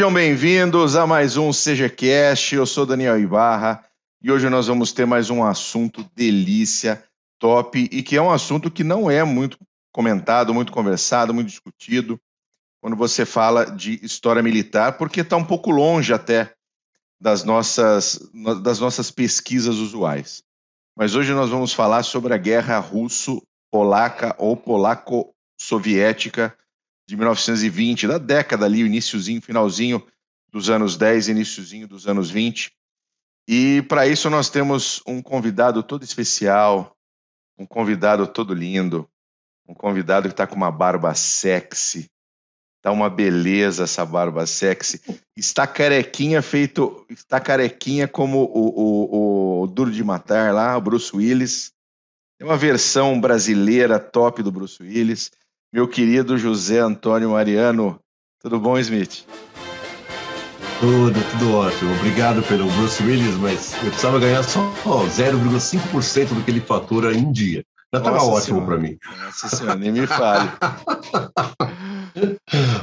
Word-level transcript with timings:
Sejam 0.00 0.14
bem-vindos 0.14 0.96
a 0.96 1.06
mais 1.06 1.36
um 1.36 1.50
CGCast. 1.50 2.54
Eu 2.54 2.64
sou 2.64 2.86
Daniel 2.86 3.20
Ibarra 3.20 3.84
e 4.22 4.32
hoje 4.32 4.48
nós 4.48 4.66
vamos 4.66 4.92
ter 4.92 5.04
mais 5.04 5.28
um 5.28 5.44
assunto 5.44 6.02
delícia, 6.16 7.04
top 7.38 7.86
e 7.92 8.02
que 8.02 8.16
é 8.16 8.22
um 8.22 8.30
assunto 8.30 8.70
que 8.70 8.82
não 8.82 9.10
é 9.10 9.22
muito 9.24 9.58
comentado, 9.92 10.54
muito 10.54 10.72
conversado, 10.72 11.34
muito 11.34 11.48
discutido 11.48 12.18
quando 12.80 12.96
você 12.96 13.26
fala 13.26 13.66
de 13.66 14.02
história 14.02 14.42
militar, 14.42 14.96
porque 14.96 15.20
está 15.20 15.36
um 15.36 15.44
pouco 15.44 15.70
longe 15.70 16.14
até 16.14 16.54
das 17.20 17.44
nossas, 17.44 18.18
das 18.62 18.80
nossas 18.80 19.10
pesquisas 19.10 19.76
usuais. 19.76 20.42
Mas 20.96 21.14
hoje 21.14 21.34
nós 21.34 21.50
vamos 21.50 21.74
falar 21.74 22.04
sobre 22.04 22.32
a 22.32 22.38
guerra 22.38 22.78
russo-polaca 22.78 24.34
ou 24.38 24.56
polaco-soviética 24.56 26.56
de 27.10 27.16
1920, 27.16 28.06
da 28.06 28.18
década 28.18 28.64
ali, 28.66 28.82
iníciozinho, 28.82 29.42
finalzinho 29.42 30.00
dos 30.48 30.70
anos 30.70 30.96
10, 30.96 31.30
iníciozinho 31.30 31.88
dos 31.88 32.06
anos 32.06 32.30
20. 32.30 32.70
E 33.48 33.82
para 33.88 34.06
isso 34.06 34.30
nós 34.30 34.48
temos 34.48 35.02
um 35.04 35.20
convidado 35.20 35.82
todo 35.82 36.04
especial, 36.04 36.96
um 37.58 37.66
convidado 37.66 38.28
todo 38.28 38.54
lindo, 38.54 39.10
um 39.66 39.74
convidado 39.74 40.28
que 40.28 40.32
está 40.32 40.46
com 40.46 40.54
uma 40.54 40.70
barba 40.70 41.12
sexy, 41.12 42.08
Tá 42.80 42.92
uma 42.92 43.10
beleza 43.10 43.84
essa 43.84 44.06
barba 44.06 44.46
sexy. 44.46 45.02
Está 45.36 45.66
carequinha 45.66 46.40
feito, 46.40 47.04
está 47.10 47.38
carequinha 47.38 48.08
como 48.08 48.44
o, 48.44 49.60
o, 49.60 49.62
o 49.62 49.66
Duro 49.66 49.90
de 49.90 50.02
Matar 50.02 50.54
lá, 50.54 50.76
o 50.78 50.80
Bruce 50.80 51.14
Willis. 51.14 51.72
É 52.38 52.44
uma 52.44 52.56
versão 52.56 53.20
brasileira 53.20 53.98
top 54.00 54.42
do 54.42 54.50
Bruce 54.50 54.82
Willis 54.82 55.30
meu 55.72 55.86
querido 55.86 56.36
José 56.36 56.80
Antônio 56.80 57.30
Mariano. 57.30 58.00
Tudo 58.42 58.58
bom, 58.58 58.76
Smith? 58.78 59.24
Tudo, 60.80 61.20
tudo 61.30 61.54
ótimo. 61.54 61.94
Obrigado 61.94 62.42
pelo 62.42 62.68
Bruce 62.72 63.00
Willis, 63.02 63.36
mas 63.36 63.74
eu 63.74 63.90
precisava 63.90 64.18
ganhar 64.18 64.42
só 64.42 64.60
0,5% 64.84 66.34
do 66.34 66.42
que 66.42 66.50
ele 66.50 66.60
fatura 66.60 67.14
em 67.14 67.30
dia. 67.30 67.62
Já 67.92 67.98
estava 67.98 68.22
ótimo 68.22 68.64
para 68.64 68.78
mim. 68.78 68.96
Nossa 69.24 69.48
senhora, 69.48 69.78
nem 69.78 69.92
me 69.92 70.06
fale. 70.06 70.50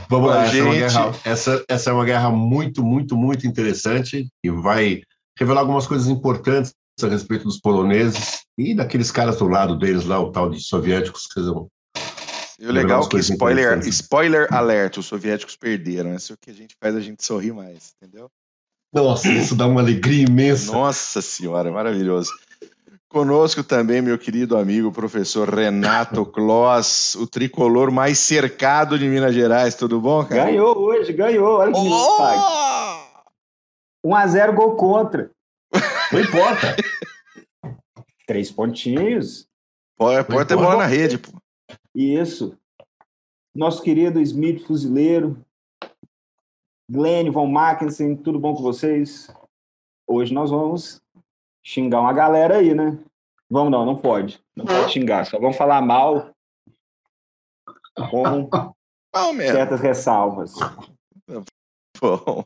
Vamos 0.10 0.30
lá, 0.30 0.46
gente... 0.46 0.82
essa, 0.82 1.00
é 1.00 1.04
guerra, 1.04 1.20
essa, 1.26 1.66
essa 1.68 1.90
é 1.90 1.94
uma 1.94 2.06
guerra 2.06 2.30
muito, 2.30 2.84
muito, 2.84 3.18
muito 3.18 3.48
interessante 3.48 4.28
e 4.44 4.50
vai 4.50 5.02
revelar 5.38 5.62
algumas 5.62 5.88
coisas 5.88 6.08
importantes 6.08 6.74
a 7.02 7.08
respeito 7.08 7.44
dos 7.44 7.60
poloneses 7.60 8.42
e 8.58 8.74
daqueles 8.74 9.12
caras 9.12 9.38
do 9.38 9.48
lado 9.48 9.78
deles 9.78 10.06
lá, 10.06 10.20
o 10.20 10.32
tal 10.32 10.50
de 10.50 10.62
soviéticos, 10.62 11.28
que 11.28 11.42
vão 11.42 11.68
e 12.60 12.66
o 12.66 12.72
legal 12.72 13.04
é 13.04 13.08
que, 13.08 13.20
spoiler, 13.20 13.80
spoiler 13.88 14.48
alert, 14.52 14.98
os 14.98 15.06
soviéticos 15.06 15.56
perderam. 15.56 16.16
Isso 16.16 16.34
é 16.34 16.36
o 16.36 16.38
que 16.38 16.50
a 16.50 16.54
gente 16.54 16.76
faz 16.82 16.96
a 16.96 17.00
gente 17.00 17.24
sorrir 17.24 17.54
mais, 17.54 17.94
entendeu? 18.02 18.32
Nossa, 18.92 19.30
isso 19.30 19.56
dá 19.56 19.68
uma 19.68 19.82
alegria 19.82 20.26
imensa. 20.26 20.72
Nossa 20.72 21.22
senhora, 21.22 21.72
maravilhoso. 21.72 22.32
Conosco 23.10 23.64
também, 23.64 24.02
meu 24.02 24.18
querido 24.18 24.58
amigo, 24.58 24.92
professor 24.92 25.50
Renato 25.50 26.26
Kloss, 26.32 27.16
o 27.16 27.28
tricolor 27.28 27.92
mais 27.92 28.18
cercado 28.20 28.98
de 28.98 29.08
Minas 29.08 29.36
Gerais. 29.36 29.76
Tudo 29.76 30.02
bom, 30.02 30.26
cara? 30.26 30.46
Ganhou 30.46 30.78
hoje, 30.78 31.14
ganhou. 31.14 31.60
Olha 31.60 31.72
que 31.72 31.80
oh! 31.80 33.08
1x0 34.06 34.54
gol 34.56 34.76
contra. 34.76 35.30
Não 36.12 36.20
importa. 36.20 36.76
Três 38.26 38.52
pontinhos. 38.52 39.48
Pode, 39.98 40.28
pode 40.28 40.48
ter 40.48 40.56
bola 40.56 40.78
na 40.78 40.86
rede, 40.86 41.18
pô. 41.18 41.32
Isso. 41.98 42.56
Nosso 43.56 43.82
querido 43.82 44.22
Smith 44.22 44.64
Fuzileiro, 44.68 45.44
Glenn 46.88 47.32
Von 47.32 47.48
Mackensen, 47.48 48.16
tudo 48.16 48.40
bom 48.40 48.54
com 48.54 48.62
vocês? 48.62 49.34
Hoje 50.06 50.32
nós 50.32 50.52
vamos 50.52 51.02
xingar 51.66 52.02
uma 52.02 52.14
galera 52.14 52.58
aí, 52.58 52.76
né? 52.76 53.00
Vamos 53.50 53.72
não, 53.72 53.84
não 53.84 53.98
pode. 53.98 54.40
Não 54.56 54.64
pode 54.64 54.94
xingar, 54.94 55.26
só 55.26 55.40
vamos 55.40 55.58
falar 55.58 55.82
mal 55.82 56.30
com 58.12 58.48
certas 59.52 59.82
ressalvas. 59.82 60.54
Bom. 62.00 62.46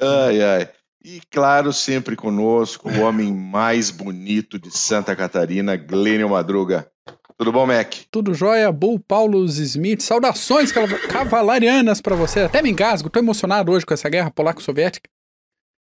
Ai, 0.00 0.40
ai. 0.40 0.72
E 1.02 1.20
claro, 1.28 1.72
sempre 1.72 2.14
conosco, 2.14 2.88
o 2.88 3.00
homem 3.00 3.34
mais 3.34 3.90
bonito 3.90 4.60
de 4.60 4.70
Santa 4.70 5.16
Catarina, 5.16 5.76
Glênio 5.76 6.28
Madruga. 6.28 6.88
Tudo 7.36 7.50
bom, 7.50 7.66
Mac? 7.66 7.92
Tudo 8.10 8.32
jóia, 8.32 8.70
Bull 8.70 9.00
Paulos 9.00 9.58
Smith. 9.58 10.02
Saudações 10.02 10.70
cavalarianas 11.08 12.00
para 12.00 12.14
você. 12.14 12.40
Até 12.40 12.62
me 12.62 12.70
engasgo, 12.70 13.10
tô 13.10 13.18
emocionado 13.18 13.72
hoje 13.72 13.84
com 13.84 13.92
essa 13.92 14.08
guerra 14.08 14.30
polaco-soviética. 14.30 15.10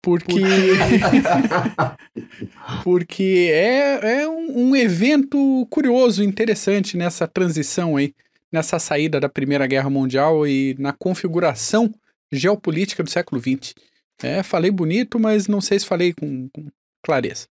Porque. 0.03 0.41
porque 2.83 3.51
é, 3.53 4.23
é 4.23 4.29
um, 4.29 4.71
um, 4.71 4.77
evento 4.77 5.67
curioso, 5.71 6.25
interessante 6.25 6.97
nessa 6.97 7.29
transição 7.29 7.97
aí, 7.97 8.15
nessa 8.51 8.79
saída 8.79 9.21
da 9.21 9.29
Primeira 9.29 9.67
Guerra 9.67 9.91
Mundial 9.91 10.47
e 10.47 10.75
na 10.79 10.93
configuração 10.93 11.93
geopolítica 12.33 13.03
do 13.03 13.11
século 13.11 13.41
XX. 13.41 13.75
É, 14.23 14.43
falei 14.43 14.71
bonito, 14.71 15.21
mas 15.21 15.47
não 15.47 15.61
sei 15.61 15.79
se 15.79 15.87
falei 15.87 16.13
com, 16.13 16.49
com 16.49 16.67
clareza. 17.03 17.47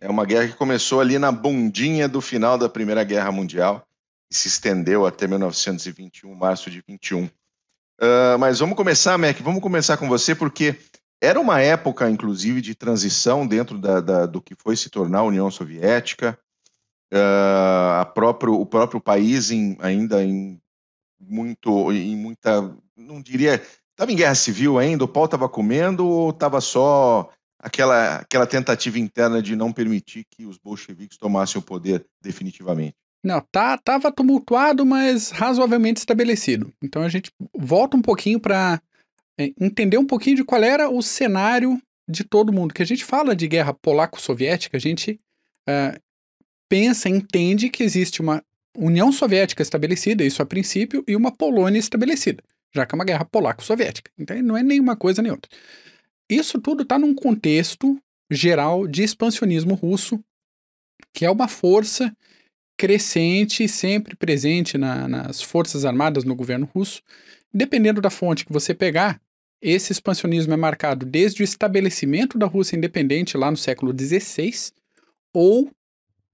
É 0.00 0.08
uma 0.08 0.24
guerra 0.24 0.48
que 0.48 0.54
começou 0.54 1.00
ali 1.00 1.18
na 1.18 1.32
bundinha 1.32 2.08
do 2.08 2.20
final 2.20 2.56
da 2.56 2.68
Primeira 2.68 3.02
Guerra 3.02 3.32
Mundial 3.32 3.84
e 4.30 4.34
se 4.34 4.46
estendeu 4.46 5.04
até 5.06 5.26
1921, 5.26 6.32
março 6.34 6.70
de 6.70 6.82
21. 6.86 7.24
Uh, 7.24 7.30
ah, 8.00 8.36
mas 8.38 8.60
vamos 8.60 8.76
começar, 8.76 9.18
Mac, 9.18 9.40
vamos 9.40 9.60
começar 9.60 9.96
com 9.96 10.08
você, 10.08 10.34
porque 10.34 10.76
era 11.20 11.40
uma 11.40 11.60
época, 11.60 12.08
inclusive, 12.08 12.60
de 12.60 12.76
transição 12.76 13.44
dentro 13.44 13.76
da, 13.76 14.00
da, 14.00 14.26
do 14.26 14.40
que 14.40 14.54
foi 14.54 14.76
se 14.76 14.88
tornar 14.88 15.20
a 15.20 15.24
União 15.24 15.50
Soviética. 15.50 16.38
Uh, 17.12 18.00
a 18.00 18.04
próprio, 18.04 18.54
o 18.54 18.66
próprio 18.66 19.00
país 19.00 19.50
em, 19.50 19.76
ainda 19.80 20.22
em 20.22 20.60
muito, 21.18 21.90
em 21.90 22.14
muita, 22.14 22.72
não 22.96 23.20
diria, 23.20 23.60
estava 23.90 24.12
em 24.12 24.16
guerra 24.16 24.34
civil 24.34 24.78
ainda, 24.78 25.04
o 25.04 25.08
pau 25.08 25.24
estava 25.24 25.48
comendo 25.48 26.06
ou 26.06 26.30
estava 26.30 26.60
só 26.60 27.28
aquela, 27.58 28.16
aquela 28.16 28.46
tentativa 28.46 28.98
interna 28.98 29.42
de 29.42 29.56
não 29.56 29.72
permitir 29.72 30.24
que 30.30 30.46
os 30.46 30.56
bolcheviques 30.58 31.18
tomassem 31.18 31.58
o 31.58 31.62
poder 31.62 32.04
definitivamente. 32.22 32.94
Não, 33.24 33.40
tá, 33.50 33.76
tava 33.76 34.12
tumultuado, 34.12 34.86
mas 34.86 35.30
razoavelmente 35.30 35.98
estabelecido. 35.98 36.72
Então 36.82 37.02
a 37.02 37.08
gente 37.08 37.30
volta 37.56 37.96
um 37.96 38.02
pouquinho 38.02 38.38
para 38.38 38.80
é, 39.38 39.52
entender 39.60 39.98
um 39.98 40.06
pouquinho 40.06 40.36
de 40.36 40.44
qual 40.44 40.62
era 40.62 40.88
o 40.88 41.02
cenário 41.02 41.80
de 42.08 42.24
todo 42.24 42.52
mundo. 42.52 42.72
Que 42.72 42.82
a 42.82 42.86
gente 42.86 43.04
fala 43.04 43.34
de 43.34 43.48
guerra 43.48 43.74
polaco-soviética, 43.74 44.76
a 44.76 44.80
gente 44.80 45.20
uh, 45.68 46.00
pensa, 46.68 47.08
entende 47.08 47.68
que 47.68 47.82
existe 47.82 48.20
uma 48.20 48.42
União 48.76 49.10
Soviética 49.10 49.62
estabelecida, 49.62 50.24
isso 50.24 50.40
a 50.40 50.46
princípio, 50.46 51.02
e 51.06 51.16
uma 51.16 51.32
Polônia 51.32 51.80
estabelecida, 51.80 52.42
já 52.72 52.86
que 52.86 52.94
é 52.94 52.96
uma 52.96 53.04
guerra 53.04 53.24
polaco-soviética. 53.24 54.10
Então 54.16 54.40
não 54.42 54.56
é 54.56 54.62
nenhuma 54.62 54.94
coisa 54.94 55.20
nem 55.20 55.32
outra. 55.32 55.50
Isso 56.28 56.60
tudo 56.60 56.82
está 56.82 56.98
num 56.98 57.14
contexto 57.14 57.98
geral 58.30 58.86
de 58.86 59.02
expansionismo 59.02 59.74
russo, 59.74 60.22
que 61.12 61.24
é 61.24 61.30
uma 61.30 61.48
força 61.48 62.14
crescente 62.76 63.64
e 63.64 63.68
sempre 63.68 64.14
presente 64.14 64.76
na, 64.78 65.08
nas 65.08 65.42
forças 65.42 65.84
armadas 65.84 66.24
no 66.24 66.34
governo 66.34 66.68
russo. 66.74 67.02
Dependendo 67.52 68.00
da 68.00 68.10
fonte 68.10 68.44
que 68.44 68.52
você 68.52 68.74
pegar, 68.74 69.20
esse 69.60 69.90
expansionismo 69.90 70.52
é 70.52 70.56
marcado 70.56 71.04
desde 71.04 71.42
o 71.42 71.44
estabelecimento 71.44 72.38
da 72.38 72.46
Rússia 72.46 72.76
independente 72.76 73.36
lá 73.36 73.50
no 73.50 73.56
século 73.56 73.92
XVI 73.92 74.72
ou 75.34 75.70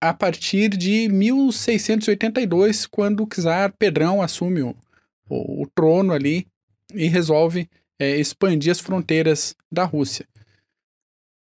a 0.00 0.12
partir 0.12 0.68
de 0.68 1.08
1682, 1.08 2.86
quando 2.86 3.22
o 3.22 3.26
czar 3.26 3.72
Pedrão 3.78 4.20
assume 4.20 4.60
o, 4.60 4.76
o, 5.30 5.62
o 5.62 5.66
trono 5.74 6.12
ali 6.12 6.46
e 6.92 7.06
resolve 7.06 7.70
é, 7.98 8.16
expandir 8.16 8.70
as 8.70 8.80
fronteiras 8.80 9.54
da 9.70 9.84
Rússia. 9.84 10.26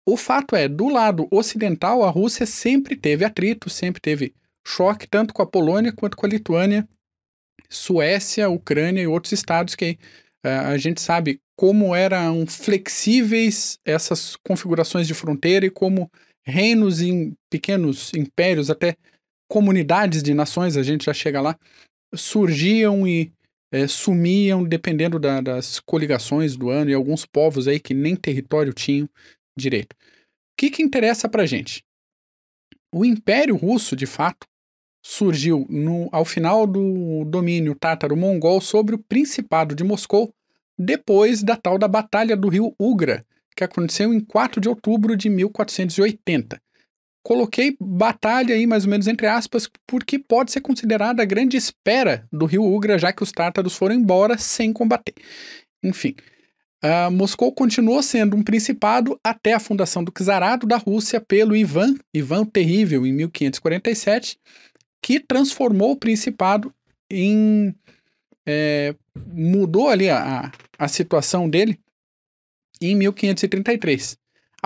O 0.06 0.16
fato 0.16 0.56
é, 0.56 0.68
do 0.68 0.88
lado 0.88 1.28
ocidental, 1.30 2.02
a 2.02 2.10
Rússia 2.10 2.46
sempre 2.46 2.96
teve 2.96 3.24
atrito, 3.24 3.68
sempre 3.68 4.00
teve 4.00 4.34
choque, 4.66 5.06
tanto 5.06 5.34
com 5.34 5.42
a 5.42 5.46
Polônia 5.46 5.92
quanto 5.92 6.16
com 6.16 6.26
a 6.26 6.28
Lituânia, 6.28 6.88
Suécia, 7.68 8.48
Ucrânia 8.48 9.02
e 9.02 9.06
outros 9.06 9.32
estados 9.32 9.74
que 9.74 9.98
uh, 10.44 10.72
a 10.72 10.78
gente 10.78 11.00
sabe 11.00 11.40
como 11.56 11.94
eram 11.94 12.46
flexíveis 12.46 13.78
essas 13.84 14.36
configurações 14.36 15.06
de 15.06 15.14
fronteira 15.14 15.66
e 15.66 15.70
como 15.70 16.10
reinos 16.46 17.02
em 17.02 17.34
pequenos 17.50 18.12
impérios, 18.14 18.70
até 18.70 18.96
comunidades 19.50 20.22
de 20.22 20.32
nações, 20.32 20.76
a 20.76 20.82
gente 20.82 21.06
já 21.06 21.12
chega 21.12 21.40
lá, 21.40 21.58
surgiam 22.14 23.06
e 23.06 23.32
é, 23.70 23.86
sumiam 23.86 24.64
dependendo 24.64 25.18
da, 25.18 25.40
das 25.40 25.80
coligações 25.80 26.56
do 26.56 26.70
ano 26.70 26.90
e 26.90 26.94
alguns 26.94 27.26
povos 27.26 27.68
aí 27.68 27.78
que 27.78 27.94
nem 27.94 28.16
território 28.16 28.72
tinham 28.72 29.08
direito. 29.56 29.92
O 29.92 29.96
que, 30.56 30.70
que 30.70 30.82
interessa 30.82 31.28
para 31.28 31.46
gente? 31.46 31.84
O 32.92 33.04
Império 33.04 33.56
Russo, 33.56 33.94
de 33.94 34.06
fato, 34.06 34.46
surgiu 35.02 35.66
no, 35.68 36.08
ao 36.10 36.24
final 36.24 36.66
do 36.66 37.24
domínio 37.24 37.74
tátaro-mongol 37.74 38.60
sobre 38.60 38.94
o 38.94 38.98
Principado 38.98 39.74
de 39.74 39.84
Moscou, 39.84 40.32
depois 40.78 41.42
da 41.42 41.56
tal 41.56 41.78
da 41.78 41.88
Batalha 41.88 42.36
do 42.36 42.48
Rio 42.48 42.74
Ugra, 42.78 43.24
que 43.56 43.64
aconteceu 43.64 44.12
em 44.14 44.20
4 44.20 44.60
de 44.60 44.68
outubro 44.68 45.16
de 45.16 45.28
1480. 45.28 46.60
Coloquei 47.28 47.76
batalha 47.78 48.54
aí 48.54 48.66
mais 48.66 48.84
ou 48.84 48.90
menos 48.90 49.06
entre 49.06 49.26
aspas, 49.26 49.68
porque 49.86 50.18
pode 50.18 50.50
ser 50.50 50.62
considerada 50.62 51.22
a 51.22 51.26
grande 51.26 51.58
espera 51.58 52.26
do 52.32 52.46
rio 52.46 52.64
Ugra, 52.64 52.98
já 52.98 53.12
que 53.12 53.22
os 53.22 53.30
tártaros 53.30 53.76
foram 53.76 53.94
embora 53.94 54.38
sem 54.38 54.72
combater. 54.72 55.12
Enfim, 55.84 56.14
uh, 56.82 57.10
Moscou 57.10 57.52
continuou 57.52 58.02
sendo 58.02 58.34
um 58.34 58.42
principado 58.42 59.20
até 59.22 59.52
a 59.52 59.60
fundação 59.60 60.02
do 60.02 60.10
czarado 60.10 60.66
da 60.66 60.78
Rússia 60.78 61.20
pelo 61.20 61.54
Ivan, 61.54 61.96
Ivan 62.14 62.46
Terrível, 62.46 63.06
em 63.06 63.12
1547, 63.12 64.38
que 65.02 65.20
transformou 65.20 65.90
o 65.90 65.98
principado 65.98 66.72
em. 67.10 67.74
É, 68.46 68.94
mudou 69.14 69.90
ali 69.90 70.08
a, 70.08 70.50
a 70.78 70.88
situação 70.88 71.46
dele 71.46 71.78
em 72.80 72.96
1533. 72.96 74.16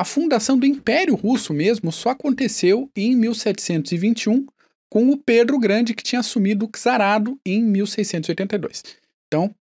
A 0.03 0.05
fundação 0.05 0.59
do 0.59 0.67
Império 0.67 1.15
Russo 1.15 1.55
mesmo 1.55 1.93
só 1.93 2.09
aconteceu 2.09 2.91
em 2.97 3.15
1721, 3.15 4.45
com 4.91 5.09
o 5.11 5.17
Pedro 5.17 5.61
Grande, 5.61 5.95
que 5.95 6.03
tinha 6.03 6.19
assumido 6.19 6.65
o 6.65 6.69
czarado 6.69 7.39
em 7.47 7.63
1682. 7.63 8.83
Então, 9.29 9.55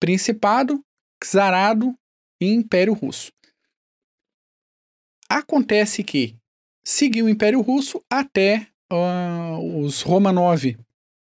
Principado, 0.00 0.82
czarado 1.22 1.94
e 2.40 2.46
Império 2.46 2.94
Russo. 2.94 3.30
Acontece 5.28 6.02
que 6.02 6.38
seguiu 6.82 7.26
o 7.26 7.28
Império 7.28 7.60
Russo 7.60 8.02
até 8.08 8.68
uh, 8.90 9.78
os 9.78 10.00
Romanov 10.00 10.74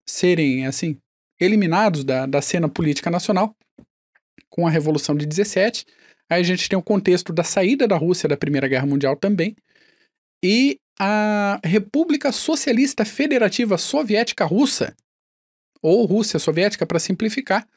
serem, 0.09 0.65
assim, 0.65 0.99
eliminados 1.39 2.03
da, 2.03 2.25
da 2.25 2.41
cena 2.41 2.67
política 2.67 3.11
nacional 3.11 3.55
com 4.49 4.65
a 4.65 4.71
Revolução 4.71 5.15
de 5.15 5.27
17 5.27 5.85
Aí 6.29 6.41
a 6.41 6.43
gente 6.43 6.67
tem 6.67 6.77
o 6.77 6.83
contexto 6.83 7.31
da 7.31 7.43
saída 7.43 7.87
da 7.87 7.97
Rússia 7.97 8.27
da 8.27 8.37
Primeira 8.37 8.67
Guerra 8.67 8.85
Mundial 8.85 9.15
também. 9.15 9.55
E 10.43 10.79
a 10.99 11.59
República 11.63 12.31
Socialista 12.31 13.05
Federativa 13.05 13.77
Soviética 13.77 14.45
Russa, 14.45 14.95
ou 15.81 16.05
Rússia 16.05 16.39
Soviética 16.39 16.85
para 16.85 16.99
simplificar, 16.99 17.67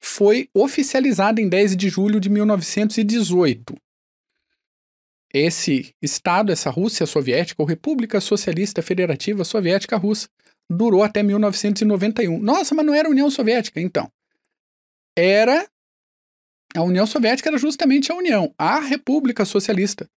foi 0.00 0.48
oficializada 0.54 1.40
em 1.40 1.48
10 1.48 1.76
de 1.76 1.88
julho 1.88 2.18
de 2.18 2.30
1918. 2.30 3.74
Esse 5.32 5.94
Estado, 6.02 6.50
essa 6.50 6.70
Rússia 6.70 7.06
Soviética, 7.06 7.62
ou 7.62 7.68
República 7.68 8.20
Socialista 8.20 8.82
Federativa 8.82 9.44
Soviética 9.44 9.96
Russa, 9.96 10.28
durou 10.68 11.02
até 11.02 11.22
1991. 11.22 12.38
Nossa, 12.40 12.74
mas 12.74 12.86
não 12.86 12.94
era 12.94 13.10
União 13.10 13.30
Soviética, 13.30 13.80
então. 13.80 14.10
Era 15.16 15.68
a 16.74 16.82
União 16.82 17.06
Soviética 17.06 17.48
era 17.48 17.58
justamente 17.58 18.12
a 18.12 18.14
União. 18.14 18.54
A 18.58 18.80
República 18.80 19.44
Socialista 19.44 20.08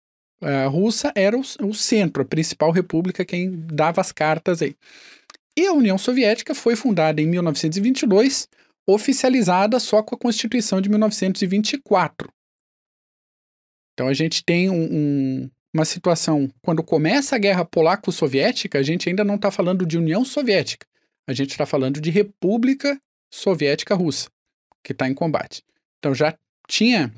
a 0.44 0.68
Russa 0.68 1.12
era 1.16 1.38
o, 1.38 1.42
o, 1.42 1.74
centro, 1.74 2.22
a 2.22 2.26
principal 2.26 2.72
república, 2.72 3.24
quem 3.24 3.66
dava 3.66 4.02
as 4.02 4.12
cartas 4.12 4.62
aí. 4.62 4.76
E 5.58 5.66
a 5.66 5.72
União 5.72 5.98
Soviética 5.98 6.54
foi 6.54 6.76
fundada 6.76 7.22
em 7.22 7.28
1922, 7.28 8.50
oficializada 8.86 9.80
só 9.80 10.04
com 10.04 10.16
a 10.16 10.18
Constituição 10.18 10.82
de 10.82 10.90
1924. 10.90 12.30
Então 13.94 14.08
a 14.08 14.14
gente 14.14 14.44
tem 14.44 14.70
um, 14.70 14.84
um, 14.84 15.50
uma 15.74 15.86
situação, 15.86 16.52
quando 16.62 16.84
começa 16.84 17.36
a 17.36 17.40
guerra 17.40 17.64
polaco-soviética, 17.64 18.80
a 18.80 18.84
gente 18.84 19.08
ainda 19.08 19.24
não 19.24 19.36
está 19.36 19.50
falando 19.52 19.86
de 19.86 19.98
União 19.98 20.26
Soviética, 20.26 20.86
a 21.28 21.34
gente 21.34 21.52
está 21.52 21.66
falando 21.66 22.02
de 22.02 22.10
República 22.10 23.00
Soviética 23.32 23.96
Russa, 23.96 24.30
que 24.84 24.92
está 24.92 25.08
em 25.08 25.14
combate. 25.14 25.64
Então 26.04 26.14
já 26.14 26.38
tinha 26.68 27.14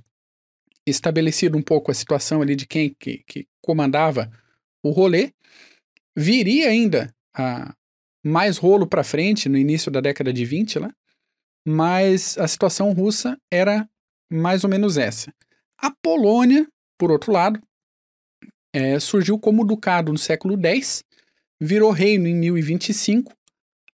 estabelecido 0.86 1.58
um 1.58 1.62
pouco 1.62 1.90
a 1.90 1.94
situação 1.96 2.44
ali 2.44 2.56
de 2.56 2.68
quem 2.68 2.94
que, 2.94 3.24
que 3.26 3.48
comandava 3.60 4.32
o 4.84 4.92
rolê. 4.92 5.34
Viria 6.16 6.70
ainda 6.70 7.12
a 7.36 7.76
mais 8.24 8.60
rolo 8.60 8.86
para 8.86 9.04
frente 9.04 9.50
no 9.50 9.58
início 9.58 9.92
da 9.92 10.00
década 10.00 10.32
de 10.32 10.46
20 10.46 10.78
lá, 10.78 10.94
mas 11.68 12.38
a 12.38 12.48
situação 12.48 12.94
russa 12.94 13.36
era 13.52 13.90
mais 14.32 14.64
ou 14.64 14.70
menos 14.70 14.98
essa. 14.98 15.34
A 15.80 15.90
Polônia, 15.90 16.68
por 16.96 17.10
outro 17.10 17.32
lado, 17.32 17.60
é, 18.72 19.00
surgiu 19.00 19.40
como 19.40 19.66
ducado 19.66 20.12
no 20.12 20.18
século 20.20 20.56
X, 20.64 21.04
virou 21.60 21.90
reino 21.90 22.28
em 22.28 22.36
1025 22.36 23.36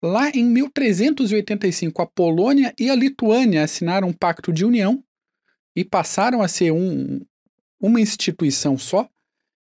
Lá 0.03 0.31
em 0.31 0.45
1385, 0.45 2.01
a 2.01 2.07
Polônia 2.07 2.73
e 2.79 2.89
a 2.89 2.95
Lituânia 2.95 3.65
assinaram 3.65 4.09
um 4.09 4.13
pacto 4.13 4.53
de 4.53 4.65
união 4.65 5.03
e 5.75 5.85
passaram 5.85 6.41
a 6.41 6.47
ser 6.47 6.71
um, 6.71 7.21
uma 7.81 8.01
instituição 8.01 8.79
só. 8.79 9.09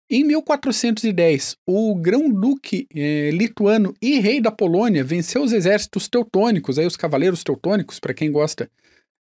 Em 0.08 0.24
1410, 0.24 1.58
o 1.68 1.96
grão-duque 1.96 2.88
eh, 2.96 3.30
lituano 3.31 3.94
e 4.02 4.20
rei 4.20 4.42
da 4.42 4.52
Polônia 4.52 5.04
venceu 5.04 5.44
os 5.44 5.52
exércitos 5.52 6.08
teutônicos, 6.08 6.80
aí 6.80 6.86
os 6.86 6.96
cavaleiros 6.96 7.44
teutônicos, 7.44 8.00
para 8.00 8.14
quem 8.14 8.31
gosta 8.31 8.70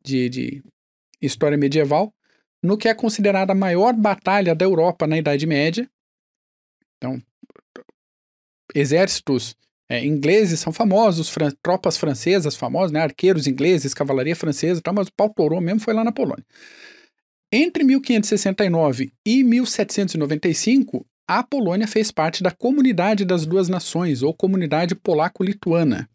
de, 0.04 0.28
de 0.28 0.64
história 1.22 1.58
medieval, 1.58 2.14
no 2.62 2.78
que 2.78 2.90
é 2.90 2.94
considerada 2.94 3.54
a 3.54 3.56
maior 3.56 3.94
batalha 3.94 4.54
da 4.54 4.66
Europa 4.66 5.08
na 5.08 5.18
Idade 5.18 5.46
Média. 5.46 5.90
Então, 6.98 7.22
exércitos 8.76 9.56
é, 9.94 10.04
ingleses 10.04 10.60
são 10.60 10.74
famosos, 10.74 11.30
fran 11.30 11.52
tropas 11.62 11.98
francesas 11.98 12.56
famosas, 12.56 12.92
né? 12.92 13.00
arqueiros 13.00 13.46
ingleses, 13.46 13.94
cavalaria 13.94 14.36
francesa, 14.36 14.82
tá? 14.82 14.92
mas 14.92 15.08
o 15.08 15.14
pau 15.16 15.30
torou 15.30 15.62
mesmo 15.62 15.82
foi 15.82 15.94
lá 15.94 16.04
na 16.04 16.12
Polônia. 16.12 16.44
Entre 17.52 17.84
1569 17.84 19.14
e 19.24 19.44
1795, 19.44 21.06
a 21.28 21.44
Polônia 21.44 21.88
fez 21.88 22.10
parte 22.10 22.42
da 22.42 22.50
Comunidade 22.50 23.24
das 23.24 23.46
Duas 23.46 23.70
Nações, 23.70 24.24
ou 24.24 24.34
Comunidade 24.34 24.96
Polaco-Lituana. 24.96 26.10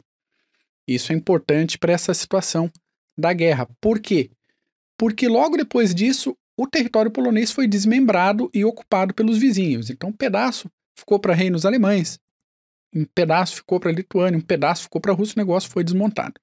Isso 0.85 1.13
é 1.13 1.15
importante 1.15 1.77
para 1.77 1.93
essa 1.93 2.13
situação 2.13 2.69
da 3.17 3.31
guerra. 3.31 3.65
Por 3.79 4.01
quê? 4.01 4.29
Porque 4.97 5.25
logo 5.29 5.55
depois 5.55 5.95
disso, 5.95 6.35
o 6.57 6.67
território 6.67 7.11
polonês 7.11 7.49
foi 7.49 7.65
desmembrado 7.65 8.49
e 8.53 8.65
ocupado 8.65 9.13
pelos 9.13 9.37
vizinhos. 9.37 9.89
Então, 9.89 10.09
um 10.09 10.13
pedaço 10.13 10.69
ficou 10.97 11.17
para 11.17 11.33
reinos 11.33 11.65
alemães, 11.65 12.19
um 12.93 13.05
pedaço 13.05 13.57
ficou 13.57 13.79
para 13.79 13.89
a 13.89 13.93
Lituânia, 13.93 14.37
um 14.37 14.41
pedaço 14.41 14.83
ficou 14.83 14.99
para 14.99 15.11
a 15.11 15.15
Rússia, 15.15 15.35
o 15.35 15.39
negócio 15.39 15.69
foi 15.69 15.83
desmontado. 15.83 16.39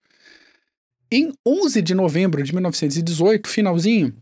Em 1.10 1.32
11 1.46 1.82
de 1.82 1.94
novembro 1.94 2.42
de 2.42 2.52
1918, 2.52 3.48
finalzinho, 3.48 4.16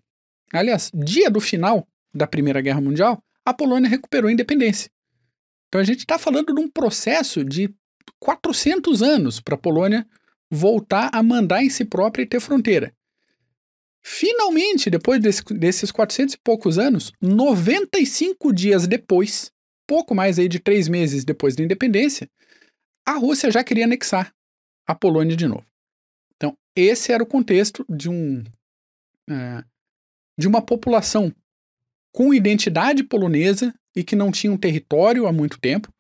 aliás, 0.53 0.91
dia 0.95 1.31
do 1.31 1.41
final 1.41 1.87
da 2.15 2.27
Primeira 2.27 2.61
Guerra 2.61 2.81
Mundial, 2.81 3.23
a 3.45 3.53
Polônia 3.53 3.89
recuperou 3.89 4.29
a 4.29 4.33
independência. 4.33 4.91
Então 5.69 5.81
a 5.81 5.85
gente 5.85 6.01
está 6.01 6.19
falando 6.19 6.55
de 6.55 6.61
um 6.61 6.69
processo 6.69 7.45
de 7.45 7.75
400 8.19 9.03
anos 9.03 9.41
para 9.41 9.55
a 9.55 9.59
Polônia 9.59 10.07
voltar 10.51 11.11
a 11.13 11.23
mandar 11.23 11.63
em 11.63 11.71
si 11.71 11.85
própria 11.85 12.23
e 12.23 12.27
ter 12.27 12.41
fronteira. 12.41 12.95
Finalmente, 14.03 14.91
depois 14.91 15.21
desse, 15.21 15.43
desses 15.55 15.91
400 15.91 16.35
e 16.35 16.39
poucos 16.39 16.79
anos, 16.79 17.11
95 17.21 18.53
dias 18.53 18.87
depois, 18.87 19.51
pouco 19.87 20.15
mais 20.15 20.39
aí 20.39 20.49
de 20.49 20.59
três 20.59 20.89
meses 20.89 21.25
depois 21.25 21.55
da 21.55 21.63
independência, 21.63 22.29
a 23.07 23.13
Rússia 23.13 23.51
já 23.51 23.63
queria 23.63 23.85
anexar 23.85 24.33
a 24.87 24.95
Polônia 24.95 25.37
de 25.37 25.47
novo. 25.47 25.67
Então, 26.37 26.57
esse 26.77 27.13
era 27.13 27.23
o 27.23 27.27
contexto 27.27 27.85
de 27.89 28.09
um 28.09 28.43
é, 29.31 29.65
de 30.39 30.49
uma 30.49 30.61
população 30.61 31.33
com 32.13 32.35
identidade 32.35 33.03
polonesa 33.03 33.75
e 33.97 34.03
que 34.03 34.17
não 34.17 34.31
tinha 34.31 34.53
um 34.53 34.57
território 34.57 35.27
há 35.27 35.33
muito 35.33 35.59
tempo, 35.59 35.93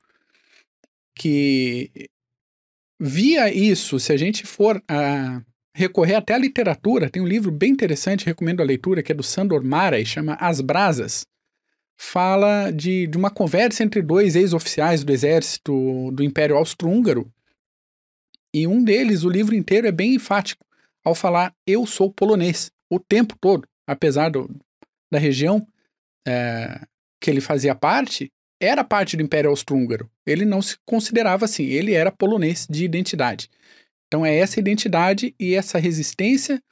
que 1.16 1.90
via 3.00 3.52
isso, 3.52 3.98
se 3.98 4.12
a 4.12 4.16
gente 4.16 4.46
for 4.46 4.82
a 4.88 5.42
recorrer 5.76 6.14
até 6.14 6.34
a 6.34 6.38
literatura, 6.38 7.10
tem 7.10 7.22
um 7.22 7.26
livro 7.26 7.50
bem 7.50 7.72
interessante, 7.72 8.26
recomendo 8.26 8.60
a 8.60 8.64
leitura, 8.64 9.02
que 9.02 9.10
é 9.10 9.14
do 9.14 9.22
Sandor 9.22 9.64
Maray, 9.64 10.04
chama 10.04 10.34
As 10.34 10.60
Brasas, 10.60 11.26
fala 11.96 12.70
de, 12.70 13.06
de 13.06 13.16
uma 13.16 13.30
conversa 13.30 13.82
entre 13.82 14.02
dois 14.02 14.36
ex-oficiais 14.36 15.04
do 15.04 15.12
exército 15.12 16.10
do 16.12 16.22
Império 16.22 16.56
Austro-Húngaro. 16.56 17.30
E 18.52 18.66
um 18.66 18.82
deles, 18.82 19.24
o 19.24 19.30
livro 19.30 19.54
inteiro, 19.54 19.86
é 19.86 19.92
bem 19.92 20.14
enfático 20.14 20.64
ao 21.04 21.14
falar: 21.14 21.54
eu 21.66 21.86
sou 21.86 22.12
polonês, 22.12 22.70
o 22.90 22.98
tempo 22.98 23.36
todo, 23.40 23.66
apesar 23.86 24.30
do, 24.30 24.48
da 25.10 25.18
região 25.18 25.66
é, 26.26 26.80
que 27.20 27.30
ele 27.30 27.40
fazia 27.40 27.74
parte, 27.74 28.30
era 28.60 28.84
parte 28.84 29.16
do 29.16 29.22
Império 29.22 29.50
Austro-Húngaro. 29.50 30.10
Ele 30.26 30.44
não 30.44 30.62
se 30.62 30.76
considerava 30.84 31.44
assim, 31.44 31.64
ele 31.64 31.92
era 31.92 32.12
polonês 32.12 32.66
de 32.68 32.84
identidade. 32.84 33.50
Então 34.06 34.24
é 34.24 34.36
essa 34.36 34.60
identidade 34.60 35.34
e 35.38 35.54
essa 35.54 35.78
resistência 35.78 36.62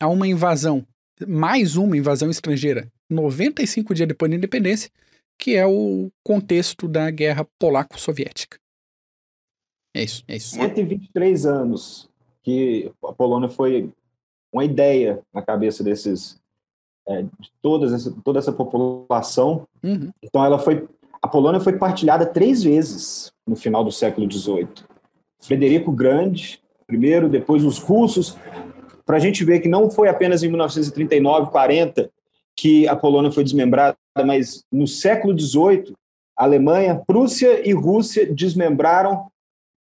a 0.00 0.08
uma 0.08 0.26
invasão, 0.26 0.86
mais 1.26 1.76
uma 1.76 1.96
invasão 1.96 2.30
estrangeira 2.30 2.90
95 3.08 3.94
dias 3.94 4.08
depois 4.08 4.30
da 4.30 4.36
independência, 4.36 4.90
que 5.38 5.54
é 5.54 5.66
o 5.66 6.10
contexto 6.22 6.88
da 6.88 7.10
guerra 7.10 7.46
polaco-soviética. 7.58 8.58
É 9.94 10.02
isso, 10.02 10.24
é 10.28 10.36
isso. 10.36 10.54
123 10.54 11.46
anos 11.46 12.08
que 12.42 12.92
a 13.04 13.12
Polônia 13.12 13.48
foi 13.48 13.90
uma 14.52 14.64
ideia 14.64 15.20
na 15.32 15.42
cabeça 15.42 15.82
desses 15.82 16.38
é, 17.08 17.22
de 17.22 17.50
todas 17.62 17.92
essa, 17.92 18.14
toda 18.24 18.38
essa 18.38 18.52
população. 18.52 19.66
Uhum. 19.82 20.10
Então 20.22 20.44
ela 20.44 20.58
foi 20.58 20.86
a 21.22 21.28
Polônia 21.28 21.60
foi 21.60 21.72
partilhada 21.78 22.26
três 22.26 22.62
vezes 22.62 23.32
no 23.46 23.56
final 23.56 23.82
do 23.82 23.90
século 23.90 24.30
XVIII. 24.30 24.68
Frederico 25.40 25.90
Grande, 25.90 26.60
primeiro, 26.86 27.28
depois 27.28 27.64
os 27.64 27.78
russos, 27.78 28.36
para 29.04 29.16
a 29.16 29.20
gente 29.20 29.44
ver 29.44 29.60
que 29.60 29.68
não 29.68 29.90
foi 29.90 30.08
apenas 30.08 30.42
em 30.42 30.48
1939, 30.48 31.50
40 31.50 32.10
que 32.58 32.88
a 32.88 32.96
Polônia 32.96 33.30
foi 33.30 33.44
desmembrada, 33.44 33.96
mas 34.24 34.64
no 34.72 34.86
século 34.86 35.38
XVIII, 35.38 35.94
Alemanha, 36.36 37.02
Prússia 37.06 37.66
e 37.66 37.72
Rússia 37.72 38.32
desmembraram 38.32 39.30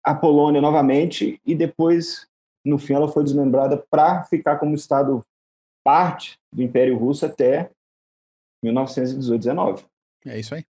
a 0.03 0.13
Polônia 0.13 0.61
novamente 0.61 1.39
e 1.45 1.55
depois, 1.55 2.27
no 2.65 2.77
fim, 2.77 2.93
ela 2.93 3.11
foi 3.11 3.23
desmembrada 3.23 3.83
para 3.89 4.23
ficar 4.23 4.57
como 4.57 4.75
Estado 4.75 5.23
parte 5.83 6.37
do 6.53 6.61
Império 6.61 6.97
Russo 6.97 7.25
até 7.25 7.71
1918-19. 8.63 9.83
É 10.25 10.39
isso 10.39 10.53
aí. 10.53 10.63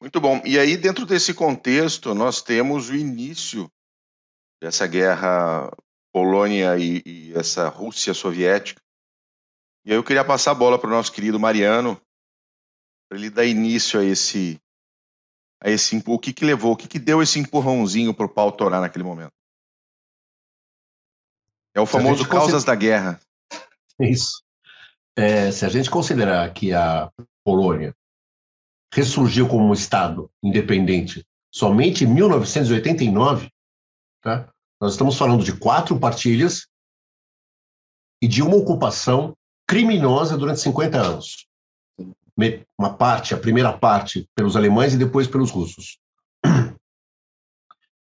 Muito 0.00 0.20
bom. 0.20 0.42
E 0.44 0.58
aí, 0.58 0.76
dentro 0.76 1.06
desse 1.06 1.32
contexto, 1.32 2.14
nós 2.14 2.42
temos 2.42 2.90
o 2.90 2.94
início 2.94 3.70
dessa 4.62 4.86
guerra 4.86 5.70
Polônia 6.12 6.76
e, 6.78 7.02
e 7.04 7.32
essa 7.34 7.68
Rússia 7.68 8.12
soviética. 8.12 8.83
E 9.84 9.90
aí 9.90 9.96
eu 9.96 10.04
queria 10.04 10.24
passar 10.24 10.52
a 10.52 10.54
bola 10.54 10.78
para 10.78 10.88
o 10.88 10.92
nosso 10.92 11.12
querido 11.12 11.38
Mariano, 11.38 12.00
para 13.08 13.18
ele 13.18 13.28
dar 13.28 13.44
início 13.44 14.00
a 14.00 14.04
esse, 14.04 14.58
a 15.62 15.68
esse 15.68 16.02
o 16.06 16.18
que, 16.18 16.32
que 16.32 16.44
levou, 16.44 16.72
o 16.72 16.76
que, 16.76 16.88
que 16.88 16.98
deu 16.98 17.22
esse 17.22 17.38
empurrãozinho 17.38 18.14
para 18.14 18.26
o 18.26 18.28
pau 18.28 18.50
torar 18.50 18.80
naquele 18.80 19.04
momento. 19.04 19.32
É 21.74 21.80
o 21.80 21.86
famoso 21.86 22.26
causas 22.26 22.64
considera... 22.64 22.66
da 22.66 22.74
guerra. 22.74 23.20
Isso. 24.00 24.42
É, 25.16 25.50
se 25.52 25.64
a 25.66 25.68
gente 25.68 25.90
considerar 25.90 26.52
que 26.52 26.72
a 26.72 27.10
Polônia 27.44 27.94
ressurgiu 28.92 29.48
como 29.48 29.68
um 29.68 29.72
Estado 29.72 30.30
independente 30.42 31.26
somente 31.52 32.04
em 32.04 32.06
1989, 32.06 33.48
tá? 34.22 34.52
nós 34.80 34.92
estamos 34.92 35.16
falando 35.16 35.44
de 35.44 35.56
quatro 35.56 35.98
partilhas 35.98 36.66
e 38.22 38.26
de 38.26 38.42
uma 38.42 38.56
ocupação 38.56 39.36
criminosa 39.66 40.36
durante 40.36 40.60
50 40.60 40.98
anos. 40.98 41.46
Uma 42.78 42.94
parte, 42.94 43.34
a 43.34 43.38
primeira 43.38 43.72
parte, 43.72 44.28
pelos 44.34 44.56
alemães 44.56 44.94
e 44.94 44.98
depois 44.98 45.26
pelos 45.26 45.50
russos. 45.50 45.98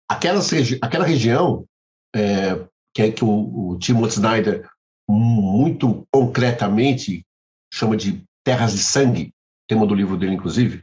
Aquelas, 0.08 0.50
aquela 0.80 1.04
região 1.04 1.66
é, 2.14 2.64
que, 2.94 3.02
é, 3.02 3.10
que 3.10 3.24
o, 3.24 3.70
o 3.70 3.78
Timothy 3.78 4.14
Snyder 4.14 4.70
muito 5.08 6.06
concretamente 6.12 7.26
chama 7.72 7.96
de 7.96 8.24
terras 8.44 8.72
de 8.72 8.78
sangue, 8.78 9.34
tema 9.68 9.84
do 9.84 9.94
livro 9.94 10.16
dele, 10.16 10.34
inclusive, 10.34 10.82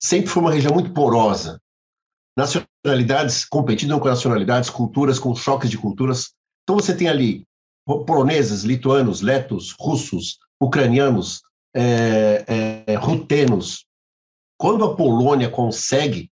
sempre 0.00 0.28
foi 0.28 0.42
uma 0.42 0.52
região 0.52 0.74
muito 0.74 0.92
porosa. 0.92 1.60
Nacionalidades 2.36 3.44
competindo 3.44 3.98
com 4.00 4.08
nacionalidades, 4.08 4.70
culturas 4.70 5.18
com 5.18 5.34
choques 5.34 5.70
de 5.70 5.78
culturas. 5.78 6.32
Então 6.62 6.76
você 6.76 6.96
tem 6.96 7.08
ali 7.08 7.46
poloneses, 8.04 8.62
lituanos, 8.62 9.20
letos, 9.20 9.74
russos, 9.78 10.38
ucranianos, 10.60 11.42
é, 11.74 12.84
é, 12.86 12.94
rutenos. 12.94 13.84
Quando 14.58 14.84
a 14.84 14.94
Polônia 14.94 15.48
consegue 15.48 16.30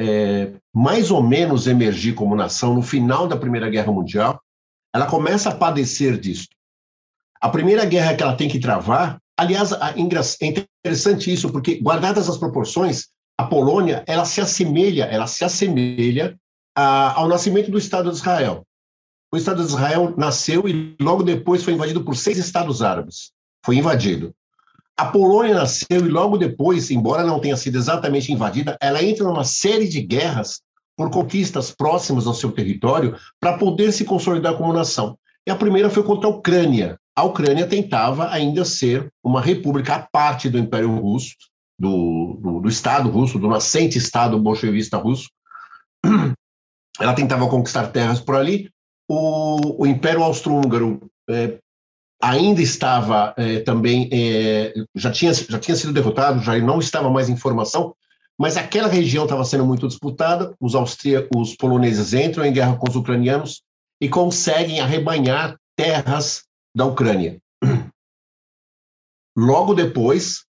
é, 0.00 0.52
mais 0.72 1.10
ou 1.10 1.22
menos 1.22 1.66
emergir 1.66 2.14
como 2.14 2.34
nação 2.34 2.74
no 2.74 2.82
final 2.82 3.26
da 3.26 3.36
Primeira 3.36 3.68
Guerra 3.68 3.92
Mundial, 3.92 4.40
ela 4.94 5.06
começa 5.06 5.50
a 5.50 5.54
padecer 5.54 6.18
disso. 6.18 6.48
A 7.40 7.48
primeira 7.48 7.84
guerra 7.84 8.14
que 8.14 8.22
ela 8.22 8.36
tem 8.36 8.48
que 8.48 8.58
travar 8.58 9.22
Aliás, 9.36 9.72
é 9.72 10.46
interessante 10.46 11.32
isso, 11.32 11.50
porque 11.50 11.80
guardadas 11.80 12.28
as 12.28 12.36
proporções, 12.36 13.08
a 13.38 13.44
Polônia 13.44 14.04
ela 14.06 14.24
se 14.24 14.40
assemelha, 14.40 15.04
ela 15.04 15.26
se 15.26 15.44
assemelha 15.44 16.38
a, 16.76 17.18
ao 17.18 17.28
nascimento 17.28 17.70
do 17.70 17.78
Estado 17.78 18.10
de 18.10 18.16
Israel. 18.16 18.64
O 19.32 19.36
Estado 19.36 19.62
de 19.62 19.68
Israel 19.68 20.14
nasceu 20.16 20.68
e 20.68 20.94
logo 21.00 21.22
depois 21.22 21.64
foi 21.64 21.72
invadido 21.72 22.04
por 22.04 22.16
seis 22.16 22.36
estados 22.36 22.82
árabes. 22.82 23.32
Foi 23.64 23.76
invadido. 23.76 24.34
A 24.96 25.06
Polônia 25.06 25.54
nasceu 25.54 26.04
e 26.04 26.08
logo 26.08 26.36
depois, 26.36 26.90
embora 26.90 27.24
não 27.24 27.40
tenha 27.40 27.56
sido 27.56 27.78
exatamente 27.78 28.30
invadida, 28.30 28.76
ela 28.80 29.02
entra 29.02 29.24
numa 29.24 29.44
série 29.44 29.88
de 29.88 30.02
guerras 30.02 30.60
por 30.96 31.10
conquistas 31.10 31.70
próximas 31.70 32.26
ao 32.26 32.34
seu 32.34 32.52
território 32.52 33.16
para 33.40 33.56
poder 33.56 33.92
se 33.92 34.04
consolidar 34.04 34.56
como 34.56 34.72
nação. 34.72 35.18
E 35.46 35.50
a 35.50 35.56
primeira 35.56 35.88
foi 35.88 36.02
contra 36.02 36.28
a 36.28 36.30
Ucrânia, 36.30 36.98
a 37.14 37.24
Ucrânia 37.24 37.66
tentava 37.66 38.30
ainda 38.30 38.64
ser 38.64 39.12
uma 39.22 39.40
república 39.40 39.96
à 39.96 40.00
parte 40.00 40.48
do 40.48 40.58
Império 40.58 40.94
Russo, 40.96 41.34
do, 41.78 42.38
do, 42.40 42.60
do 42.60 42.68
Estado 42.68 43.10
russo, 43.10 43.38
do 43.38 43.48
nascente 43.48 43.98
Estado 43.98 44.38
bolchevista 44.38 44.96
russo. 44.96 45.28
Ela 47.00 47.14
tentava 47.14 47.48
conquistar 47.48 47.88
terras 47.88 48.20
por 48.20 48.36
ali. 48.36 48.70
O, 49.14 49.82
o 49.82 49.86
Império 49.86 50.22
Austro-Húngaro 50.22 50.98
é, 51.28 51.58
ainda 52.22 52.62
estava 52.62 53.34
é, 53.36 53.60
também, 53.60 54.08
é, 54.10 54.72
já, 54.94 55.12
tinha, 55.12 55.34
já 55.34 55.58
tinha 55.58 55.76
sido 55.76 55.92
derrotado, 55.92 56.40
já 56.40 56.58
não 56.60 56.78
estava 56.78 57.10
mais 57.10 57.28
em 57.28 57.36
formação, 57.36 57.94
mas 58.38 58.56
aquela 58.56 58.88
região 58.88 59.24
estava 59.24 59.44
sendo 59.44 59.66
muito 59.66 59.86
disputada. 59.86 60.54
Os 60.58 60.74
austríacos, 60.74 61.50
os 61.50 61.54
poloneses 61.54 62.14
entram 62.14 62.46
em 62.46 62.54
guerra 62.54 62.74
com 62.78 62.88
os 62.88 62.96
ucranianos 62.96 63.62
e 64.00 64.08
conseguem 64.08 64.80
arrebanhar 64.80 65.58
terras 65.76 66.44
da 66.74 66.86
Ucrânia. 66.86 67.38
Logo 69.36 69.74
depois, 69.74 70.46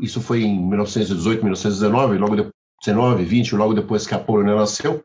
isso 0.00 0.20
foi 0.20 0.42
em 0.42 0.68
1918, 0.68 1.44
1919, 1.44 2.18
logo 2.18 2.34
depois, 2.34 2.54
19, 2.84 3.24
20, 3.24 3.54
logo 3.54 3.74
depois 3.74 4.04
que 4.04 4.14
a 4.14 4.18
Polônia 4.18 4.56
nasceu, 4.56 5.04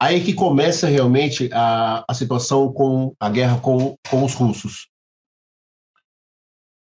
aí 0.00 0.24
que 0.24 0.34
começa 0.34 0.86
realmente 0.86 1.50
a, 1.52 2.04
a 2.08 2.14
situação 2.14 2.72
com 2.72 3.14
a 3.18 3.30
guerra 3.30 3.60
com, 3.60 3.96
com 4.08 4.24
os 4.24 4.34
russos. 4.34 4.88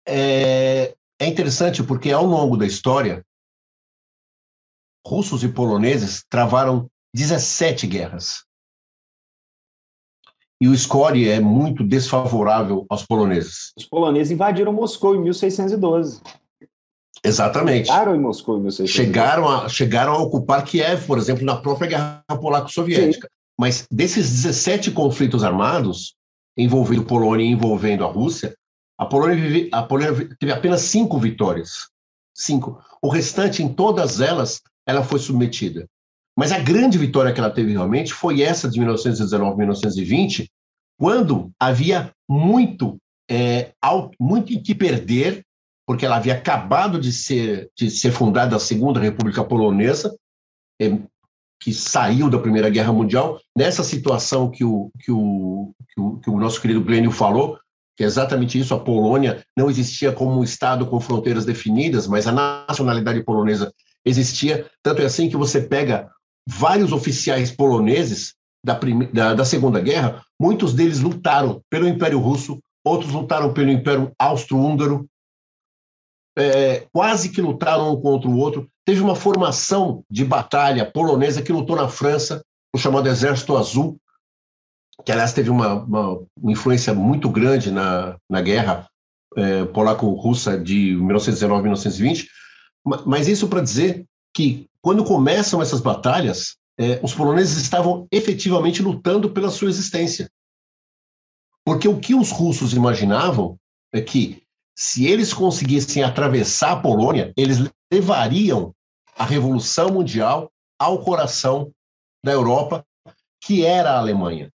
É, 0.06 0.94
é 1.20 1.26
interessante 1.26 1.82
porque 1.82 2.10
ao 2.10 2.24
longo 2.24 2.56
da 2.56 2.66
história, 2.66 3.24
russos 5.06 5.44
e 5.44 5.48
poloneses 5.48 6.24
travaram 6.28 6.88
17 7.14 7.86
guerras 7.86 8.44
e 10.62 10.68
o 10.68 10.78
score 10.78 11.28
é 11.28 11.40
muito 11.40 11.82
desfavorável 11.82 12.86
aos 12.88 13.04
poloneses. 13.04 13.72
Os 13.76 13.84
poloneses 13.84 14.30
invadiram 14.30 14.72
Moscou 14.72 15.16
em 15.16 15.20
1612. 15.20 16.22
Exatamente. 17.24 17.86
Chegaram 17.86 18.16
em 18.16 18.20
Moscou 18.20 18.58
em 18.58 18.62
1612. 18.62 18.92
Chegaram 18.92 19.48
a, 19.48 19.68
chegaram 19.68 20.12
a 20.12 20.18
ocupar 20.18 20.64
Kiev, 20.64 21.06
por 21.06 21.18
exemplo, 21.18 21.44
na 21.44 21.56
própria 21.56 21.88
Guerra 21.88 22.24
Polaco-Soviética. 22.28 23.28
Mas 23.58 23.86
desses 23.90 24.42
17 24.42 24.90
conflitos 24.90 25.44
armados, 25.44 26.14
envolvendo 26.56 27.04
Polônia 27.04 27.44
e 27.44 27.50
envolvendo 27.50 28.04
a 28.04 28.08
Rússia, 28.08 28.54
a 28.98 29.06
Polônia, 29.06 29.36
vive, 29.36 29.68
a 29.72 29.82
Polônia 29.82 30.28
teve 30.38 30.52
apenas 30.52 30.82
cinco 30.82 31.18
vitórias. 31.18 31.88
Cinco. 32.34 32.82
O 33.00 33.08
restante, 33.08 33.62
em 33.62 33.72
todas 33.72 34.20
elas, 34.20 34.60
ela 34.86 35.04
foi 35.04 35.18
submetida. 35.18 35.86
Mas 36.36 36.50
a 36.50 36.58
grande 36.58 36.98
vitória 36.98 37.32
que 37.32 37.38
ela 37.38 37.50
teve 37.50 37.72
realmente 37.72 38.12
foi 38.12 38.42
essa 38.42 38.68
de 38.68 38.78
1919, 38.78 39.56
1920, 39.58 40.50
quando 40.98 41.50
havia 41.60 42.12
muito, 42.28 42.96
é, 43.30 43.72
muito 44.18 44.52
em 44.52 44.62
que 44.62 44.74
perder, 44.74 45.44
porque 45.86 46.06
ela 46.06 46.16
havia 46.16 46.34
acabado 46.34 47.00
de 47.00 47.12
ser, 47.12 47.70
de 47.76 47.90
ser 47.90 48.12
fundada 48.12 48.56
a 48.56 48.60
Segunda 48.60 49.00
República 49.00 49.44
Polonesa, 49.44 50.14
é, 50.80 50.98
que 51.60 51.72
saiu 51.72 52.28
da 52.28 52.38
Primeira 52.38 52.68
Guerra 52.68 52.92
Mundial, 52.92 53.40
nessa 53.56 53.84
situação 53.84 54.50
que 54.50 54.64
o, 54.64 54.90
que 54.98 55.12
o, 55.12 55.72
que 55.88 56.00
o, 56.00 56.16
que 56.18 56.30
o 56.30 56.38
nosso 56.38 56.60
querido 56.60 56.82
Glênio 56.82 57.12
falou, 57.12 57.58
que 57.96 58.02
é 58.02 58.06
exatamente 58.06 58.58
isso, 58.58 58.74
a 58.74 58.80
Polônia 58.80 59.44
não 59.56 59.70
existia 59.70 60.12
como 60.12 60.40
um 60.40 60.44
Estado 60.44 60.86
com 60.86 61.00
fronteiras 61.00 61.44
definidas, 61.44 62.06
mas 62.06 62.26
a 62.26 62.32
nacionalidade 62.32 63.22
polonesa 63.22 63.72
existia, 64.04 64.66
tanto 64.82 65.02
é 65.02 65.04
assim 65.04 65.28
que 65.28 65.36
você 65.36 65.60
pega 65.60 66.10
vários 66.48 66.92
oficiais 66.92 67.52
poloneses 67.52 68.34
da, 68.64 68.78
da, 69.12 69.34
da, 69.34 69.44
Segunda 69.44 69.80
Guerra, 69.80 70.22
muitos 70.40 70.74
deles 70.74 71.00
lutaram 71.00 71.60
pelo 71.70 71.86
Império 71.86 72.18
Russo, 72.18 72.58
outros 72.84 73.12
lutaram 73.12 73.52
pelo 73.52 73.70
Império 73.70 74.12
Austro-Húngaro, 74.18 75.06
é, 76.36 76.86
quase 76.92 77.28
que 77.28 77.40
lutaram 77.40 77.92
um 77.92 78.00
contra 78.00 78.28
o 78.28 78.36
outro. 78.36 78.68
Teve 78.84 79.00
uma 79.00 79.14
formação 79.14 80.04
de 80.10 80.24
batalha 80.24 80.84
polonesa 80.84 81.42
que 81.42 81.52
lutou 81.52 81.76
na 81.76 81.88
França, 81.88 82.42
o 82.74 82.78
chamado 82.78 83.08
Exército 83.08 83.56
Azul, 83.56 83.98
que 85.04 85.12
aliás 85.12 85.32
teve 85.32 85.50
uma, 85.50 85.74
uma, 85.74 86.22
uma 86.36 86.52
influência 86.52 86.94
muito 86.94 87.28
grande 87.28 87.70
na, 87.70 88.16
na 88.28 88.40
guerra 88.40 88.88
é, 89.36 89.64
polaco-russa 89.66 90.58
de 90.58 90.96
1919-1920. 90.96 92.26
Mas 93.06 93.28
isso 93.28 93.48
para 93.48 93.60
dizer 93.60 94.04
que 94.34 94.66
quando 94.80 95.04
começam 95.04 95.62
essas 95.62 95.80
batalhas, 95.80 96.56
é, 96.78 96.98
os 97.02 97.14
poloneses 97.14 97.56
estavam 97.56 98.06
efetivamente 98.10 98.82
lutando 98.82 99.30
pela 99.30 99.50
sua 99.50 99.68
existência. 99.68 100.28
Porque 101.64 101.86
o 101.86 102.00
que 102.00 102.14
os 102.14 102.30
russos 102.30 102.74
imaginavam 102.74 103.56
é 103.92 104.00
que, 104.00 104.41
se 104.82 105.06
eles 105.06 105.32
conseguissem 105.32 106.02
atravessar 106.02 106.72
a 106.72 106.76
Polônia, 106.76 107.32
eles 107.36 107.70
levariam 107.90 108.74
a 109.16 109.24
Revolução 109.24 109.90
Mundial 109.90 110.50
ao 110.76 110.98
coração 110.98 111.70
da 112.22 112.32
Europa, 112.32 112.84
que 113.40 113.64
era 113.64 113.92
a 113.92 113.98
Alemanha. 113.98 114.50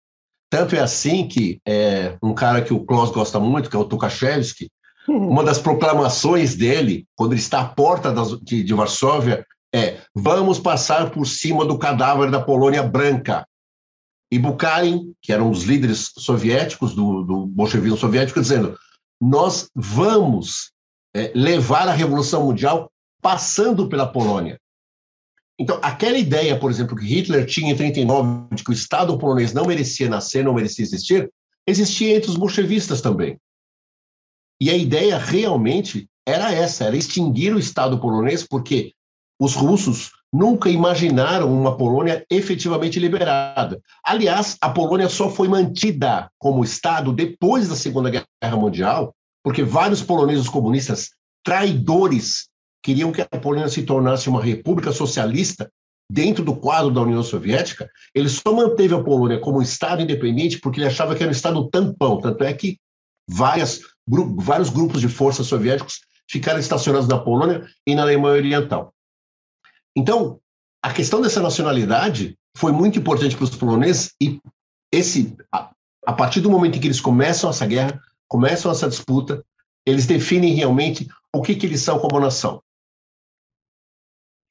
Tanto 0.49 0.75
é 0.75 0.81
assim 0.81 1.29
que 1.29 1.61
é, 1.65 2.17
um 2.21 2.33
cara 2.33 2.61
que 2.61 2.73
o 2.73 2.83
Klaus 2.83 3.09
gosta 3.09 3.39
muito, 3.39 3.69
que 3.69 3.75
é 3.77 3.79
o 3.79 3.85
Tukachevsky, 3.85 4.69
uhum. 5.07 5.29
uma 5.29 5.45
das 5.45 5.59
proclamações 5.59 6.55
dele, 6.55 7.07
quando 7.15 7.31
ele 7.31 7.39
está 7.39 7.61
à 7.61 7.65
porta 7.69 8.11
das, 8.11 8.37
de, 8.41 8.65
de 8.65 8.73
Varsóvia, 8.73 9.45
é: 9.73 10.01
vamos 10.13 10.59
passar 10.59 11.09
por 11.09 11.25
cima 11.25 11.63
do 11.63 11.79
cadáver 11.79 12.29
da 12.29 12.41
Polônia 12.41 12.83
branca. 12.83 13.47
E 14.29 14.37
Bukharin, 14.37 15.13
que 15.21 15.31
era 15.31 15.41
um 15.41 15.51
dos 15.51 15.63
líderes 15.63 16.11
soviéticos 16.17 16.93
do, 16.93 17.23
do 17.23 17.45
bolchevismo 17.45 17.97
soviético, 17.97 18.41
dizendo: 18.41 18.77
nós 19.21 19.69
vamos 19.75 20.71
é, 21.15 21.31
levar 21.35 21.87
a 21.87 21.93
Revolução 21.93 22.45
Mundial 22.45 22.91
passando 23.21 23.89
pela 23.89 24.07
Polônia. 24.07 24.59
Então, 25.59 25.79
aquela 25.81 26.17
ideia, 26.17 26.59
por 26.59 26.69
exemplo, 26.69 26.95
que 26.95 27.05
Hitler 27.05 27.45
tinha 27.45 27.71
em 27.71 27.75
39 27.75 28.55
de 28.55 28.63
que 28.63 28.69
o 28.69 28.73
Estado 28.73 29.17
polonês 29.17 29.53
não 29.53 29.65
merecia 29.65 30.07
nascer, 30.07 30.43
não 30.43 30.53
merecia 30.53 30.83
existir, 30.83 31.31
existia 31.65 32.15
entre 32.15 32.29
os 32.29 32.37
bolchevistas 32.37 33.01
também. 33.01 33.39
E 34.61 34.69
a 34.69 34.77
ideia 34.77 35.17
realmente 35.17 36.07
era 36.25 36.51
essa, 36.51 36.85
era 36.85 36.95
extinguir 36.95 37.55
o 37.55 37.59
Estado 37.59 37.99
polonês, 37.99 38.45
porque 38.45 38.93
os 39.39 39.55
russos 39.55 40.11
nunca 40.33 40.69
imaginaram 40.69 41.51
uma 41.51 41.77
Polônia 41.77 42.25
efetivamente 42.29 42.99
liberada. 42.99 43.81
Aliás, 44.03 44.57
a 44.61 44.69
Polônia 44.69 45.09
só 45.09 45.29
foi 45.29 45.47
mantida 45.47 46.29
como 46.37 46.63
Estado 46.63 47.13
depois 47.13 47.69
da 47.69 47.75
Segunda 47.75 48.09
Guerra 48.09 48.57
Mundial, 48.57 49.13
porque 49.43 49.63
vários 49.63 50.01
poloneses 50.01 50.49
comunistas 50.49 51.09
traidores 51.43 52.49
queriam 52.83 53.11
que 53.11 53.21
a 53.21 53.25
Polônia 53.25 53.69
se 53.69 53.83
tornasse 53.83 54.29
uma 54.29 54.43
república 54.43 54.91
socialista 54.91 55.69
dentro 56.09 56.43
do 56.43 56.55
quadro 56.55 56.91
da 56.91 57.01
União 57.01 57.21
Soviética, 57.21 57.89
ele 58.15 58.29
só 58.29 58.53
manteve 58.53 58.93
a 58.93 59.03
Polônia 59.03 59.39
como 59.39 59.59
um 59.59 59.61
Estado 59.61 60.01
independente 60.01 60.59
porque 60.59 60.79
ele 60.79 60.87
achava 60.87 61.15
que 61.15 61.21
era 61.21 61.29
um 61.29 61.35
Estado 61.35 61.69
tampão. 61.69 62.19
Tanto 62.21 62.43
é 62.43 62.53
que 62.53 62.77
várias, 63.29 63.81
vários 64.07 64.69
grupos 64.69 65.01
de 65.01 65.09
forças 65.09 65.47
soviéticos 65.47 65.99
ficaram 66.29 66.59
estacionados 66.59 67.07
na 67.07 67.17
Polônia 67.17 67.65
e 67.85 67.93
na 67.93 68.03
Alemanha 68.03 68.37
Oriental. 68.37 68.93
Então, 69.97 70.39
a 70.79 70.93
questão 70.93 71.19
dessa 71.19 71.41
nacionalidade 71.41 72.37
foi 72.55 72.71
muito 72.71 72.99
importante 72.99 73.35
para 73.35 73.45
os 73.45 73.55
poloneses 73.55 74.13
e 74.21 74.39
esse, 74.93 75.35
a, 75.51 75.71
a 76.05 76.13
partir 76.13 76.39
do 76.39 76.51
momento 76.51 76.77
em 76.77 76.79
que 76.79 76.85
eles 76.85 77.01
começam 77.01 77.49
essa 77.49 77.65
guerra, 77.65 77.99
começam 78.27 78.71
essa 78.71 78.87
disputa, 78.87 79.43
eles 79.87 80.05
definem 80.05 80.53
realmente 80.53 81.07
o 81.33 81.41
que, 81.41 81.55
que 81.55 81.65
eles 81.65 81.81
são 81.81 81.97
como 81.97 82.19
nação. 82.19 82.61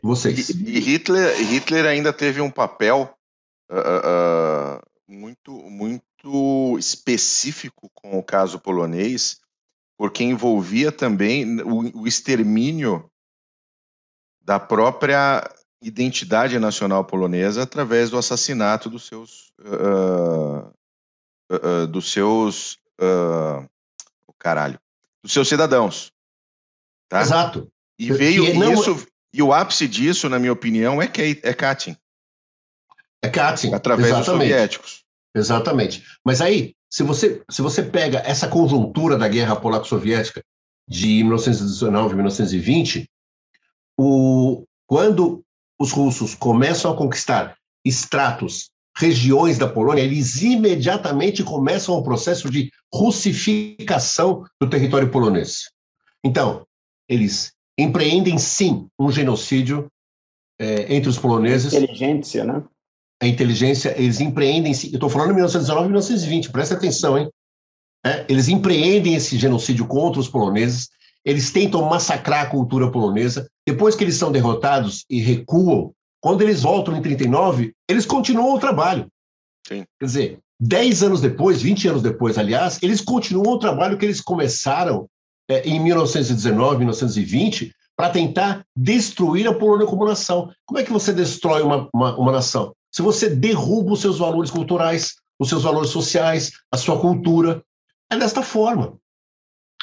Vocês. 0.02 0.48
E, 0.48 0.64
e 0.64 0.80
Hitler, 0.80 1.36
Hitler 1.36 1.86
ainda 1.86 2.12
teve 2.12 2.40
um 2.40 2.50
papel 2.50 3.16
uh, 3.70 4.80
uh, 4.80 4.82
muito, 5.06 5.52
muito 5.52 6.76
específico 6.76 7.88
com 7.94 8.18
o 8.18 8.22
caso 8.22 8.58
polonês, 8.58 9.40
porque 9.96 10.24
envolvia 10.24 10.90
também 10.90 11.60
o, 11.60 12.00
o 12.00 12.06
extermínio 12.08 13.08
da 14.46 14.60
própria 14.60 15.50
identidade 15.82 16.58
nacional 16.58 17.04
polonesa 17.04 17.64
através 17.64 18.08
do 18.10 18.16
assassinato 18.16 18.88
dos 18.88 19.06
seus 19.06 19.52
uh, 19.60 20.72
uh, 21.52 21.86
dos 21.86 22.10
seus 22.10 22.78
uh, 23.00 23.68
caralho 24.38 24.78
dos 25.22 25.32
seus 25.32 25.48
cidadãos 25.48 26.10
tá? 27.08 27.20
exato 27.20 27.68
e 27.98 28.12
veio 28.12 28.54
não... 28.54 28.72
isso 28.72 29.06
e 29.36 29.42
o 29.42 29.52
ápice 29.52 29.86
disso, 29.86 30.30
na 30.30 30.38
minha 30.38 30.52
opinião, 30.52 31.02
é, 31.02 31.06
Kate, 31.06 31.40
é 31.42 31.52
Katyn. 31.52 31.94
É 33.20 33.28
Katyn. 33.28 33.74
Através 33.74 34.08
Exatamente. 34.08 34.30
dos 34.30 34.48
soviéticos. 34.48 35.04
Exatamente. 35.34 36.02
Mas 36.24 36.40
aí, 36.40 36.74
se 36.90 37.02
você, 37.02 37.42
se 37.50 37.60
você 37.60 37.82
pega 37.82 38.20
essa 38.20 38.48
conjuntura 38.48 39.18
da 39.18 39.28
guerra 39.28 39.54
polaco-soviética 39.54 40.42
de 40.88 41.22
1919 41.22 42.12
e 42.12 42.16
1920, 42.16 43.10
o, 43.98 44.64
quando 44.86 45.42
os 45.78 45.92
russos 45.92 46.34
começam 46.34 46.92
a 46.92 46.96
conquistar 46.96 47.56
estratos, 47.84 48.70
regiões 48.96 49.58
da 49.58 49.68
Polônia, 49.68 50.02
eles 50.02 50.40
imediatamente 50.42 51.42
começam 51.42 51.94
o 51.94 52.02
processo 52.02 52.50
de 52.50 52.70
russificação 52.92 54.44
do 54.60 54.68
território 54.68 55.10
polonês. 55.10 55.70
Então, 56.24 56.66
eles 57.08 57.52
empreendem 57.78 58.38
sim 58.38 58.88
um 58.98 59.10
genocídio 59.12 59.90
é, 60.58 60.94
entre 60.94 61.10
os 61.10 61.18
poloneses. 61.18 61.74
A 61.74 61.78
inteligência, 61.78 62.44
né? 62.44 62.64
A 63.22 63.26
inteligência, 63.26 63.94
eles 63.98 64.20
empreendem. 64.20 64.72
Eu 64.72 64.94
estou 64.94 65.10
falando 65.10 65.28
de 65.28 65.34
1919 65.34 65.86
e 65.86 65.88
1920, 65.88 66.50
presta 66.50 66.74
atenção, 66.74 67.18
hein? 67.18 67.30
É, 68.04 68.24
eles 68.28 68.48
empreendem 68.48 69.14
esse 69.14 69.36
genocídio 69.36 69.86
contra 69.86 70.20
os 70.20 70.28
poloneses, 70.28 70.88
eles 71.26 71.50
tentam 71.50 71.82
massacrar 71.82 72.44
a 72.44 72.46
cultura 72.48 72.90
polonesa. 72.90 73.50
Depois 73.66 73.96
que 73.96 74.04
eles 74.04 74.14
são 74.14 74.30
derrotados 74.30 75.04
e 75.10 75.20
recuam, 75.20 75.92
quando 76.20 76.42
eles 76.42 76.62
voltam 76.62 76.96
em 76.96 77.02
39, 77.02 77.74
eles 77.90 78.06
continuam 78.06 78.54
o 78.54 78.60
trabalho. 78.60 79.08
Sim. 79.66 79.84
Quer 79.98 80.06
dizer, 80.06 80.38
10 80.60 81.02
anos 81.02 81.20
depois, 81.20 81.60
20 81.60 81.88
anos 81.88 82.02
depois, 82.02 82.38
aliás, 82.38 82.78
eles 82.80 83.00
continuam 83.00 83.54
o 83.54 83.58
trabalho 83.58 83.98
que 83.98 84.04
eles 84.04 84.20
começaram 84.20 85.08
é, 85.50 85.68
em 85.68 85.80
1919, 85.80 86.78
1920, 86.78 87.74
para 87.96 88.10
tentar 88.10 88.64
destruir 88.76 89.48
a 89.48 89.54
Polônia 89.54 89.86
como 89.86 90.06
nação. 90.06 90.50
Como 90.64 90.78
é 90.78 90.84
que 90.84 90.92
você 90.92 91.12
destrói 91.12 91.62
uma, 91.62 91.88
uma, 91.92 92.16
uma 92.16 92.32
nação? 92.32 92.72
Se 92.92 93.02
você 93.02 93.28
derruba 93.28 93.92
os 93.92 94.00
seus 94.00 94.18
valores 94.18 94.50
culturais, 94.50 95.16
os 95.38 95.48
seus 95.48 95.64
valores 95.64 95.90
sociais, 95.90 96.52
a 96.70 96.76
sua 96.76 97.00
cultura. 97.00 97.62
É 98.10 98.16
desta 98.16 98.42
forma. 98.42 98.96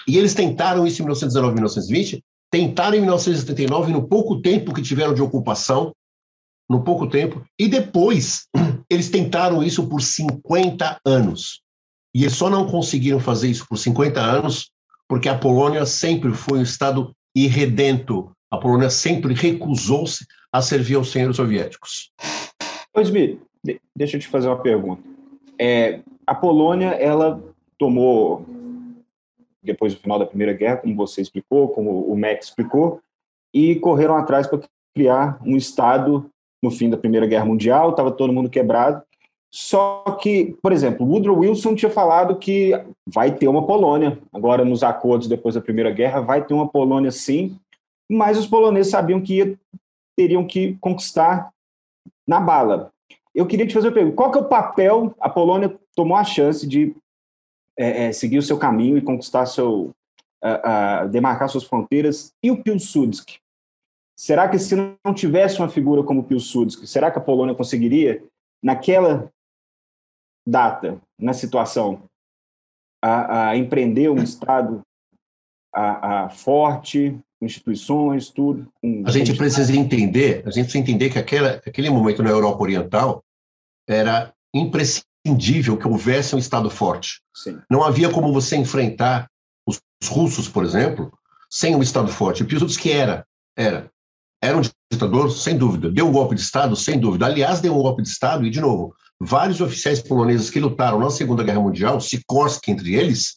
E 0.08 0.18
eles 0.18 0.34
tentaram 0.34 0.86
isso 0.86 1.02
em 1.02 1.06
1919, 1.06 1.54
1920, 1.56 2.24
tentaram 2.52 2.96
em 2.96 3.02
1979, 3.02 3.92
no 3.92 4.08
pouco 4.08 4.42
tempo 4.42 4.74
que 4.74 4.82
tiveram 4.82 5.14
de 5.14 5.22
ocupação, 5.22 5.94
no 6.70 6.84
pouco 6.84 7.08
tempo, 7.08 7.44
e 7.60 7.68
depois 7.68 8.48
eles 8.90 9.10
tentaram 9.10 9.64
isso 9.64 9.88
por 9.88 10.02
50 10.02 11.00
anos. 11.06 11.62
E 12.16 12.24
eles 12.24 12.36
só 12.36 12.50
não 12.50 12.68
conseguiram 12.68 13.20
fazer 13.20 13.50
isso 13.50 13.66
por 13.68 13.78
50 13.78 14.20
anos 14.20 14.72
porque 15.08 15.30
a 15.30 15.38
Polônia 15.38 15.86
sempre 15.86 16.32
foi 16.34 16.60
um 16.60 16.64
Estado 16.64 17.12
irredento. 17.36 18.32
A 18.50 18.58
Polônia 18.58 18.90
sempre 18.90 19.34
recusou-se 19.34 20.26
a 20.52 20.62
servir 20.62 20.96
aos 20.96 21.12
senhores 21.12 21.36
soviéticos. 21.36 22.12
Osmi, 22.96 23.40
deixa 23.96 24.18
eu 24.18 24.22
te 24.22 24.28
fazer 24.28 24.48
uma 24.48 24.62
pergunta. 24.62 25.02
É, 25.60 26.00
a 26.26 26.36
Polônia, 26.36 26.90
ela 26.90 27.42
tomou, 27.78 28.46
depois 29.64 29.94
do 29.94 30.00
final 30.00 30.20
da 30.20 30.26
Primeira 30.26 30.54
Guerra, 30.54 30.78
como 30.78 30.96
você 30.96 31.22
explicou, 31.22 31.70
como 31.70 32.06
o 32.12 32.18
Max 32.18 32.48
explicou, 32.48 33.00
e 33.54 33.76
correram 33.76 34.16
atrás 34.16 34.48
para 34.48 34.62
criar 34.96 35.40
um 35.46 35.56
Estado 35.56 36.30
no 36.62 36.72
fim 36.72 36.90
da 36.90 36.98
Primeira 36.98 37.26
Guerra 37.26 37.46
Mundial, 37.46 37.92
estava 37.92 38.12
todo 38.12 38.34
mundo 38.34 38.50
quebrado, 38.50 39.04
só 39.54 40.04
que, 40.20 40.58
por 40.64 40.72
exemplo, 40.72 41.06
Woodrow 41.06 41.38
Wilson 41.38 41.76
tinha 41.76 41.92
falado 41.92 42.38
que 42.38 42.72
vai 43.06 43.32
ter 43.36 43.48
uma 43.48 43.68
Polônia. 43.68 44.18
Agora, 44.34 44.66
nos 44.66 44.82
acordos 44.82 45.28
depois 45.28 45.54
da 45.54 45.62
Primeira 45.62 45.92
Guerra, 45.92 46.22
vai 46.22 46.44
ter 46.44 46.56
uma 46.56 46.68
Polônia 46.68 47.12
sim, 47.12 47.56
mas 48.10 48.40
os 48.40 48.48
poloneses 48.48 48.92
sabiam 48.92 49.22
que 49.22 49.36
ia, 49.36 49.60
teriam 50.18 50.44
que 50.48 50.76
conquistar 50.82 51.52
na 52.28 52.40
bala. 52.40 52.92
Eu 53.36 53.46
queria 53.46 53.68
te 53.68 53.76
fazer 53.76 53.90
uma 53.90 53.94
pergunta: 53.94 54.16
qual 54.16 54.32
que 54.32 54.40
é 54.40 54.42
o 54.42 54.46
papel? 54.50 55.16
A 55.20 55.30
Polônia 55.30 55.78
tomou 55.96 56.18
a 56.18 56.24
chance 56.24 56.68
de 56.68 56.96
é, 57.78 58.06
é, 58.06 58.12
seguir 58.12 58.38
o 58.38 58.44
seu 58.44 58.58
caminho 58.58 58.98
e 58.98 59.02
conquistar 59.02 59.46
seu. 59.46 59.92
Demarcar 61.10 61.48
suas 61.48 61.64
fronteiras, 61.64 62.34
e 62.44 62.52
o 62.52 62.62
Pilsudski? 62.62 63.40
Será 64.14 64.50
que 64.50 64.60
se 64.60 64.76
não 64.76 65.14
tivesse 65.14 65.60
uma 65.60 65.70
figura 65.70 66.04
como 66.04 66.20
o 66.20 66.24
Pilsudski, 66.26 66.86
será 66.86 67.10
que 67.10 67.18
a 67.18 67.22
Polônia 67.22 67.56
conseguiria, 67.56 68.22
naquela 68.62 69.32
data, 70.46 71.02
na 71.18 71.32
situação, 71.32 72.04
a, 73.02 73.50
a 73.50 73.58
empreender 73.58 74.10
um 74.10 74.22
Estado 74.22 74.82
a, 75.74 76.26
a 76.26 76.30
forte, 76.30 77.18
instituições, 77.42 78.30
tudo. 78.30 78.72
a 79.06 79.12
gente 79.12 79.36
precisa 79.36 79.76
entender, 79.76 80.44
a 80.46 80.52
gente 80.52 80.66
precisa 80.66 80.78
entender 80.78 81.10
que 81.10 81.20
aquela, 81.20 81.56
aquele 81.56 81.90
momento 81.90 82.24
na 82.24 82.30
Europa 82.30 82.64
Oriental 82.64 83.24
era 83.88 84.34
imprescindível 84.54 85.13
que 85.24 85.88
houvesse 85.88 86.36
um 86.36 86.40
Estado 86.40 86.70
forte. 86.70 87.22
Sim. 87.34 87.60
Não 87.70 87.84
havia 87.84 88.10
como 88.10 88.34
você 88.34 88.56
enfrentar 88.56 89.30
os, 89.66 89.80
os 90.02 90.08
russos, 90.10 90.48
por 90.48 90.66
exemplo, 90.66 91.12
sem 91.50 91.76
um 91.76 91.82
Estado 91.82 92.12
forte. 92.12 92.44
O 92.44 92.46
Piłsudski 92.46 92.92
era, 92.92 93.26
era, 93.56 93.90
era 94.42 94.58
um 94.58 94.62
ditador, 94.92 95.32
sem 95.32 95.58
dúvida. 95.58 95.90
Deu 95.90 96.08
um 96.08 96.12
golpe 96.12 96.36
de 96.36 96.42
Estado, 96.42 96.76
sem 96.76 97.00
dúvida. 97.00 97.26
Aliás, 97.26 97.62
deu 97.62 97.74
um 97.74 97.82
golpe 97.82 98.02
de 98.02 98.10
Estado 98.10 98.46
e, 98.46 98.50
de 98.50 98.60
novo, 98.60 98.94
vários 99.20 99.62
oficiais 99.62 100.02
poloneses 100.02 100.50
que 100.50 100.60
lutaram 100.60 101.00
na 101.00 101.10
Segunda 101.10 101.44
Guerra 101.44 101.62
Mundial, 101.62 102.02
Sikorsky 102.02 102.72
entre 102.72 102.96
eles, 102.96 103.36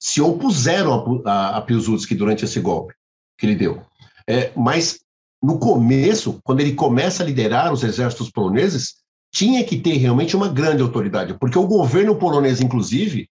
se 0.00 0.20
opuseram 0.20 1.22
a, 1.24 1.30
a, 1.30 1.56
a 1.58 1.60
Piłsudski 1.60 2.14
durante 2.14 2.44
esse 2.44 2.60
golpe 2.60 2.94
que 3.38 3.46
ele 3.46 3.56
deu. 3.56 3.82
É, 4.26 4.52
mas 4.56 5.00
no 5.42 5.58
começo, 5.58 6.40
quando 6.42 6.60
ele 6.60 6.72
começa 6.72 7.22
a 7.22 7.26
liderar 7.26 7.72
os 7.72 7.82
exércitos 7.82 8.30
poloneses, 8.30 9.03
tinha 9.34 9.64
que 9.64 9.76
ter 9.76 9.96
realmente 9.96 10.36
uma 10.36 10.48
grande 10.48 10.80
autoridade, 10.80 11.34
porque 11.34 11.58
o 11.58 11.66
governo 11.66 12.14
polonês, 12.14 12.60
inclusive, 12.60 13.28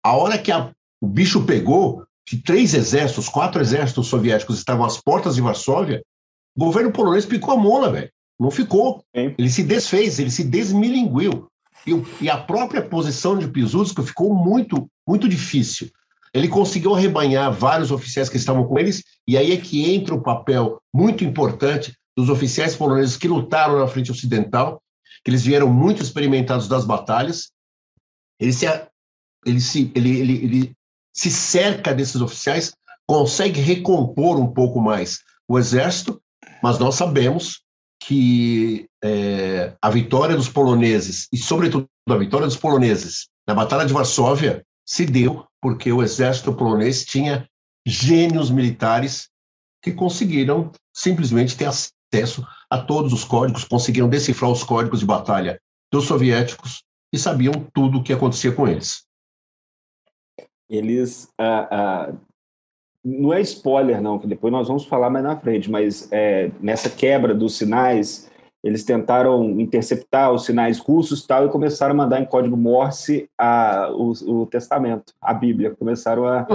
a 0.00 0.16
hora 0.16 0.38
que 0.38 0.52
a, 0.52 0.70
o 1.00 1.06
bicho 1.06 1.44
pegou, 1.44 2.04
que 2.24 2.36
três 2.36 2.74
exércitos, 2.74 3.28
quatro 3.28 3.60
exércitos 3.60 4.06
soviéticos 4.06 4.56
estavam 4.56 4.86
às 4.86 5.00
portas 5.02 5.34
de 5.34 5.40
Varsóvia, 5.40 6.00
o 6.56 6.64
governo 6.64 6.92
polonês 6.92 7.26
picou 7.26 7.54
a 7.54 7.56
mola, 7.56 7.90
velho. 7.90 8.08
Não 8.38 8.52
ficou. 8.52 9.02
Ele 9.36 9.50
se 9.50 9.64
desfez, 9.64 10.20
ele 10.20 10.30
se 10.30 10.44
desmilinguiu. 10.44 11.48
E, 11.84 12.24
e 12.24 12.30
a 12.30 12.36
própria 12.36 12.80
posição 12.80 13.36
de 13.36 13.48
Piłsudski 13.48 14.02
ficou 14.02 14.32
muito, 14.32 14.88
muito 15.06 15.28
difícil. 15.28 15.90
Ele 16.32 16.46
conseguiu 16.46 16.94
arrebanhar 16.94 17.52
vários 17.52 17.90
oficiais 17.90 18.28
que 18.28 18.36
estavam 18.36 18.64
com 18.64 18.78
eles, 18.78 19.02
e 19.26 19.36
aí 19.36 19.52
é 19.52 19.56
que 19.56 19.92
entra 19.92 20.14
o 20.14 20.22
papel 20.22 20.80
muito 20.94 21.24
importante 21.24 21.92
dos 22.16 22.28
oficiais 22.28 22.76
poloneses 22.76 23.16
que 23.16 23.26
lutaram 23.26 23.78
na 23.78 23.88
frente 23.88 24.12
ocidental, 24.12 24.80
que 25.24 25.30
eles 25.30 25.42
vieram 25.42 25.72
muito 25.72 26.02
experimentados 26.02 26.68
das 26.68 26.84
batalhas. 26.84 27.50
Ele 28.40 28.52
se, 28.52 28.66
ele 29.46 29.60
se, 29.60 29.92
ele, 29.94 30.20
ele, 30.20 30.44
ele 30.44 30.76
se 31.14 31.30
cerca 31.30 31.94
desses 31.94 32.20
oficiais, 32.20 32.74
consegue 33.06 33.60
recompor 33.60 34.38
um 34.38 34.52
pouco 34.52 34.80
mais 34.80 35.20
o 35.48 35.58
exército, 35.58 36.20
mas 36.62 36.78
nós 36.78 36.94
sabemos 36.94 37.62
que 38.00 38.88
é, 39.04 39.76
a 39.80 39.90
vitória 39.90 40.36
dos 40.36 40.48
poloneses, 40.48 41.28
e 41.32 41.36
sobretudo 41.36 41.86
a 42.08 42.16
vitória 42.16 42.46
dos 42.46 42.56
poloneses 42.56 43.28
na 43.46 43.54
Batalha 43.54 43.86
de 43.86 43.92
Varsóvia, 43.92 44.64
se 44.84 45.06
deu 45.06 45.46
porque 45.60 45.92
o 45.92 46.02
exército 46.02 46.52
polonês 46.52 47.04
tinha 47.04 47.48
gênios 47.86 48.50
militares 48.50 49.28
que 49.82 49.92
conseguiram 49.92 50.72
simplesmente 50.92 51.56
ter 51.56 51.66
acesso 51.66 52.46
a 52.72 52.78
todos 52.78 53.12
os 53.12 53.22
códigos, 53.22 53.64
conseguiram 53.64 54.08
decifrar 54.08 54.50
os 54.50 54.64
códigos 54.64 55.00
de 55.00 55.04
batalha 55.04 55.60
dos 55.92 56.06
soviéticos 56.06 56.82
e 57.12 57.18
sabiam 57.18 57.52
tudo 57.74 57.98
o 57.98 58.02
que 58.02 58.14
acontecia 58.14 58.50
com 58.50 58.66
eles. 58.66 59.04
Eles 60.70 61.28
ah, 61.38 61.68
ah, 61.70 62.12
não 63.04 63.30
é 63.30 63.42
spoiler, 63.42 64.00
não, 64.00 64.18
que 64.18 64.26
depois 64.26 64.50
nós 64.50 64.68
vamos 64.68 64.86
falar 64.86 65.10
mais 65.10 65.22
na 65.22 65.36
frente, 65.36 65.70
mas 65.70 66.10
é, 66.10 66.50
nessa 66.62 66.88
quebra 66.88 67.34
dos 67.34 67.58
sinais, 67.58 68.30
eles 68.62 68.84
tentaram 68.84 69.58
interceptar 69.58 70.32
os 70.32 70.44
sinais 70.44 70.78
russos 70.78 71.26
tal, 71.26 71.46
e 71.46 71.50
começaram 71.50 71.94
a 71.94 71.96
mandar 71.96 72.20
em 72.20 72.24
código 72.24 72.56
Morse 72.56 73.28
a, 73.36 73.90
o, 73.92 74.12
o 74.42 74.46
Testamento, 74.46 75.12
a 75.20 75.34
Bíblia. 75.34 75.74
Começaram 75.74 76.24
a, 76.24 76.46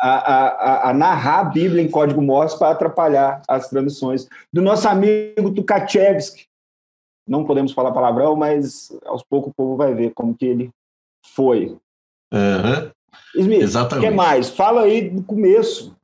a, 0.00 0.10
a, 0.10 0.90
a 0.90 0.94
narrar 0.94 1.40
a 1.40 1.44
Bíblia 1.44 1.82
em 1.82 1.90
código 1.90 2.22
Morse 2.22 2.58
para 2.58 2.70
atrapalhar 2.70 3.42
as 3.46 3.68
transmissões. 3.68 4.26
Do 4.50 4.62
nosso 4.62 4.88
amigo 4.88 5.52
Tukachevsky. 5.54 6.46
Não 7.28 7.44
podemos 7.44 7.72
falar 7.72 7.92
palavrão, 7.92 8.34
mas 8.36 8.96
aos 9.04 9.22
poucos 9.22 9.50
o 9.50 9.54
povo 9.54 9.76
vai 9.76 9.92
ver 9.94 10.14
como 10.14 10.34
que 10.34 10.46
ele 10.46 10.70
foi. 11.34 11.76
Uhum. 12.32 12.90
Smith, 13.34 13.62
Exatamente. 13.62 14.06
o 14.06 14.08
que 14.08 14.14
mais? 14.14 14.48
Fala 14.48 14.82
aí 14.82 15.10
do 15.10 15.22
começo. 15.22 15.94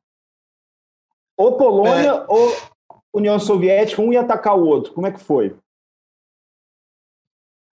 Ou 1.36 1.56
Polônia 1.56 2.10
é... 2.10 2.24
ou 2.28 2.52
União 3.14 3.38
Soviética, 3.38 4.00
um 4.00 4.12
ia 4.12 4.20
atacar 4.20 4.56
o 4.56 4.64
outro. 4.64 4.92
Como 4.92 5.06
é 5.06 5.12
que 5.12 5.20
foi? 5.20 5.56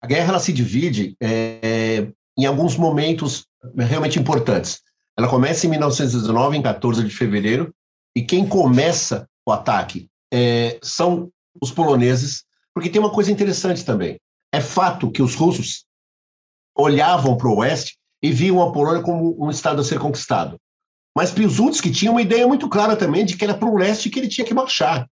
A 0.02 0.06
guerra 0.06 0.30
ela 0.30 0.38
se 0.38 0.52
divide 0.52 1.16
é, 1.20 2.08
em 2.36 2.46
alguns 2.46 2.76
momentos 2.76 3.46
realmente 3.76 4.18
importantes. 4.18 4.82
Ela 5.16 5.28
começa 5.28 5.66
em 5.66 5.70
1919, 5.70 6.58
em 6.58 6.62
14 6.62 7.04
de 7.04 7.10
fevereiro, 7.10 7.74
e 8.14 8.22
quem 8.22 8.48
começa 8.48 9.28
o 9.46 9.52
ataque 9.52 10.08
é, 10.32 10.78
são 10.82 11.30
os 11.60 11.70
poloneses, 11.70 12.44
porque 12.74 12.90
tem 12.90 13.00
uma 13.00 13.12
coisa 13.12 13.30
interessante 13.30 13.84
também. 13.84 14.18
É 14.52 14.60
fato 14.60 15.10
que 15.10 15.22
os 15.22 15.34
russos 15.34 15.84
olhavam 16.76 17.36
para 17.36 17.48
o 17.48 17.58
oeste 17.58 17.96
e 18.22 18.32
viam 18.32 18.60
a 18.62 18.72
Polônia 18.72 19.02
como 19.02 19.36
um 19.42 19.50
estado 19.50 19.80
a 19.80 19.84
ser 19.84 19.98
conquistado. 19.98 20.58
Mas 21.16 21.30
Piłsudski 21.30 21.92
tinha 21.92 22.10
uma 22.10 22.22
ideia 22.22 22.46
muito 22.46 22.68
clara 22.68 22.96
também 22.96 23.24
de 23.24 23.36
que 23.36 23.44
era 23.44 23.54
para 23.54 23.68
o 23.68 23.76
leste 23.76 24.10
que 24.10 24.18
ele 24.18 24.28
tinha 24.28 24.46
que 24.46 24.54
marchar. 24.54 25.08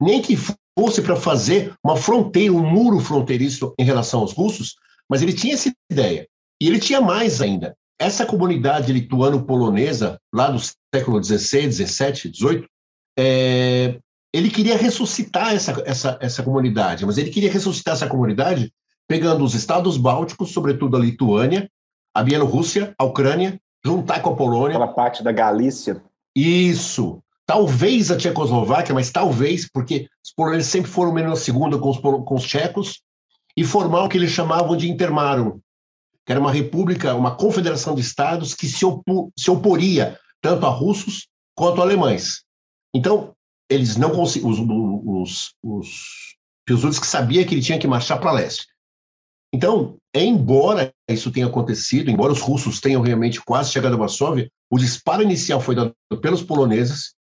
Nem 0.00 0.22
que 0.22 0.36
fosse 0.78 1.02
para 1.02 1.16
fazer 1.16 1.74
uma 1.84 1.96
fronteira, 1.96 2.52
um 2.52 2.66
muro 2.66 3.00
fronteiriço 3.00 3.74
em 3.78 3.84
relação 3.84 4.20
aos 4.20 4.32
russos, 4.32 4.76
mas 5.08 5.22
ele 5.22 5.32
tinha 5.32 5.54
essa 5.54 5.72
ideia. 5.90 6.26
E 6.60 6.66
ele 6.66 6.78
tinha 6.78 7.00
mais 7.00 7.40
ainda. 7.40 7.76
Essa 7.98 8.24
comunidade 8.24 8.92
lituano-polonesa, 8.92 10.18
lá 10.32 10.50
do 10.50 10.58
século 10.94 11.22
XVI, 11.22 11.70
XVII, 11.70 12.32
XVIII, 12.34 12.66
é, 13.18 13.98
ele 14.32 14.48
queria 14.48 14.76
ressuscitar 14.76 15.54
essa, 15.54 15.82
essa, 15.84 16.18
essa 16.20 16.42
comunidade, 16.42 17.04
mas 17.04 17.18
ele 17.18 17.30
queria 17.30 17.52
ressuscitar 17.52 17.94
essa 17.94 18.06
comunidade 18.06 18.72
pegando 19.08 19.44
os 19.44 19.54
estados 19.54 19.96
bálticos, 19.96 20.52
sobretudo 20.52 20.96
a 20.96 21.00
Lituânia, 21.00 21.68
a 22.14 22.22
Bielorrússia, 22.22 22.94
a 22.96 23.04
Ucrânia, 23.04 23.60
juntar 23.84 24.20
com 24.20 24.30
a 24.30 24.36
Polônia. 24.36 24.76
Aquela 24.76 24.92
parte 24.92 25.22
da 25.22 25.32
Galícia. 25.32 26.02
Isso. 26.34 27.22
Talvez 27.50 28.12
a 28.12 28.16
Tchecoslováquia, 28.16 28.94
mas 28.94 29.10
talvez, 29.10 29.68
porque 29.68 30.08
os 30.24 30.32
poloneses 30.32 30.68
sempre 30.68 30.88
foram 30.88 31.12
menos 31.12 31.40
segunda 31.40 31.76
com 31.80 31.90
os, 31.90 31.98
com 31.98 32.34
os 32.36 32.44
tchecos, 32.44 33.02
e 33.56 33.64
formar 33.64 34.04
o 34.04 34.08
que 34.08 34.16
eles 34.16 34.30
chamavam 34.30 34.76
de 34.76 34.88
Intermarum, 34.88 35.58
que 36.24 36.30
era 36.30 36.40
uma 36.40 36.52
república, 36.52 37.12
uma 37.16 37.34
confederação 37.34 37.96
de 37.96 38.02
estados 38.02 38.54
que 38.54 38.68
se, 38.68 38.84
opo, 38.84 39.32
se 39.36 39.50
oporia 39.50 40.16
tanto 40.40 40.64
a 40.64 40.68
russos 40.68 41.26
quanto 41.52 41.80
a 41.80 41.84
alemães. 41.84 42.44
Então, 42.94 43.34
eles 43.68 43.96
não 43.96 44.10
conseguiam, 44.10 44.52
os, 45.04 45.52
os, 45.60 46.36
os 46.70 46.98
que 47.00 47.06
sabia 47.06 47.44
que 47.44 47.52
ele 47.52 47.62
tinha 47.62 47.80
que 47.80 47.88
marchar 47.88 48.20
para 48.20 48.30
leste. 48.30 48.68
Então, 49.52 49.96
embora 50.14 50.94
isso 51.08 51.32
tenha 51.32 51.46
acontecido, 51.46 52.12
embora 52.12 52.32
os 52.32 52.40
russos 52.40 52.80
tenham 52.80 53.02
realmente 53.02 53.40
quase 53.40 53.72
chegado 53.72 53.94
a 53.94 53.98
Varsóvia, 53.98 54.48
o 54.70 54.78
disparo 54.78 55.24
inicial 55.24 55.60
foi 55.60 55.74
dado 55.74 55.92
pelos 56.22 56.44
poloneses, 56.44 57.18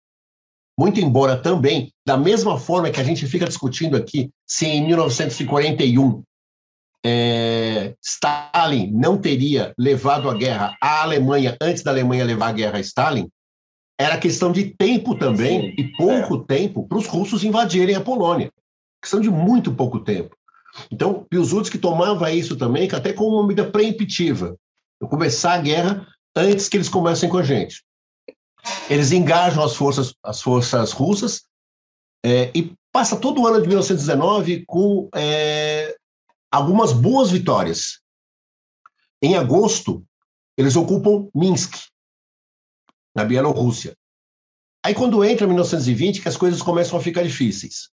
muito 0.79 1.01
embora 1.01 1.35
também, 1.35 1.91
da 2.07 2.15
mesma 2.15 2.57
forma 2.57 2.89
que 2.89 3.01
a 3.01 3.03
gente 3.03 3.27
fica 3.27 3.45
discutindo 3.45 3.97
aqui, 3.97 4.31
se 4.47 4.65
em 4.65 4.87
1941 4.87 6.23
é, 7.05 7.95
Stalin 8.01 8.89
não 8.93 9.17
teria 9.17 9.73
levado 9.77 10.29
a 10.29 10.33
guerra 10.33 10.77
à 10.81 11.01
Alemanha 11.01 11.57
antes 11.61 11.83
da 11.83 11.91
Alemanha 11.91 12.23
levar 12.23 12.47
a 12.47 12.53
guerra 12.53 12.77
a 12.77 12.79
Stalin, 12.79 13.27
era 13.99 14.17
questão 14.17 14.53
de 14.53 14.73
tempo 14.73 15.15
também, 15.15 15.63
Sim, 15.63 15.75
e 15.77 15.91
pouco 15.97 16.45
é. 16.49 16.57
tempo, 16.57 16.87
para 16.87 16.97
os 16.97 17.07
russos 17.07 17.43
invadirem 17.43 17.97
a 17.97 18.01
Polônia. 18.01 18.49
Questão 19.01 19.19
de 19.19 19.29
muito 19.29 19.73
pouco 19.73 19.99
tempo. 19.99 20.33
Então, 20.89 21.25
Piłsudski 21.29 21.77
tomava 21.77 22.31
isso 22.31 22.55
também, 22.55 22.87
até 22.89 23.11
como 23.11 23.35
uma 23.35 23.47
medida 23.47 23.69
preemptiva. 23.69 24.55
Eu 25.01 25.09
começar 25.09 25.55
a 25.55 25.61
guerra 25.61 26.07
antes 26.33 26.69
que 26.69 26.77
eles 26.77 26.87
comecem 26.87 27.27
com 27.27 27.37
a 27.37 27.43
gente. 27.43 27.83
Eles 28.89 29.11
engajam 29.11 29.63
as 29.63 29.75
forças, 29.75 30.13
as 30.23 30.41
forças 30.41 30.91
russas 30.91 31.43
é, 32.23 32.51
e 32.55 32.73
passa 32.91 33.15
todo 33.15 33.41
o 33.41 33.47
ano 33.47 33.61
de 33.61 33.67
1919 33.67 34.65
com 34.65 35.09
é, 35.13 35.95
algumas 36.51 36.91
boas 36.91 37.29
vitórias. 37.31 37.99
Em 39.21 39.35
agosto, 39.35 40.03
eles 40.57 40.75
ocupam 40.75 41.29
Minsk, 41.33 41.75
na 43.15 43.23
Bielorrússia. 43.23 43.95
Aí, 44.83 44.93
quando 44.93 45.23
entra 45.23 45.45
1920, 45.45 46.21
que 46.21 46.29
as 46.29 46.37
coisas 46.37 46.61
começam 46.61 46.97
a 46.97 47.01
ficar 47.01 47.23
difíceis. 47.23 47.89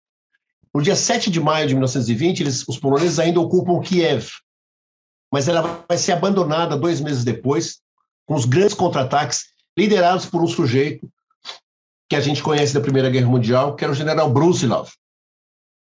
No 0.72 0.82
dia 0.82 0.94
7 0.94 1.30
de 1.30 1.40
maio 1.40 1.66
de 1.66 1.74
1920, 1.74 2.40
eles, 2.40 2.68
os 2.68 2.78
poloneses 2.78 3.18
ainda 3.18 3.40
ocupam 3.40 3.80
Kiev, 3.80 4.28
mas 5.32 5.48
ela 5.48 5.84
vai 5.88 5.98
ser 5.98 6.12
abandonada 6.12 6.76
dois 6.76 7.00
meses 7.00 7.24
depois, 7.24 7.80
com 8.24 8.34
os 8.34 8.44
grandes 8.44 8.74
contra-ataques 8.74 9.55
liderados 9.76 10.26
por 10.26 10.42
um 10.42 10.46
sujeito 10.46 11.08
que 12.08 12.16
a 12.16 12.20
gente 12.20 12.42
conhece 12.42 12.72
da 12.72 12.80
Primeira 12.80 13.10
Guerra 13.10 13.28
Mundial, 13.28 13.74
que 13.74 13.84
era 13.84 13.92
o 13.92 13.96
general 13.96 14.30
Brusilov, 14.30 14.90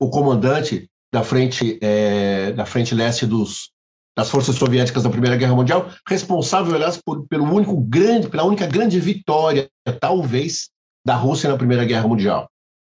o 0.01 0.09
comandante 0.09 0.89
da 1.13 1.23
frente, 1.23 1.79
é, 1.83 2.53
da 2.53 2.65
frente 2.67 2.95
leste 2.95 3.27
dos, 3.27 3.71
das 4.17 4.31
forças 4.31 4.57
soviéticas 4.57 5.03
da 5.03 5.11
Primeira 5.11 5.37
Guerra 5.37 5.55
Mundial, 5.55 5.91
responsável, 6.09 6.75
aliás, 6.75 6.97
por, 6.97 7.27
pelo 7.27 7.45
único 7.45 7.77
grande, 7.77 8.29
pela 8.29 8.45
única 8.45 8.67
grande 8.67 9.01
vitória, 9.01 9.69
talvez, 10.01 10.71
da 11.05 11.15
Rússia 11.15 11.51
na 11.51 11.57
Primeira 11.57 11.85
Guerra 11.85 12.09
Mundial. 12.09 12.51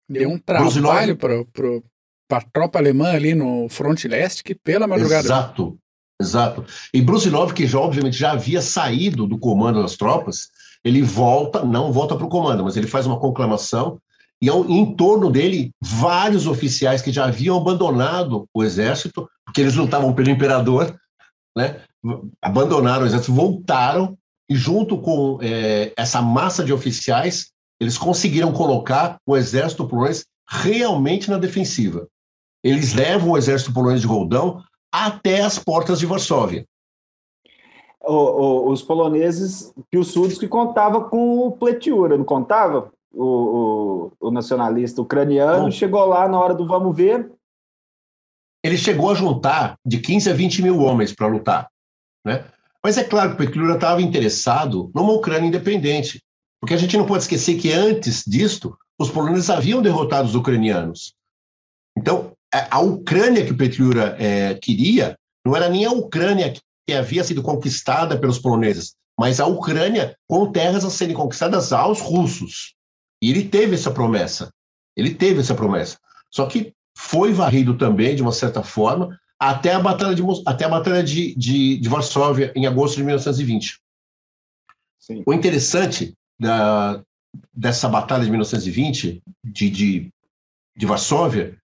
Deu 0.09 0.29
um 0.29 0.39
trabalho 0.39 1.15
para 1.15 2.37
a 2.37 2.41
tropa 2.41 2.79
alemã 2.79 3.11
ali 3.11 3.35
no 3.35 3.69
fronte 3.69 4.07
leste 4.07 4.43
que 4.43 4.55
pela 4.55 4.87
madrugada. 4.87 5.25
Exato, 5.25 5.77
exato. 6.19 6.65
E 6.93 7.01
Brusilov, 7.01 7.53
que 7.53 7.67
já, 7.67 7.79
obviamente 7.79 8.17
já 8.17 8.31
havia 8.31 8.61
saído 8.61 9.27
do 9.27 9.37
comando 9.37 9.81
das 9.81 9.95
tropas, 9.95 10.49
ele 10.83 11.01
volta, 11.01 11.63
não 11.63 11.91
volta 11.91 12.15
para 12.15 12.25
o 12.25 12.29
comando, 12.29 12.63
mas 12.63 12.77
ele 12.77 12.87
faz 12.87 13.05
uma 13.05 13.19
conclamação 13.19 13.99
e 14.41 14.49
em 14.49 14.95
torno 14.95 15.29
dele 15.29 15.71
vários 15.81 16.47
oficiais 16.47 17.01
que 17.01 17.11
já 17.11 17.25
haviam 17.25 17.57
abandonado 17.57 18.47
o 18.53 18.63
exército, 18.63 19.29
porque 19.45 19.59
eles 19.59 19.75
lutavam 19.75 20.13
pelo 20.13 20.29
imperador, 20.29 20.97
né? 21.55 21.81
abandonaram 22.41 23.03
o 23.03 23.05
exército, 23.05 23.33
voltaram 23.33 24.17
e 24.49 24.55
junto 24.55 24.97
com 24.97 25.39
é, 25.41 25.91
essa 25.97 26.21
massa 26.21 26.63
de 26.63 26.71
oficiais, 26.71 27.51
eles 27.79 27.97
conseguiram 27.97 28.53
colocar 28.53 29.17
o 29.25 29.35
exército 29.35 29.87
polonês 29.87 30.25
realmente 30.47 31.29
na 31.29 31.37
defensiva. 31.37 32.07
Eles 32.63 32.93
levam 32.93 33.31
o 33.31 33.37
exército 33.37 33.73
polonês 33.73 34.01
de 34.01 34.07
Roldão 34.07 34.63
até 34.91 35.41
as 35.41 35.59
portas 35.59 35.99
de 35.99 36.05
Varsóvia. 36.05 36.65
O, 38.09 38.15
o, 38.15 38.71
os 38.71 38.81
poloneses, 38.81 39.71
Piłsudski 39.91 40.47
contava 40.47 41.03
com 41.03 41.45
o 41.45 41.51
Pletiura, 41.51 42.17
não 42.17 42.25
contava? 42.25 42.91
O, 43.13 44.11
o, 44.19 44.31
nacionalista 44.31 45.01
ucraniano 45.01 45.71
chegou 45.71 46.03
lá 46.05 46.27
na 46.27 46.39
hora 46.39 46.55
do 46.55 46.65
vamos 46.65 46.95
ver. 46.95 47.31
Ele 48.63 48.77
chegou 48.77 49.11
a 49.11 49.13
juntar 49.13 49.77
de 49.85 49.99
15 49.99 50.29
a 50.29 50.33
20 50.33 50.63
mil 50.63 50.79
homens 50.79 51.13
para 51.13 51.27
lutar. 51.27 51.69
Né? 52.25 52.43
Mas 52.83 52.97
é 52.97 53.03
claro 53.03 53.29
que 53.29 53.35
o 53.35 53.37
Pletiura 53.37 53.75
estava 53.75 54.01
interessado 54.01 54.91
numa 54.95 55.13
Ucrânia 55.13 55.47
independente. 55.47 56.19
Porque 56.59 56.73
a 56.73 56.77
gente 56.77 56.97
não 56.97 57.05
pode 57.05 57.23
esquecer 57.23 57.59
que 57.59 57.71
antes 57.71 58.23
disto, 58.25 58.75
os 58.99 59.11
poloneses 59.11 59.51
haviam 59.51 59.83
derrotado 59.83 60.27
os 60.27 60.35
ucranianos. 60.35 61.13
Então, 61.95 62.33
a 62.51 62.79
Ucrânia 62.79 63.45
que 63.45 63.51
o 63.51 63.57
Petliura 63.57 64.15
é, 64.19 64.55
queria 64.55 65.15
não 65.45 65.55
era 65.55 65.69
nem 65.69 65.85
a 65.85 65.91
Ucrânia 65.91 66.51
que 66.89 66.95
havia 66.95 67.23
sido 67.23 67.43
conquistada 67.43 68.17
pelos 68.17 68.39
poloneses, 68.39 68.95
mas 69.17 69.39
a 69.39 69.45
Ucrânia 69.45 70.17
com 70.27 70.51
terras 70.51 70.83
a 70.83 70.89
serem 70.89 71.15
conquistadas 71.15 71.71
aos 71.71 72.01
russos. 72.01 72.73
E 73.21 73.29
ele 73.29 73.47
teve 73.47 73.75
essa 73.75 73.91
promessa. 73.91 74.51
Ele 74.97 75.13
teve 75.13 75.41
essa 75.41 75.53
promessa. 75.53 75.99
Só 76.31 76.47
que 76.47 76.73
foi 76.97 77.31
varrido 77.31 77.77
também, 77.77 78.15
de 78.15 78.23
uma 78.23 78.31
certa 78.31 78.63
forma, 78.63 79.19
até 79.39 79.73
a 79.73 79.79
Batalha 79.79 80.15
de, 80.15 80.23
até 80.47 80.65
a 80.65 80.69
batalha 80.69 81.03
de, 81.03 81.35
de, 81.35 81.77
de 81.77 81.89
Varsóvia, 81.89 82.51
em 82.55 82.65
agosto 82.65 82.95
de 82.95 83.03
1920. 83.03 83.79
Sim. 84.99 85.23
O 85.27 85.31
interessante 85.31 86.15
da, 86.39 87.03
dessa 87.53 87.87
batalha 87.87 88.23
de 88.23 88.31
1920, 88.31 89.21
de, 89.43 89.69
de, 89.69 90.09
de 90.75 90.85
Varsóvia, 90.87 91.55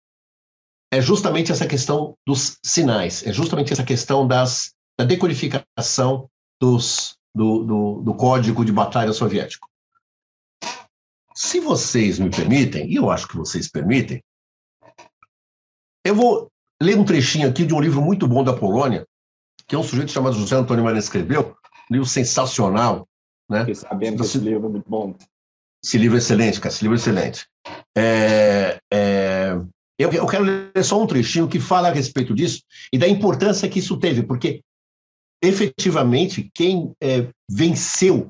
é 0.92 1.02
justamente 1.02 1.52
essa 1.52 1.66
questão 1.66 2.16
dos 2.28 2.60
sinais, 2.64 3.26
é 3.26 3.34
justamente 3.34 3.74
essa 3.74 3.84
questão 3.84 4.28
das, 4.28 4.75
da 4.98 5.06
decodificação 5.06 6.30
dos, 6.60 7.18
do, 7.34 7.64
do, 7.64 8.02
do 8.02 8.14
código 8.16 8.64
de 8.64 8.72
batalha 8.72 9.14
soviético. 9.14 9.70
Se 11.34 11.60
vocês 11.60 12.18
me 12.18 12.30
permitem, 12.30 12.90
e 12.90 12.96
eu 12.96 13.10
acho 13.10 13.28
que 13.28 13.36
vocês 13.36 13.70
permitem, 13.70 14.24
eu 16.06 16.16
vou 16.16 16.50
ler 16.82 16.98
um 16.98 17.04
trechinho 17.04 17.50
aqui 17.50 17.66
de 17.66 17.74
um 17.74 17.82
livro 17.82 18.02
muito 18.02 18.28
bom 18.28 18.44
da 18.44 18.54
Polônia, 18.54 19.06
que 19.68 19.76
é 19.76 19.78
um 19.78 19.84
sujeito 19.84 20.12
chamado 20.12 20.38
José 20.38 20.56
Antônio 20.56 20.84
Maria 20.84 21.00
escreveu, 21.00 21.58
um 21.90 21.94
livro 21.94 22.08
sensacional. 22.08 23.08
Né? 23.50 23.60
Fiquei 23.60 23.76
sabendo 23.76 24.24
esse 24.24 24.38
livro 24.38 24.68
é 24.68 24.72
muito 24.72 24.90
bom. 24.90 25.14
Esse 25.84 25.98
livro 25.98 26.16
é 26.16 26.20
excelente, 26.20 26.60
cara, 26.60 26.74
esse 26.74 26.84
livro 26.84 26.98
é 26.98 27.00
excelente. 27.00 27.48
É, 27.98 28.80
é, 28.92 29.58
eu, 30.00 30.12
eu 30.12 30.28
quero 30.28 30.44
ler 30.44 30.84
só 30.84 31.02
um 31.02 31.08
trechinho 31.08 31.48
que 31.48 31.60
fala 31.60 31.90
a 31.90 31.92
respeito 31.92 32.34
disso 32.34 32.62
e 32.92 32.98
da 32.98 33.08
importância 33.08 33.70
que 33.70 33.80
isso 33.80 33.98
teve, 33.98 34.24
porque 34.24 34.62
efetivamente 35.42 36.50
quem 36.54 36.94
é, 37.02 37.28
venceu, 37.50 38.30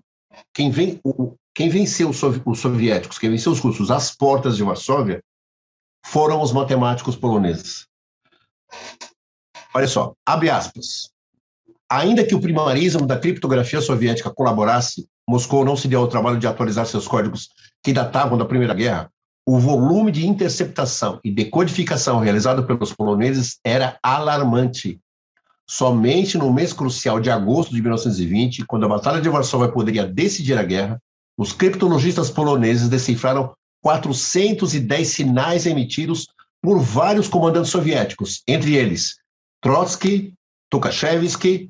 quem, 0.53 0.71
o, 1.03 1.35
quem 1.53 1.69
venceu 1.69 2.09
os 2.09 2.59
soviéticos, 2.59 3.17
quem 3.17 3.29
venceu 3.29 3.51
os 3.51 3.59
russos 3.59 3.91
às 3.91 4.15
portas 4.15 4.57
de 4.57 4.63
Varsóvia, 4.63 5.21
foram 6.05 6.41
os 6.41 6.51
matemáticos 6.51 7.15
poloneses. 7.15 7.87
Olha 9.73 9.87
só, 9.87 10.13
abre 10.25 10.49
aspas. 10.49 11.09
Ainda 11.89 12.25
que 12.25 12.33
o 12.33 12.41
primarismo 12.41 13.05
da 13.05 13.19
criptografia 13.19 13.81
soviética 13.81 14.33
colaborasse, 14.33 15.07
Moscou 15.27 15.65
não 15.65 15.75
se 15.75 15.87
deu 15.87 16.01
ao 16.01 16.07
trabalho 16.07 16.39
de 16.39 16.47
atualizar 16.47 16.85
seus 16.85 17.07
códigos 17.07 17.49
que 17.83 17.93
datavam 17.93 18.37
da 18.37 18.45
Primeira 18.45 18.73
Guerra, 18.73 19.11
o 19.47 19.59
volume 19.59 20.11
de 20.11 20.25
interceptação 20.25 21.19
e 21.23 21.31
decodificação 21.31 22.19
realizado 22.19 22.65
pelos 22.65 22.91
poloneses 22.91 23.59
era 23.63 23.97
alarmante. 24.01 24.99
Somente 25.67 26.37
no 26.37 26.53
mês 26.53 26.71
crucial 26.71 27.19
de 27.19 27.29
agosto 27.29 27.73
de 27.73 27.81
1920, 27.81 28.65
quando 28.65 28.85
a 28.85 28.89
Batalha 28.89 29.21
de 29.21 29.29
Varsóvia 29.29 29.71
poderia 29.71 30.05
decidir 30.05 30.57
a 30.57 30.63
guerra, 30.63 31.01
os 31.37 31.51
criptologistas 31.51 32.29
poloneses 32.29 32.87
decifraram 32.87 33.53
410 33.81 35.07
sinais 35.07 35.65
emitidos 35.65 36.27
por 36.61 36.79
vários 36.79 37.27
comandantes 37.27 37.71
soviéticos, 37.71 38.41
entre 38.47 38.75
eles 38.75 39.15
Trotsky, 39.61 40.33
Tukhachevsky, 40.69 41.69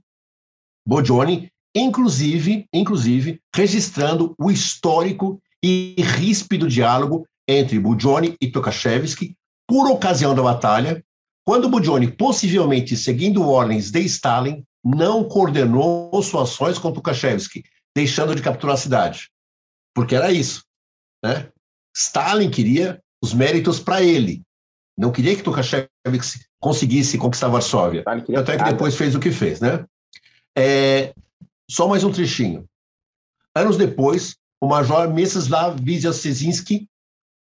Bojoni, 0.88 1.50
inclusive, 1.76 2.68
inclusive 2.74 3.42
registrando 3.54 4.36
o 4.40 4.52
histórico 4.52 5.42
e 5.64 5.96
ríspido 5.98 6.68
diálogo 6.68 7.26
entre 7.48 7.80
Budione 7.80 8.36
e 8.40 8.48
Tukhachevsky 8.52 9.36
por 9.68 9.90
ocasião 9.90 10.36
da 10.36 10.42
batalha, 10.42 11.04
quando 11.46 11.70
Budione, 11.70 12.12
possivelmente 12.12 12.98
seguindo 12.98 13.48
ordens 13.48 13.92
de 13.92 14.02
Stalin, 14.02 14.64
não 14.84 15.24
coordenou 15.24 16.22
suas 16.22 16.50
ações 16.50 16.78
com 16.78 16.92
Tukhachevsky, 16.92 17.64
deixando 17.96 18.36
de 18.36 18.42
capturar 18.42 18.76
a 18.76 18.80
cidade. 18.80 19.30
Porque 19.94 20.16
era 20.16 20.32
isso. 20.32 20.64
Né? 21.24 21.50
Stalin 21.96 22.50
queria 22.50 23.02
os 23.22 23.34
méritos 23.34 23.80
para 23.80 24.02
ele. 24.02 24.44
Não 24.98 25.12
queria 25.12 25.36
que 25.36 25.44
Tukhachevsky 25.44 26.46
conseguisse 26.60 27.18
conquistar 27.18 27.48
Varsóvia. 27.48 28.04
Até 28.38 28.58
que 28.58 28.64
depois 28.64 28.96
fez 28.96 29.16
o 29.16 29.20
que 29.20 29.32
fez. 29.32 29.60
Né? 29.60 29.86
É, 30.58 31.14
só 31.70 31.88
mais 31.88 32.04
um 32.04 32.12
trechinho. 32.12 32.66
Anos 33.56 33.78
depois, 33.78 34.36
o 34.62 34.68
major 34.68 35.14
Mstislav 35.14 35.80
Wyszynski 35.80 36.90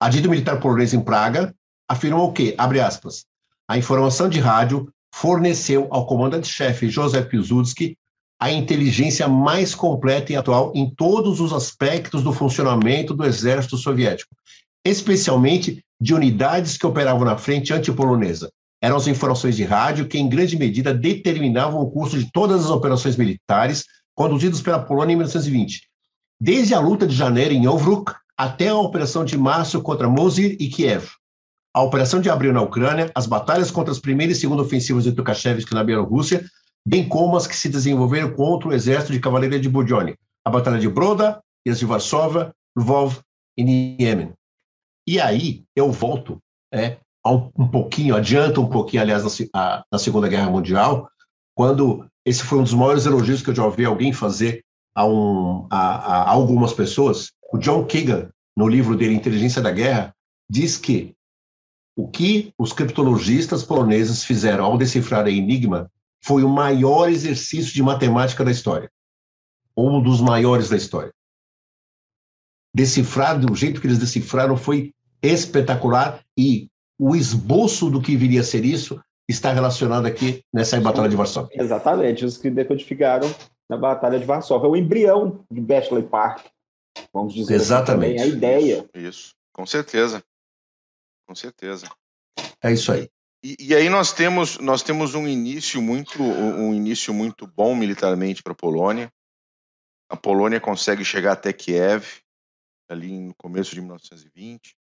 Adido 0.03 0.29
militar 0.29 0.59
polonês 0.59 0.93
em 0.93 1.01
Praga 1.01 1.55
afirmou 1.89 2.33
que, 2.33 2.57
abre 2.59 2.81
aspas, 2.81 3.25
a 3.73 3.79
informação 3.79 4.29
de 4.29 4.39
rádio 4.39 4.93
forneceu 5.15 5.89
ao 5.91 6.05
comandante-chefe 6.05 6.91
Joseph 6.91 7.27
Piłsudski 7.27 7.97
a 8.39 8.53
inteligência 8.53 9.27
mais 9.27 9.75
completa 9.75 10.31
e 10.31 10.37
atual 10.37 10.73
em 10.75 10.95
todos 10.95 11.41
os 11.41 11.55
aspectos 11.55 12.23
do 12.23 12.35
funcionamento 12.35 13.15
do 13.15 13.25
exército 13.25 13.79
soviético, 13.79 14.37
especialmente 14.85 15.83
de 15.99 16.13
unidades 16.13 16.77
que 16.77 16.87
operavam 16.87 17.25
na 17.25 17.39
frente 17.39 17.73
antipolonesa. 17.73 18.53
Eram 18.79 18.97
as 18.97 19.07
informações 19.07 19.57
de 19.57 19.65
rádio 19.65 20.07
que, 20.07 20.19
em 20.19 20.29
grande 20.29 20.59
medida, 20.59 20.93
determinavam 20.93 21.81
o 21.81 21.91
curso 21.91 22.19
de 22.19 22.31
todas 22.31 22.67
as 22.67 22.71
operações 22.71 23.17
militares 23.17 23.87
conduzidas 24.15 24.61
pela 24.61 24.81
Polônia 24.81 25.15
em 25.15 25.17
1920. 25.17 25.81
Desde 26.39 26.75
a 26.75 26.79
luta 26.79 27.07
de 27.07 27.17
janeiro 27.17 27.55
em 27.55 27.67
Ovruk 27.67 28.13
até 28.37 28.69
a 28.69 28.77
operação 28.77 29.25
de 29.25 29.39
março 29.39 29.81
contra 29.81 30.11
Mosul 30.11 30.45
e 30.45 30.69
Kiev, 30.69 31.09
a 31.75 31.83
operação 31.83 32.21
de 32.21 32.29
abril 32.29 32.53
na 32.53 32.61
Ucrânia, 32.61 33.11
as 33.15 33.27
batalhas 33.27 33.71
contra 33.71 33.93
as 33.93 33.99
primeiras 33.99 34.37
e 34.37 34.41
segunda 34.41 34.63
ofensivas 34.63 35.05
de 35.05 35.13
Tukhachevsky 35.13 35.75
na 35.75 35.83
Bielorrússia, 35.83 36.45
bem 36.87 37.09
como 37.09 37.37
as 37.37 37.47
que 37.47 37.57
se 37.57 37.69
desenvolveram 37.69 38.33
contra 38.33 38.69
o 38.69 38.73
exército 38.73 39.13
de 39.13 39.21
cavalaria 39.21 39.59
de 39.59 39.69
Budione, 39.69 40.15
a 40.45 40.51
batalha 40.51 40.79
de 40.79 40.89
Broda 40.89 41.41
e 41.65 41.71
as 41.71 41.79
de 41.79 41.87
Varsóvia, 41.87 42.53
Lvov 42.77 43.21
e 43.57 43.65
Niemen. 43.65 44.33
E 45.07 45.21
aí 45.21 45.65
eu 45.75 45.91
volto 45.91 46.39
é, 46.73 46.99
um, 47.27 47.51
um 47.57 47.69
pouquinho, 47.69 48.17
adianto 48.17 48.61
um 48.61 48.69
pouquinho, 48.69 49.03
aliás, 49.03 49.25
na, 49.25 49.31
a, 49.55 49.85
na 49.91 49.99
Segunda 49.99 50.29
Guerra 50.29 50.51
Mundial, 50.51 51.09
quando 51.55 52.07
esse 52.25 52.43
foi 52.43 52.59
um 52.59 52.63
dos 52.63 52.75
maiores 52.75 53.07
elogios 53.07 53.43
que 53.43 53.51
eu 53.51 53.55
já 53.55 53.65
ouvi 53.65 53.85
alguém 53.85 54.13
fazer 54.13 54.63
a, 54.95 55.07
um, 55.07 55.67
a, 55.71 55.79
a 55.79 56.31
algumas 56.31 56.73
pessoas, 56.73 57.33
o 57.53 57.59
John 57.59 57.85
Keegan, 57.85 58.29
no 58.57 58.69
livro 58.69 58.97
dele 58.97 59.15
Inteligência 59.15 59.63
da 59.63 59.71
Guerra, 59.71 60.15
diz 60.51 60.77
que 60.77 61.15
o 61.97 62.09
que 62.09 62.53
os 62.59 62.73
criptologistas 62.73 63.63
poloneses 63.63 64.25
fizeram 64.25 64.65
ao 64.65 64.79
decifrar 64.79 65.27
a 65.27 65.31
Enigma 65.31 65.91
foi 66.23 66.43
o 66.43 66.49
maior 66.49 67.09
exercício 67.09 67.73
de 67.73 67.83
matemática 67.83 68.45
da 68.45 68.51
história, 68.51 68.91
ou 69.75 69.99
um 69.99 70.03
dos 70.03 70.21
maiores 70.21 70.69
da 70.69 70.77
história. 70.77 71.13
Decifrar 72.75 73.39
do 73.39 73.55
jeito 73.55 73.81
que 73.81 73.87
eles 73.87 73.99
decifraram 73.99 74.57
foi 74.57 74.95
espetacular 75.23 76.23
e 76.39 76.69
o 76.99 77.15
esboço 77.15 77.91
do 77.91 78.01
que 78.01 78.17
viria 78.17 78.41
a 78.41 78.45
ser 78.45 78.65
isso 78.65 79.01
está 79.29 79.53
relacionado 79.53 80.07
aqui 80.07 80.43
nessa 80.53 80.81
Batalha 80.81 81.09
de 81.09 81.17
Varsóvia. 81.17 81.61
Exatamente, 81.61 82.25
os 82.25 82.39
que 82.39 82.51
decodificaram 82.51 83.29
na 83.69 83.77
Batalha 83.77 84.19
de 84.19 84.25
Varsóvia. 84.25 84.69
O 84.69 84.77
embrião 84.77 85.45
de 85.51 85.61
Bletchley 85.61 86.03
Park, 86.03 86.47
Vamos 87.13 87.35
dizer 87.35 87.55
assim 87.55 87.65
Exatamente. 87.65 88.21
Assim, 88.21 88.31
a 88.31 88.35
ideia. 88.35 88.89
Isso, 88.95 89.35
com 89.53 89.67
certeza. 89.67 90.23
Com 91.27 91.35
certeza. 91.35 91.89
É 92.63 92.73
isso 92.73 92.93
aí. 92.93 93.09
E, 93.45 93.57
e, 93.59 93.75
aí 93.75 93.89
nós 93.89 94.13
temos 94.13 94.59
nós 94.59 94.83
temos 94.83 95.15
um 95.15 95.27
início 95.27 95.83
muito 95.83 96.23
um 96.23 96.73
início 96.73 97.13
muito 97.13 97.47
bom 97.47 97.75
militarmente 97.75 98.43
para 98.43 98.53
a 98.53 98.57
Polônia. 98.57 99.13
A 100.09 100.17
Polônia 100.17 100.61
consegue 100.61 101.05
chegar 101.05 101.33
até 101.33 101.53
Kiev 101.53 102.23
ali 102.89 103.19
no 103.19 103.35
começo 103.35 103.75
de 103.75 103.81
1920. 103.81 104.77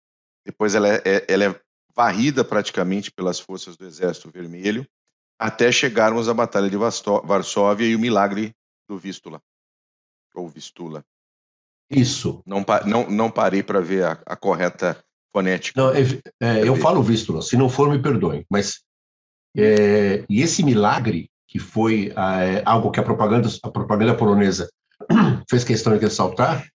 depois 0.45 0.75
ela 0.75 0.89
é, 0.89 1.01
é, 1.05 1.25
ela 1.27 1.45
é 1.45 1.61
varrida 1.95 2.43
praticamente 2.43 3.11
pelas 3.11 3.39
forças 3.39 3.77
do 3.77 3.85
Exército 3.85 4.31
Vermelho, 4.31 4.87
até 5.37 5.71
chegarmos 5.71 6.27
à 6.27 6.33
Batalha 6.33 6.69
de 6.69 6.77
Varsóvia 6.77 7.85
e 7.85 7.95
o 7.95 7.99
milagre 7.99 8.55
do 8.87 8.97
Vístula. 8.97 9.41
Ou 10.33 10.47
Vistula. 10.47 11.05
Isso. 11.89 12.41
Não, 12.45 12.63
não, 12.85 13.09
não 13.09 13.31
parei 13.31 13.63
para 13.63 13.81
ver 13.81 14.05
a, 14.05 14.11
a, 14.25 14.35
correta 14.35 15.03
Não, 15.75 15.91
é, 15.91 16.01
é, 16.41 16.67
eu 16.67 16.75
falo 16.75 17.03
Vístula, 17.03 17.41
se 17.41 17.55
não 17.55 17.69
for, 17.69 17.89
me 17.89 17.99
perdoem. 17.99 18.45
Mas 18.49 18.79
é, 19.55 20.23
e 20.29 20.41
esse 20.41 20.63
milagre, 20.63 21.29
que 21.47 21.59
foi 21.59 22.11
é, 22.15 22.61
algo 22.65 22.91
que 22.91 22.99
a 22.99 23.03
propaganda, 23.03 23.49
a 23.63 23.69
propaganda 23.69 24.15
polonesa 24.15 24.69
fez 25.49 25.63
questão 25.63 25.93
de 25.93 26.03
ressaltar, 26.03 26.67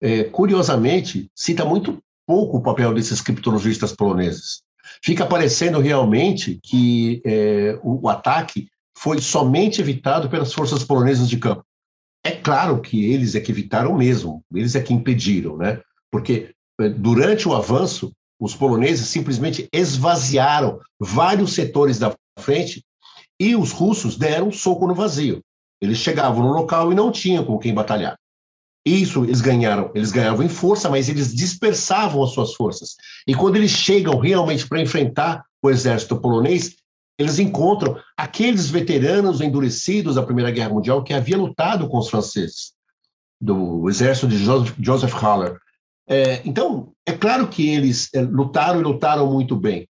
é, 0.00 0.24
curiosamente, 0.24 1.30
cita 1.34 1.64
muito 1.64 1.98
pouco 2.26 2.58
o 2.58 2.62
papel 2.62 2.92
desses 2.92 3.20
criptologistas 3.20 3.92
poloneses. 3.92 4.62
Fica 5.02 5.26
parecendo 5.26 5.80
realmente 5.80 6.58
que 6.62 7.22
é, 7.24 7.78
o, 7.82 8.06
o, 8.06 8.08
ataque 8.08 8.68
foi 8.96 9.20
somente 9.20 9.80
evitado 9.80 10.28
pelas 10.28 10.52
forças 10.52 10.82
polonesas 10.82 11.28
de 11.28 11.38
campo. 11.38 11.64
É 12.24 12.32
claro 12.32 12.80
que 12.80 13.12
eles 13.12 13.34
é 13.34 13.40
que 13.40 13.52
evitaram 13.52 13.96
mesmo, 13.96 14.42
eles 14.52 14.74
é 14.74 14.82
que 14.82 14.92
impediram, 14.92 15.56
né? 15.56 15.80
Porque 16.10 16.54
durante 16.78 17.48
o 17.48 17.54
avanço, 17.54 18.12
os 18.38 18.54
poloneses 18.54 19.08
simplesmente 19.08 19.68
esvaziaram 19.72 20.78
vários 21.00 21.54
setores 21.54 21.98
da 21.98 22.14
frente 22.38 22.84
e 23.40 23.56
os 23.56 23.72
russos 23.72 24.16
deram 24.16 24.48
um 24.48 24.52
soco 24.52 24.86
no 24.86 24.94
vazio. 24.94 25.42
Eles 25.80 25.98
chegavam 25.98 26.42
no 26.42 26.52
local 26.52 26.92
e 26.92 26.94
não 26.94 27.10
tinham 27.10 27.44
com 27.44 27.58
quem 27.58 27.74
batalhar. 27.74 28.16
Isso 28.86 29.24
eles 29.24 29.40
ganharam, 29.40 29.90
eles 29.94 30.12
ganhavam 30.12 30.44
em 30.44 30.48
força, 30.48 30.88
mas 30.88 31.08
eles 31.08 31.34
dispersavam 31.34 32.22
as 32.22 32.30
suas 32.30 32.54
forças. 32.54 32.94
E 33.26 33.34
quando 33.34 33.56
eles 33.56 33.72
chegam 33.72 34.18
realmente 34.18 34.66
para 34.68 34.80
enfrentar 34.80 35.44
o 35.60 35.68
exército 35.68 36.20
polonês, 36.20 36.76
eles 37.18 37.38
encontram 37.38 37.98
aqueles 38.16 38.70
veteranos 38.70 39.40
endurecidos 39.40 40.14
da 40.14 40.22
Primeira 40.22 40.50
Guerra 40.50 40.68
Mundial 40.68 41.02
que 41.02 41.14
haviam 41.14 41.40
lutado 41.40 41.88
com 41.88 41.98
os 41.98 42.08
franceses, 42.08 42.74
do 43.40 43.88
exército 43.88 44.28
de 44.28 44.38
Joseph 44.38 45.14
Haller. 45.14 45.58
É, 46.08 46.40
então, 46.44 46.92
é 47.04 47.12
claro 47.12 47.48
que 47.48 47.68
eles 47.68 48.08
é, 48.14 48.20
lutaram 48.20 48.80
e 48.80 48.84
lutaram 48.84 49.30
muito 49.30 49.56
bem, 49.56 49.88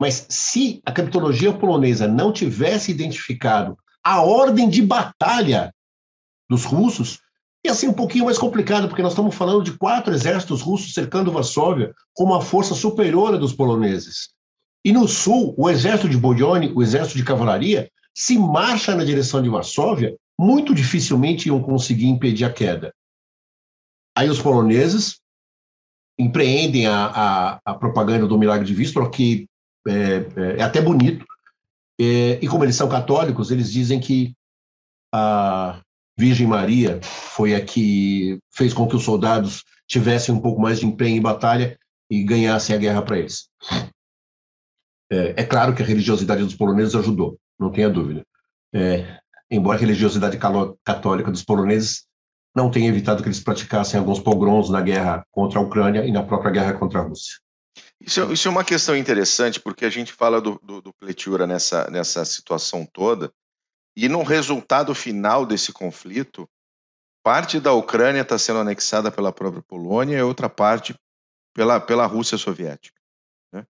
mas 0.00 0.26
se 0.28 0.80
a 0.86 0.92
criptologia 0.92 1.52
polonesa 1.52 2.06
não 2.06 2.32
tivesse 2.32 2.92
identificado 2.92 3.76
a 4.04 4.22
ordem 4.22 4.68
de 4.68 4.80
batalha 4.80 5.74
dos 6.48 6.64
russos, 6.64 7.18
ia 7.64 7.74
ser 7.74 7.88
um 7.88 7.92
pouquinho 7.92 8.24
mais 8.24 8.38
complicado, 8.38 8.88
porque 8.88 9.02
nós 9.02 9.12
estamos 9.12 9.34
falando 9.34 9.64
de 9.64 9.76
quatro 9.76 10.14
exércitos 10.14 10.62
russos 10.62 10.94
cercando 10.94 11.32
Varsóvia 11.32 11.92
com 12.14 12.24
uma 12.24 12.40
força 12.40 12.74
superior 12.74 13.34
à 13.34 13.36
dos 13.36 13.52
poloneses. 13.52 14.30
E 14.84 14.92
no 14.92 15.08
sul, 15.08 15.54
o 15.58 15.68
exército 15.68 16.08
de 16.08 16.16
Bodione, 16.16 16.72
o 16.74 16.82
exército 16.82 17.18
de 17.18 17.24
cavalaria, 17.24 17.90
se 18.14 18.38
marcha 18.38 18.94
na 18.94 19.04
direção 19.04 19.42
de 19.42 19.48
Varsóvia, 19.48 20.16
muito 20.38 20.72
dificilmente 20.72 21.48
iam 21.48 21.60
conseguir 21.60 22.06
impedir 22.06 22.44
a 22.44 22.52
queda. 22.52 22.94
Aí 24.16 24.30
os 24.30 24.40
poloneses 24.40 25.20
empreendem 26.18 26.86
a, 26.86 27.06
a, 27.06 27.60
a 27.64 27.74
propaganda 27.74 28.26
do 28.26 28.38
milagre 28.38 28.66
de 28.66 28.74
Vístula, 28.74 29.10
que 29.10 29.46
é, 29.86 29.92
é, 29.92 30.56
é 30.58 30.62
até 30.62 30.80
bonito, 30.80 31.24
é, 32.00 32.38
e 32.42 32.48
como 32.48 32.64
eles 32.64 32.76
são 32.76 32.88
católicos, 32.88 33.50
eles 33.50 33.72
dizem 33.72 34.00
que 34.00 34.34
a 35.12 35.80
Virgem 36.18 36.46
Maria 36.46 37.00
foi 37.02 37.54
a 37.54 37.64
que 37.64 38.38
fez 38.52 38.74
com 38.74 38.88
que 38.88 38.96
os 38.96 39.04
soldados 39.04 39.64
tivessem 39.86 40.34
um 40.34 40.40
pouco 40.40 40.60
mais 40.60 40.80
de 40.80 40.86
empenho 40.86 41.16
em 41.16 41.22
batalha 41.22 41.78
e 42.10 42.22
ganhassem 42.22 42.74
a 42.74 42.78
guerra 42.78 43.02
para 43.02 43.18
eles. 43.18 43.48
É, 45.10 45.34
é, 45.40 45.44
claro 45.44 45.74
que 45.74 45.82
a 45.82 45.86
religiosidade 45.86 46.44
dos 46.44 46.54
poloneses 46.54 46.94
ajudou, 46.94 47.38
não 47.58 47.70
tenha 47.70 47.88
dúvida. 47.88 48.24
É, 48.74 49.18
embora 49.50 49.78
a 49.78 49.80
religiosidade 49.80 50.38
católica 50.84 51.30
dos 51.30 51.44
poloneses 51.44 52.06
não 52.58 52.70
tenha 52.70 52.88
evitado 52.88 53.22
que 53.22 53.28
eles 53.28 53.40
praticassem 53.40 53.98
alguns 53.98 54.18
pogroms 54.18 54.68
na 54.68 54.80
guerra 54.80 55.24
contra 55.30 55.60
a 55.60 55.62
Ucrânia 55.62 56.04
e 56.04 56.10
na 56.10 56.24
própria 56.24 56.50
guerra 56.50 56.74
contra 56.74 56.98
a 56.98 57.02
Rússia. 57.02 57.38
Isso, 58.00 58.20
é, 58.20 58.32
isso 58.32 58.48
é 58.48 58.50
uma 58.50 58.64
questão 58.64 58.96
interessante, 58.96 59.60
porque 59.60 59.84
a 59.84 59.90
gente 59.90 60.12
fala 60.12 60.40
do, 60.40 60.60
do, 60.62 60.82
do 60.82 60.92
Pletura 60.92 61.46
nessa, 61.46 61.88
nessa 61.88 62.24
situação 62.24 62.84
toda, 62.84 63.32
e 63.96 64.08
no 64.08 64.22
resultado 64.22 64.94
final 64.94 65.46
desse 65.46 65.72
conflito, 65.72 66.48
parte 67.22 67.60
da 67.60 67.72
Ucrânia 67.72 68.22
está 68.22 68.38
sendo 68.38 68.60
anexada 68.60 69.10
pela 69.10 69.32
própria 69.32 69.62
Polônia 69.62 70.18
e 70.18 70.22
outra 70.22 70.48
parte 70.48 70.94
pela, 71.54 71.80
pela 71.80 72.06
Rússia 72.06 72.38
soviética. 72.38 73.00
Né? 73.52 73.64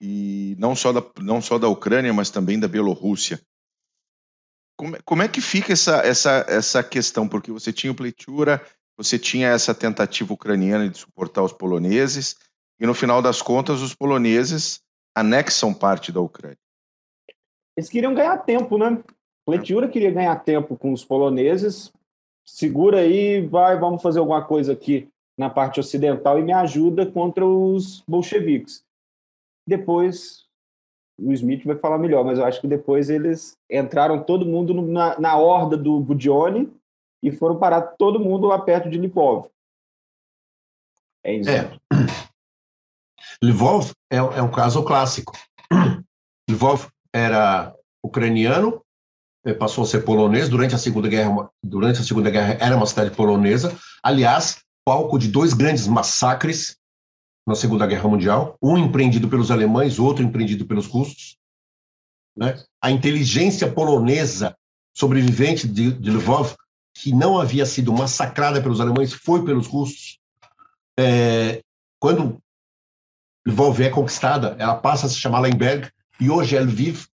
E 0.00 0.56
não 0.58 0.76
só, 0.76 0.92
da, 0.92 1.04
não 1.20 1.40
só 1.40 1.58
da 1.58 1.68
Ucrânia, 1.68 2.12
mas 2.12 2.30
também 2.30 2.58
da 2.58 2.68
Bielorrússia. 2.68 3.40
Como, 4.80 4.96
como 5.04 5.22
é 5.22 5.28
que 5.28 5.42
fica 5.42 5.74
essa, 5.74 5.98
essa, 5.98 6.46
essa 6.48 6.82
questão? 6.82 7.28
Porque 7.28 7.52
você 7.52 7.70
tinha 7.70 7.92
o 7.92 7.94
Pletura, 7.94 8.64
você 8.96 9.18
tinha 9.18 9.48
essa 9.48 9.74
tentativa 9.74 10.32
ucraniana 10.32 10.88
de 10.88 10.96
suportar 10.96 11.42
os 11.42 11.52
poloneses, 11.52 12.36
e 12.80 12.86
no 12.86 12.94
final 12.94 13.20
das 13.20 13.42
contas, 13.42 13.82
os 13.82 13.94
poloneses 13.94 14.80
anexam 15.14 15.74
parte 15.74 16.10
da 16.10 16.22
Ucrânia. 16.22 16.56
Eles 17.76 17.90
queriam 17.90 18.14
ganhar 18.14 18.38
tempo, 18.38 18.78
né? 18.78 19.02
Pletiura 19.44 19.86
queria 19.86 20.10
ganhar 20.10 20.36
tempo 20.36 20.74
com 20.78 20.94
os 20.94 21.04
poloneses. 21.04 21.92
Segura 22.42 23.00
aí, 23.00 23.46
vai, 23.46 23.78
vamos 23.78 24.00
fazer 24.00 24.18
alguma 24.18 24.42
coisa 24.42 24.72
aqui 24.72 25.10
na 25.36 25.50
parte 25.50 25.78
ocidental 25.78 26.38
e 26.38 26.42
me 26.42 26.54
ajuda 26.54 27.04
contra 27.04 27.44
os 27.44 28.02
bolcheviques. 28.08 28.82
Depois, 29.66 30.46
o 31.20 31.32
Smith 31.32 31.64
vai 31.64 31.76
falar 31.76 31.98
melhor, 31.98 32.24
mas 32.24 32.38
eu 32.38 32.44
acho 32.44 32.60
que 32.60 32.66
depois 32.66 33.10
eles 33.10 33.56
entraram 33.70 34.22
todo 34.22 34.46
mundo 34.46 34.74
na, 34.82 35.18
na 35.18 35.36
horda 35.36 35.76
do 35.76 36.00
Budione 36.00 36.72
e 37.22 37.30
foram 37.30 37.58
parar 37.58 37.82
todo 37.82 38.20
mundo 38.20 38.46
lá 38.46 38.58
perto 38.58 38.88
de 38.88 38.98
Lipov. 38.98 39.46
É 41.24 41.34
isso. 41.34 41.50
É. 41.50 41.70
Lvov 43.42 43.92
é, 44.10 44.16
é 44.16 44.42
um 44.42 44.50
caso 44.50 44.82
clássico. 44.82 45.32
Lvov 46.48 46.88
era 47.12 47.74
ucraniano, 48.02 48.82
eh, 49.44 49.54
passou 49.54 49.84
a 49.84 49.86
ser 49.86 50.04
polonês 50.04 50.48
durante 50.48 50.74
a 50.74 50.78
Segunda 50.78 51.08
Guerra. 51.08 51.50
Durante 51.62 52.00
a 52.00 52.04
Segunda 52.04 52.30
Guerra 52.30 52.56
era 52.60 52.76
uma 52.76 52.86
cidade 52.86 53.10
polonesa. 53.14 53.76
Aliás, 54.02 54.62
palco 54.84 55.18
de 55.18 55.28
dois 55.28 55.52
grandes 55.52 55.86
massacres 55.86 56.76
na 57.50 57.56
Segunda 57.56 57.84
Guerra 57.84 58.08
Mundial, 58.08 58.56
um 58.62 58.78
empreendido 58.78 59.28
pelos 59.28 59.50
alemães, 59.50 59.98
outro 59.98 60.24
empreendido 60.24 60.64
pelos 60.64 60.86
russos. 60.86 61.36
Né? 62.36 62.62
A 62.80 62.92
inteligência 62.92 63.70
polonesa 63.70 64.56
sobrevivente 64.94 65.66
de, 65.66 65.92
de 65.92 66.10
Lvov, 66.12 66.54
que 66.94 67.12
não 67.12 67.40
havia 67.40 67.66
sido 67.66 67.92
massacrada 67.92 68.62
pelos 68.62 68.80
alemães, 68.80 69.12
foi 69.12 69.44
pelos 69.44 69.66
russos. 69.66 70.20
É, 70.96 71.60
quando 71.98 72.40
Lvov 73.44 73.80
é 73.80 73.90
conquistada, 73.90 74.54
ela 74.56 74.76
passa 74.76 75.06
a 75.06 75.08
se 75.08 75.16
chamar 75.16 75.40
Lemberg, 75.40 75.90
e 76.20 76.30
hoje 76.30 76.56
é 76.56 76.60
Lviv. 76.60 77.06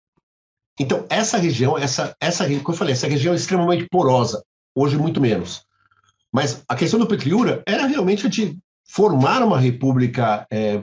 Então, 0.78 1.06
essa 1.08 1.38
região, 1.38 1.78
essa, 1.78 2.14
essa, 2.20 2.46
como 2.46 2.74
eu 2.74 2.74
falei, 2.74 2.92
essa 2.92 3.08
região 3.08 3.32
é 3.32 3.36
extremamente 3.36 3.86
porosa, 3.90 4.44
hoje 4.74 4.98
muito 4.98 5.18
menos. 5.18 5.64
Mas 6.30 6.62
a 6.68 6.76
questão 6.76 7.00
do 7.00 7.06
Petliura 7.06 7.62
era 7.66 7.86
realmente 7.86 8.28
de 8.28 8.58
formar 8.96 9.42
uma 9.42 9.60
república 9.60 10.46
é, 10.50 10.82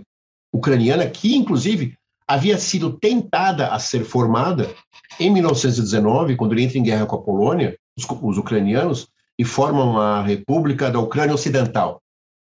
ucraniana 0.53 1.09
que, 1.09 1.35
inclusive, 1.35 1.95
havia 2.27 2.59
sido 2.59 2.93
tentada 2.99 3.69
a 3.69 3.79
ser 3.79 4.05
formada 4.05 4.71
em 5.19 5.31
1919, 5.31 6.35
quando 6.35 6.51
ele 6.51 6.61
entra 6.61 6.77
em 6.77 6.83
guerra 6.83 7.07
com 7.07 7.15
a 7.15 7.21
Polônia, 7.23 7.75
os, 7.97 8.05
os 8.21 8.37
ucranianos, 8.37 9.07
e 9.37 9.43
formam 9.43 9.99
a 9.99 10.21
República 10.21 10.91
da 10.91 10.99
Ucrânia 10.99 11.33
Ocidental, 11.33 11.99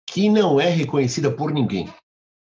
que 0.09 0.31
não 0.31 0.59
é 0.59 0.71
reconhecida 0.71 1.31
por 1.31 1.53
ninguém. 1.53 1.87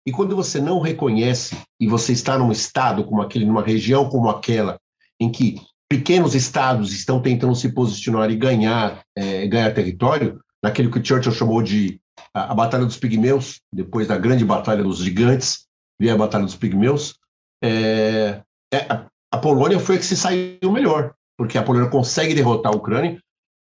E 0.05 0.11
quando 0.11 0.35
você 0.35 0.61
não 0.61 0.79
reconhece 0.79 1.57
e 1.79 1.87
você 1.87 2.13
está 2.13 2.37
num 2.37 2.51
estado 2.51 3.03
como 3.03 3.23
aquele, 3.23 3.45
numa 3.45 3.63
região 3.63 4.07
como 4.07 4.29
aquela, 4.29 4.77
em 5.19 5.31
que 5.31 5.59
pequenos 5.89 6.35
estados 6.35 6.93
estão 6.93 7.19
tentando 7.19 7.55
se 7.55 7.73
posicionar 7.73 8.29
e 8.29 8.35
ganhar, 8.35 9.01
é, 9.17 9.47
ganhar 9.47 9.73
território, 9.73 10.39
naquele 10.63 10.91
que 10.91 11.03
Churchill 11.03 11.31
chamou 11.31 11.63
de 11.63 11.99
a, 12.33 12.51
a, 12.51 12.55
Batalha 12.55 12.85
dos 12.85 12.97
Pigmeus, 12.97 13.61
depois 13.73 14.07
da 14.07 14.17
grande 14.17 14.45
Batalha 14.45 14.83
dos 14.83 14.99
Gigantes, 14.99 15.65
veio 15.99 16.13
a 16.13 16.17
Batalha 16.17 16.45
dos 16.45 16.55
Pigmeus, 16.55 17.15
é, 17.63 18.41
é, 18.73 19.05
a, 19.31 19.37
Polônia 19.37 19.79
foi 19.79 19.95
a 19.95 19.99
que 19.99 20.05
se 20.05 20.15
saiu 20.15 20.71
melhor, 20.71 21.13
porque 21.37 21.57
a 21.57 21.63
Polônia 21.63 21.89
consegue 21.89 22.33
derrotar 22.33 22.71
a 22.71 22.75
Ucrânia, 22.75 23.19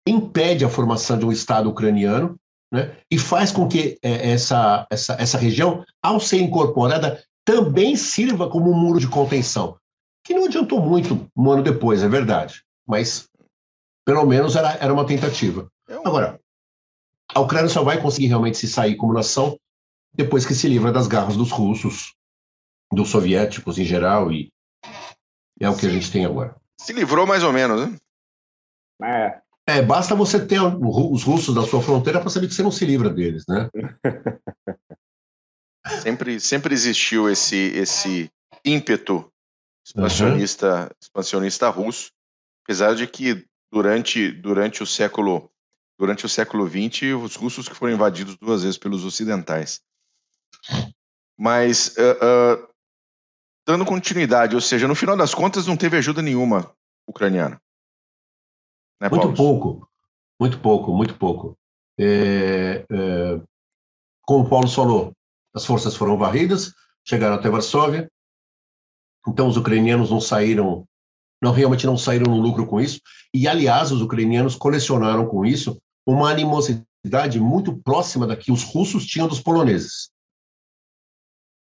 impede 0.07 0.65
a 0.65 0.69
formação 0.69 1.19
de 1.19 1.25
um 1.25 1.33
Estado 1.33 1.69
ucraniano, 1.69 2.37
né? 2.73 2.97
e 3.11 3.19
faz 3.19 3.53
com 3.53 3.69
que 3.69 3.99
é, 4.03 4.33
essa, 4.33 4.87
essa, 4.91 5.15
essa 5.15 5.39
região, 5.39 5.85
ao 6.03 6.19
ser 6.19 6.41
incorporada, 6.41 7.23
também 7.45 7.95
sirva 7.95 8.49
como 8.49 8.71
um 8.71 8.75
muro 8.75 8.99
de 8.99 9.09
contenção, 9.09 9.77
que 10.25 10.35
não 10.35 10.47
adiantou 10.47 10.81
muito 10.81 11.29
um 11.37 11.51
ano 11.51 11.63
depois, 11.63 12.03
é 12.03 12.09
verdade, 12.09 12.63
mas 12.87 13.29
pelo 14.05 14.27
menos 14.27 14.57
era, 14.57 14.73
era 14.75 14.93
uma 14.93 15.07
tentativa. 15.07 15.69
Agora, 16.05 16.39
a 17.35 17.41
Ucrânia 17.41 17.69
só 17.69 17.83
vai 17.83 18.01
conseguir 18.01 18.29
realmente 18.29 18.57
se 18.57 18.69
sair 18.69 18.97
como 18.97 19.13
nação 19.13 19.59
depois 20.15 20.47
que 20.47 20.55
se 20.55 20.69
livra 20.69 20.93
das 20.93 21.09
garras 21.09 21.37
dos 21.37 21.51
russos, 21.51 22.15
dos 22.93 23.11
soviéticos 23.11 23.79
em 23.79 23.85
geral, 23.85 24.31
e 24.31 24.53
é 25.61 25.69
o 25.69 25.77
que 25.77 25.87
a 25.87 25.91
gente 25.91 26.11
tem 26.11 26.25
agora. 26.25 26.55
Se 26.81 26.93
livrou 26.93 27.27
mais 27.27 27.43
ou 27.43 27.53
menos, 27.53 27.89
né? 27.89 27.99
É. 29.03 29.45
É, 29.67 29.83
basta 29.83 30.15
você 30.15 30.45
ter 30.45 30.61
os 30.61 31.23
russos 31.23 31.55
da 31.55 31.63
sua 31.63 31.83
fronteira 31.83 32.21
para 32.21 32.29
saber 32.29 32.49
que 32.49 32.55
você 32.55 32.63
não 32.63 32.71
se 32.71 32.85
livra 32.85 33.09
deles, 33.09 33.45
né? 33.49 33.71
sempre, 36.03 36.39
sempre 36.39 36.75
existiu 36.75 37.31
esse, 37.31 37.57
esse 37.57 38.31
ímpeto 38.63 39.33
expansionista, 39.87 40.83
uhum. 40.83 40.89
expansionista 41.01 41.71
russo, 41.71 42.11
apesar 42.63 42.95
de 42.95 43.07
que 43.07 43.47
durante, 43.73 44.31
durante 44.31 44.83
o 44.83 44.87
século 44.87 45.51
durante 45.99 46.27
o 46.27 46.29
século 46.29 46.69
XX 46.69 47.15
os 47.23 47.37
russos 47.37 47.69
que 47.69 47.75
foram 47.75 47.95
invadidos 47.95 48.37
duas 48.37 48.63
vezes 48.63 48.79
pelos 48.79 49.05
ocidentais. 49.05 49.81
Mas 51.37 51.95
uh, 51.97 52.63
uh, 52.63 52.69
dando 53.67 53.85
continuidade, 53.85 54.55
ou 54.55 54.61
seja, 54.61 54.89
no 54.89 54.95
final 54.95 55.17
das 55.17 55.35
contas 55.35 55.67
não 55.67 55.77
teve 55.77 55.97
ajuda 55.97 56.23
nenhuma 56.23 56.75
ucraniana. 57.07 57.61
Né, 59.01 59.09
muito 59.09 59.33
pouco, 59.35 59.89
muito 60.41 60.61
pouco, 60.61 60.93
muito 60.93 61.17
pouco. 61.17 61.59
É, 61.99 62.85
é, 62.91 63.41
como 64.23 64.45
o 64.45 64.49
Paulo 64.49 64.69
falou, 64.69 65.13
as 65.55 65.65
forças 65.65 65.95
foram 65.95 66.17
varridas, 66.17 66.73
chegaram 67.07 67.37
até 67.37 67.49
Varsóvia, 67.49 68.11
então 69.27 69.49
os 69.49 69.57
ucranianos 69.57 70.11
não 70.11 70.21
saíram, 70.21 70.87
não 71.43 71.53
realmente 71.53 71.87
não 71.87 71.97
saíram 71.97 72.33
no 72.33 72.41
lucro 72.41 72.67
com 72.67 72.81
isso, 72.81 73.01
e 73.33 73.47
aliás 73.47 73.93
os 73.93 74.01
ucranianos 74.01 74.57
colecionaram 74.57 75.27
com 75.27 75.45
isso 75.45 75.81
uma 76.07 76.31
animosidade 76.31 77.41
muito 77.41 77.77
próxima 77.77 78.27
da 78.27 78.37
que 78.37 78.53
os 78.53 78.63
russos 78.63 79.07
tinham 79.07 79.29
dos 79.29 79.41
poloneses. 79.41 80.11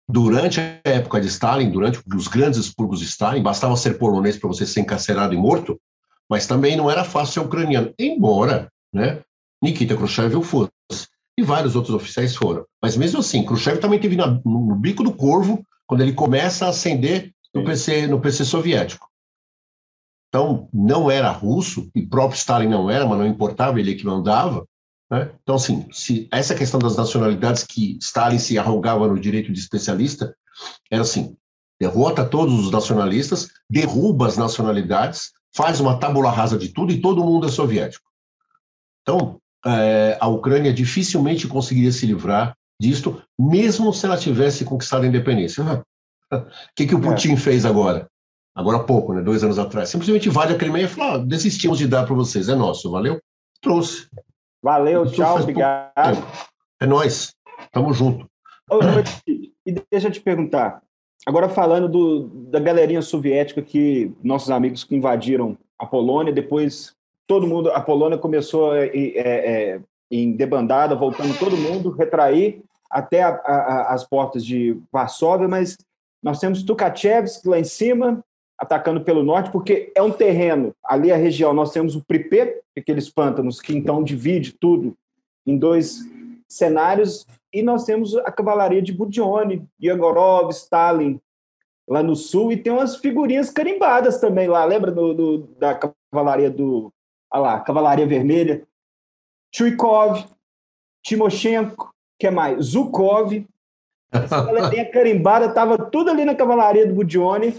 Durante 0.08 0.60
a 0.60 0.80
época 0.84 1.20
de 1.20 1.28
Stalin, 1.28 1.70
durante 1.70 2.02
os 2.14 2.28
grandes 2.28 2.58
expurgos 2.58 3.00
de 3.00 3.06
Stalin, 3.06 3.42
bastava 3.42 3.76
ser 3.76 3.98
polonês 3.98 4.36
para 4.36 4.48
você 4.48 4.66
ser 4.66 4.80
encarcerado 4.80 5.32
e 5.32 5.36
morto, 5.36 5.80
mas 6.28 6.46
também 6.46 6.76
não 6.76 6.90
era 6.90 7.04
fácil 7.04 7.34
ser 7.34 7.40
ucraniano, 7.40 7.92
embora 7.98 8.70
né, 8.92 9.22
Nikita 9.62 9.96
Khrushchev 9.96 10.36
o 10.36 10.42
fosse, 10.42 10.70
e 11.38 11.42
vários 11.42 11.74
outros 11.74 11.94
oficiais 11.94 12.36
foram. 12.36 12.66
Mas 12.82 12.96
mesmo 12.96 13.20
assim, 13.20 13.44
Khrushchev 13.44 13.78
também 13.78 13.98
teve 13.98 14.16
no, 14.16 14.40
no 14.44 14.76
bico 14.76 15.02
do 15.02 15.12
corvo 15.12 15.64
quando 15.86 16.02
ele 16.02 16.12
começa 16.12 16.66
a 16.66 16.68
ascender 16.68 17.32
no 17.54 17.64
PC, 17.64 18.06
no 18.06 18.20
PC 18.20 18.44
soviético. 18.44 19.08
Então, 20.34 20.68
não 20.74 21.08
era 21.08 21.30
russo, 21.30 21.88
e 21.94 22.04
próprio 22.04 22.36
Stalin 22.36 22.66
não 22.66 22.90
era, 22.90 23.06
mas 23.06 23.16
não 23.16 23.24
importava, 23.24 23.78
ele 23.78 23.92
é 23.92 23.94
que 23.94 24.04
mandava. 24.04 24.66
Né? 25.08 25.30
Então, 25.40 25.54
assim, 25.54 25.86
se 25.92 26.26
essa 26.32 26.56
questão 26.56 26.80
das 26.80 26.96
nacionalidades 26.96 27.62
que 27.62 27.96
Stalin 28.00 28.40
se 28.40 28.58
arrogava 28.58 29.06
no 29.06 29.16
direito 29.16 29.52
de 29.52 29.60
especialista, 29.60 30.34
era 30.90 31.02
assim, 31.02 31.36
derrota 31.80 32.24
todos 32.24 32.52
os 32.52 32.72
nacionalistas, 32.72 33.48
derruba 33.70 34.26
as 34.26 34.36
nacionalidades, 34.36 35.30
faz 35.54 35.78
uma 35.78 36.00
tábula 36.00 36.32
rasa 36.32 36.58
de 36.58 36.70
tudo 36.70 36.90
e 36.90 37.00
todo 37.00 37.22
mundo 37.22 37.46
é 37.46 37.50
soviético. 37.50 38.10
Então, 39.02 39.38
é, 39.64 40.18
a 40.20 40.26
Ucrânia 40.26 40.74
dificilmente 40.74 41.46
conseguiria 41.46 41.92
se 41.92 42.06
livrar 42.06 42.56
disto, 42.80 43.22
mesmo 43.38 43.92
se 43.92 44.04
ela 44.04 44.16
tivesse 44.16 44.64
conquistado 44.64 45.04
a 45.04 45.06
independência. 45.06 45.62
O 46.32 46.46
que, 46.74 46.86
que 46.86 46.94
o 46.96 47.00
Putin 47.00 47.34
é. 47.34 47.36
fez 47.36 47.64
agora? 47.64 48.08
Agora 48.54 48.76
há 48.76 48.84
pouco, 48.84 49.12
né, 49.12 49.20
dois 49.20 49.42
anos 49.42 49.58
atrás. 49.58 49.88
Simplesmente 49.88 50.28
invade 50.28 50.54
a 50.54 50.58
Crimeia 50.58 50.84
e 50.84 50.88
falou: 50.88 51.14
ah, 51.14 51.18
desistimos 51.18 51.78
de 51.78 51.88
dar 51.88 52.04
para 52.06 52.14
vocês, 52.14 52.48
é 52.48 52.54
nosso, 52.54 52.90
valeu? 52.90 53.20
Trouxe. 53.60 54.08
Valeu, 54.62 55.04
tchau, 55.10 55.40
obrigado. 55.40 56.24
É 56.80 56.86
nós, 56.86 57.34
tamo 57.72 57.92
junto. 57.92 58.26
E 59.66 59.72
deixa 59.90 60.08
eu 60.08 60.12
te 60.12 60.20
perguntar, 60.20 60.82
agora 61.26 61.48
falando 61.48 61.88
do, 61.88 62.28
da 62.50 62.60
galerinha 62.60 63.02
soviética 63.02 63.60
que 63.60 64.12
nossos 64.22 64.50
amigos 64.50 64.84
que 64.84 64.94
invadiram 64.94 65.58
a 65.78 65.84
Polônia, 65.84 66.32
depois 66.32 66.94
todo 67.26 67.46
mundo, 67.46 67.70
a 67.70 67.80
Polônia 67.80 68.18
começou 68.18 68.74
é, 68.74 68.86
é, 68.94 69.80
em 70.10 70.32
debandada, 70.32 70.94
voltando 70.94 71.38
todo 71.38 71.56
mundo, 71.56 71.90
retrair 71.90 72.62
até 72.90 73.22
a, 73.22 73.30
a, 73.30 73.94
as 73.94 74.04
portas 74.04 74.44
de 74.44 74.78
Varsóvia, 74.92 75.48
mas 75.48 75.76
nós 76.22 76.38
temos 76.38 76.62
Tukachevsk 76.62 77.46
lá 77.46 77.58
em 77.58 77.64
cima, 77.64 78.24
atacando 78.58 79.00
pelo 79.02 79.22
norte, 79.22 79.50
porque 79.50 79.92
é 79.94 80.02
um 80.02 80.10
terreno, 80.10 80.74
ali 80.84 81.12
a 81.12 81.16
região, 81.16 81.52
nós 81.52 81.72
temos 81.72 81.96
o 81.96 82.04
Pripet, 82.04 82.60
aqueles 82.76 83.10
pântanos 83.10 83.60
que 83.60 83.76
então 83.76 84.02
divide 84.02 84.52
tudo 84.52 84.96
em 85.46 85.58
dois 85.58 86.00
cenários, 86.48 87.26
e 87.52 87.62
nós 87.62 87.84
temos 87.84 88.16
a 88.16 88.30
cavalaria 88.30 88.80
de 88.80 88.92
Budione, 88.92 89.66
Yegorov, 89.82 90.50
Stalin, 90.50 91.20
lá 91.86 92.02
no 92.02 92.16
sul, 92.16 92.52
e 92.52 92.56
tem 92.56 92.72
umas 92.72 92.96
figurinhas 92.96 93.50
carimbadas 93.50 94.20
também 94.20 94.48
lá, 94.48 94.64
lembra 94.64 94.90
do, 94.90 95.12
do 95.14 95.38
da 95.58 95.78
cavalaria 96.12 96.50
do, 96.50 96.92
olha 97.32 97.42
lá, 97.42 97.60
cavalaria 97.60 98.06
vermelha, 98.06 98.66
Chuikov, 99.52 100.24
Timoshenko, 101.02 101.92
que 102.18 102.26
é 102.26 102.30
mais? 102.30 102.64
Zukov, 102.66 103.44
essa 104.10 104.42
galerinha 104.42 104.88
carimbada 104.90 105.46
estava 105.46 105.76
tudo 105.78 106.10
ali 106.10 106.24
na 106.24 106.34
cavalaria 106.34 106.86
do 106.86 106.94
Budione 106.94 107.54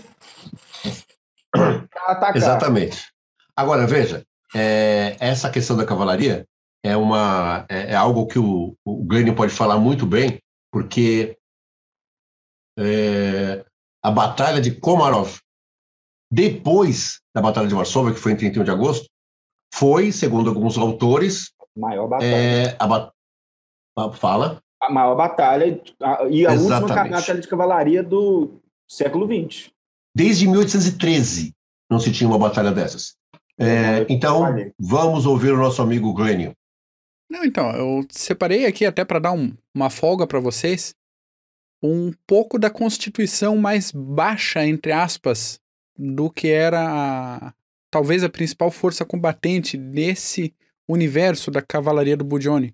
atacar. 2.08 2.36
Exatamente. 2.36 3.12
Agora, 3.56 3.88
veja, 3.88 4.26
é, 4.56 5.16
essa 5.20 5.50
questão 5.50 5.76
da 5.76 5.86
cavalaria 5.86 6.46
é, 6.84 6.96
uma, 6.96 7.66
é, 7.70 7.92
é 7.92 7.96
algo 7.96 8.28
que 8.28 8.38
o, 8.38 8.76
o 8.86 9.04
Glênio 9.04 9.36
pode 9.36 9.52
falar 9.52 9.78
muito 9.78 10.06
bem, 10.06 10.40
porque 10.72 11.38
é, 12.78 13.66
a 14.04 14.12
Batalha 14.12 14.62
de 14.62 14.72
Komarov, 14.72 15.40
depois 16.32 17.22
da 17.34 17.42
Batalha 17.42 17.68
de 17.68 17.76
Varsóvia, 17.76 18.14
que 18.14 18.20
foi 18.20 18.34
em 18.34 18.38
31 18.38 18.64
de 18.64 18.72
agosto, 18.72 19.08
foi, 19.74 20.12
segundo 20.12 20.50
alguns 20.50 20.78
autores, 20.78 21.52
maior 21.76 22.08
batalha. 22.08 22.30
É, 22.30 22.78
a, 22.80 23.12
a, 23.98 24.12
fala. 24.14 24.62
A 24.82 24.92
maior 24.92 25.16
batalha 25.16 25.66
e 26.30 26.46
a 26.46 26.54
Exatamente. 26.54 26.92
última 26.92 27.10
batalha 27.10 27.42
de 27.42 27.48
cavalaria 27.48 28.04
do 28.04 28.62
século 28.88 29.26
XX. 29.26 29.72
Desde 30.16 30.48
1813 30.48 31.54
não 31.92 32.00
se 32.00 32.12
tinha 32.12 32.30
uma 32.30 32.40
batalha 32.40 32.72
dessas. 32.72 33.18
É, 33.60 34.06
então, 34.10 34.44
vamos 34.80 35.26
ouvir 35.26 35.52
o 35.52 35.58
nosso 35.58 35.82
amigo 35.82 36.14
Glênio. 36.14 36.56
Não, 37.30 37.44
então, 37.44 37.70
eu 37.72 38.06
separei 38.10 38.66
aqui 38.66 38.86
até 38.86 39.04
para 39.04 39.20
dar 39.20 39.32
um, 39.34 39.54
uma 39.74 39.90
folga 39.90 40.26
para 40.26 40.40
vocês 40.40 40.96
um 41.84 42.12
pouco 42.26 42.58
da 42.58 42.70
constituição 42.70 43.58
mais 43.58 43.92
baixa, 43.92 44.66
entre 44.66 44.92
aspas, 44.92 45.60
do 45.98 46.30
que 46.30 46.48
era 46.48 46.82
a, 46.82 47.54
talvez 47.92 48.24
a 48.24 48.30
principal 48.30 48.72
força 48.72 49.06
combatente 49.06 49.78
nesse 49.78 50.54
universo 50.88 51.52
da 51.52 51.62
cavalaria 51.62 52.16
do 52.16 52.24
Budione, 52.24 52.74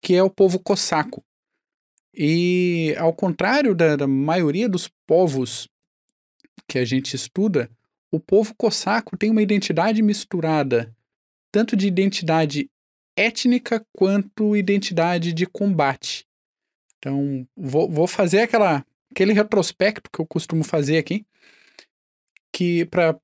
que 0.00 0.14
é 0.14 0.22
o 0.22 0.30
povo 0.30 0.58
cossaco. 0.58 1.22
E 2.14 2.94
ao 2.98 3.12
contrário 3.12 3.74
da, 3.74 3.94
da 3.96 4.06
maioria 4.06 4.68
dos 4.68 4.88
povos 5.06 5.68
que 6.68 6.78
a 6.78 6.84
gente 6.84 7.16
estuda, 7.16 7.70
o 8.10 8.20
povo 8.20 8.54
cossaco 8.54 9.16
tem 9.16 9.30
uma 9.30 9.42
identidade 9.42 10.02
misturada, 10.02 10.94
tanto 11.50 11.76
de 11.76 11.86
identidade 11.86 12.70
étnica 13.16 13.84
quanto 13.92 14.56
identidade 14.56 15.32
de 15.32 15.46
combate. 15.46 16.26
Então, 16.98 17.46
vou, 17.56 17.90
vou 17.90 18.06
fazer 18.06 18.40
aquela, 18.40 18.84
aquele 19.10 19.32
retrospecto 19.32 20.10
que 20.10 20.20
eu 20.20 20.26
costumo 20.26 20.62
fazer 20.62 20.98
aqui, 20.98 21.24
que 22.52 22.84
para 22.86 23.18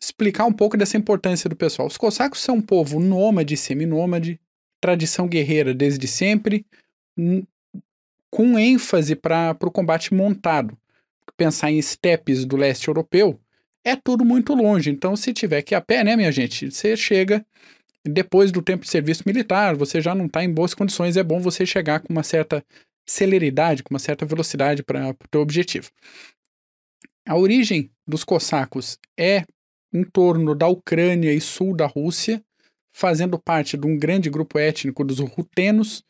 explicar 0.00 0.46
um 0.46 0.52
pouco 0.52 0.76
dessa 0.76 0.96
importância 0.96 1.48
do 1.48 1.56
pessoal. 1.56 1.86
Os 1.86 1.96
cossacos 1.96 2.40
são 2.40 2.56
um 2.56 2.62
povo 2.62 2.98
nômade, 2.98 3.56
seminômade, 3.56 4.40
tradição 4.80 5.28
guerreira 5.28 5.72
desde 5.72 6.08
sempre, 6.08 6.66
com 8.30 8.58
ênfase 8.58 9.14
para 9.14 9.56
o 9.60 9.70
combate 9.70 10.12
montado. 10.12 10.76
Pensar 11.36 11.70
em 11.70 11.78
estepes 11.78 12.44
do 12.44 12.56
leste 12.56 12.88
europeu 12.88 13.40
é 13.84 13.96
tudo 13.96 14.24
muito 14.24 14.54
longe. 14.54 14.90
Então, 14.90 15.16
se 15.16 15.32
tiver 15.32 15.62
que 15.62 15.74
ir 15.74 15.76
a 15.76 15.80
pé, 15.80 16.04
né, 16.04 16.16
minha 16.16 16.30
gente? 16.30 16.70
Você 16.70 16.96
chega 16.96 17.44
depois 18.04 18.50
do 18.50 18.62
tempo 18.62 18.84
de 18.84 18.90
serviço 18.90 19.22
militar, 19.26 19.76
você 19.76 20.00
já 20.00 20.14
não 20.14 20.26
está 20.26 20.42
em 20.42 20.52
boas 20.52 20.74
condições. 20.74 21.16
É 21.16 21.22
bom 21.22 21.40
você 21.40 21.64
chegar 21.64 22.00
com 22.00 22.12
uma 22.12 22.22
certa 22.22 22.64
celeridade, 23.06 23.82
com 23.82 23.94
uma 23.94 23.98
certa 23.98 24.24
velocidade 24.24 24.82
para 24.82 25.10
o 25.10 25.28
teu 25.30 25.40
objetivo. 25.40 25.90
A 27.26 27.36
origem 27.36 27.90
dos 28.06 28.24
cossacos 28.24 28.98
é 29.16 29.44
em 29.92 30.04
torno 30.04 30.54
da 30.54 30.66
Ucrânia 30.66 31.32
e 31.32 31.40
sul 31.40 31.76
da 31.76 31.86
Rússia, 31.86 32.42
fazendo 32.92 33.38
parte 33.38 33.76
de 33.76 33.86
um 33.86 33.96
grande 33.96 34.28
grupo 34.28 34.58
étnico 34.58 35.04
dos 35.04 35.18
rutenos 35.18 36.02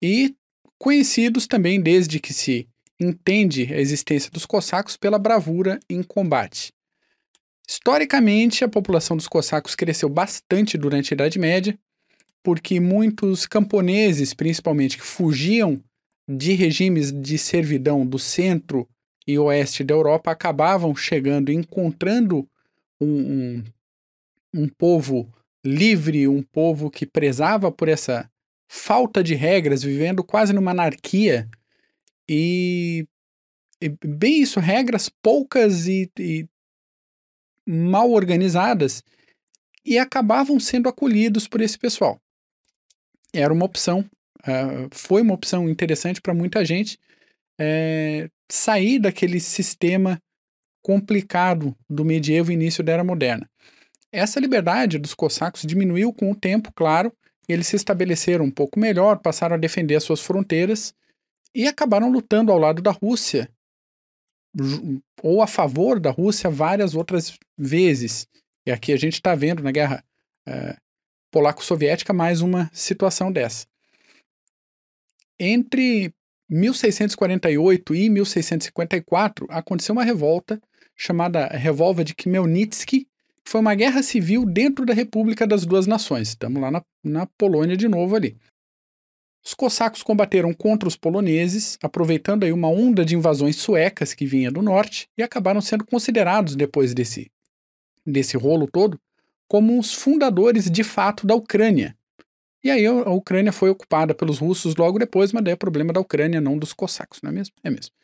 e 0.00 0.34
conhecidos 0.78 1.46
também 1.46 1.80
desde 1.80 2.20
que 2.20 2.32
se 2.32 2.68
entende 3.00 3.72
a 3.72 3.78
existência 3.78 4.30
dos 4.30 4.46
cossacos 4.46 4.96
pela 4.96 5.18
bravura 5.18 5.78
em 5.88 6.02
combate. 6.02 6.72
Historicamente, 7.68 8.64
a 8.64 8.68
população 8.68 9.16
dos 9.16 9.28
cossacos 9.28 9.74
cresceu 9.74 10.08
bastante 10.08 10.78
durante 10.78 11.12
a 11.12 11.14
Idade 11.14 11.38
Média, 11.38 11.78
porque 12.42 12.80
muitos 12.80 13.46
camponeses, 13.46 14.32
principalmente, 14.32 14.96
que 14.96 15.04
fugiam 15.04 15.82
de 16.26 16.54
regimes 16.54 17.12
de 17.12 17.36
servidão 17.38 18.06
do 18.06 18.18
centro 18.18 18.88
e 19.26 19.38
oeste 19.38 19.84
da 19.84 19.94
Europa 19.94 20.30
acabavam 20.30 20.96
chegando 20.96 21.52
encontrando 21.52 22.48
um, 22.98 23.06
um, 23.06 23.64
um 24.54 24.68
povo 24.68 25.30
livre, 25.64 26.26
um 26.26 26.42
povo 26.42 26.90
que 26.90 27.04
prezava 27.04 27.70
por 27.70 27.88
essa 27.88 28.30
falta 28.66 29.22
de 29.22 29.34
regras, 29.34 29.82
vivendo 29.82 30.24
quase 30.24 30.52
numa 30.52 30.70
anarquia. 30.70 31.48
E, 32.28 33.06
e 33.80 33.88
bem 33.88 34.42
isso, 34.42 34.60
regras 34.60 35.08
poucas 35.08 35.86
e, 35.86 36.10
e 36.18 36.46
mal 37.66 38.10
organizadas, 38.10 39.02
e 39.84 39.98
acabavam 39.98 40.60
sendo 40.60 40.88
acolhidos 40.88 41.48
por 41.48 41.60
esse 41.60 41.78
pessoal. 41.78 42.20
Era 43.32 43.52
uma 43.52 43.64
opção 43.64 44.08
Uh, 44.40 44.88
foi 44.92 45.20
uma 45.20 45.34
opção 45.34 45.68
interessante 45.68 46.20
para 46.20 46.32
muita 46.32 46.64
gente 46.64 46.98
é, 47.58 48.30
sair 48.48 48.98
daquele 48.98 49.40
sistema 49.40 50.22
complicado 50.80 51.76
do 51.90 52.04
medievo 52.04 52.52
e 52.52 52.54
início 52.54 52.84
da 52.84 52.92
era 52.92 53.04
moderna. 53.04 53.50
Essa 54.12 54.38
liberdade 54.38 54.98
dos 54.98 55.12
cossacos 55.12 55.62
diminuiu 55.62 56.12
com 56.12 56.30
o 56.30 56.36
tempo, 56.36 56.72
claro, 56.72 57.12
eles 57.48 57.66
se 57.66 57.76
estabeleceram 57.76 58.44
um 58.44 58.50
pouco 58.50 58.78
melhor, 58.78 59.18
passaram 59.18 59.56
a 59.56 59.58
defender 59.58 59.96
as 59.96 60.04
suas 60.04 60.20
fronteiras 60.20 60.94
e 61.54 61.66
acabaram 61.66 62.10
lutando 62.10 62.52
ao 62.52 62.58
lado 62.58 62.82
da 62.82 62.90
Rússia 62.90 63.50
ou 65.22 65.42
a 65.42 65.46
favor 65.46 66.00
da 66.00 66.10
Rússia 66.10 66.50
várias 66.50 66.94
outras 66.94 67.38
vezes. 67.56 68.26
E 68.66 68.70
aqui 68.70 68.92
a 68.92 68.96
gente 68.96 69.14
está 69.14 69.34
vendo 69.34 69.62
na 69.62 69.70
guerra 69.70 70.04
uh, 70.48 70.76
polaco-soviética 71.30 72.12
mais 72.12 72.40
uma 72.40 72.70
situação 72.72 73.30
dessa. 73.30 73.66
Entre 75.38 76.12
1648 76.48 77.94
e 77.94 78.08
1654 78.08 79.46
aconteceu 79.50 79.92
uma 79.92 80.04
revolta 80.04 80.60
chamada 80.96 81.46
Revolva 81.46 82.02
de 82.02 82.14
Khmelnytsky, 82.14 83.06
que 83.44 83.50
foi 83.50 83.60
uma 83.60 83.74
guerra 83.74 84.02
civil 84.02 84.44
dentro 84.44 84.84
da 84.84 84.92
República 84.92 85.46
das 85.46 85.64
Duas 85.64 85.86
Nações. 85.86 86.30
Estamos 86.30 86.60
lá 86.60 86.70
na, 86.70 86.82
na 87.04 87.26
Polônia 87.26 87.76
de 87.76 87.86
novo 87.86 88.16
ali. 88.16 88.36
Os 89.48 89.54
cossacos 89.54 90.02
combateram 90.02 90.52
contra 90.52 90.86
os 90.86 90.94
poloneses, 90.94 91.78
aproveitando 91.82 92.44
aí 92.44 92.52
uma 92.52 92.68
onda 92.68 93.02
de 93.02 93.16
invasões 93.16 93.56
suecas 93.56 94.12
que 94.12 94.26
vinha 94.26 94.50
do 94.50 94.60
norte 94.60 95.08
e 95.16 95.22
acabaram 95.22 95.62
sendo 95.62 95.86
considerados 95.86 96.54
depois 96.54 96.92
desse 96.92 97.30
desse 98.06 98.36
rolo 98.36 98.68
todo 98.70 99.00
como 99.48 99.80
os 99.80 99.94
fundadores 99.94 100.70
de 100.70 100.84
fato 100.84 101.26
da 101.26 101.34
Ucrânia, 101.34 101.96
e 102.62 102.70
aí 102.70 102.84
a 102.84 103.10
Ucrânia 103.10 103.50
foi 103.50 103.70
ocupada 103.70 104.14
pelos 104.14 104.38
russos 104.38 104.76
logo 104.76 104.98
depois, 104.98 105.32
mas 105.32 105.42
daí 105.42 105.54
é 105.54 105.56
problema 105.56 105.94
da 105.94 106.00
Ucrânia, 106.00 106.42
não 106.42 106.58
dos 106.58 106.74
cossacos, 106.74 107.20
não 107.22 107.30
é 107.30 107.32
mesmo? 107.32 107.54
É 107.64 107.70
mesmo. 107.70 107.94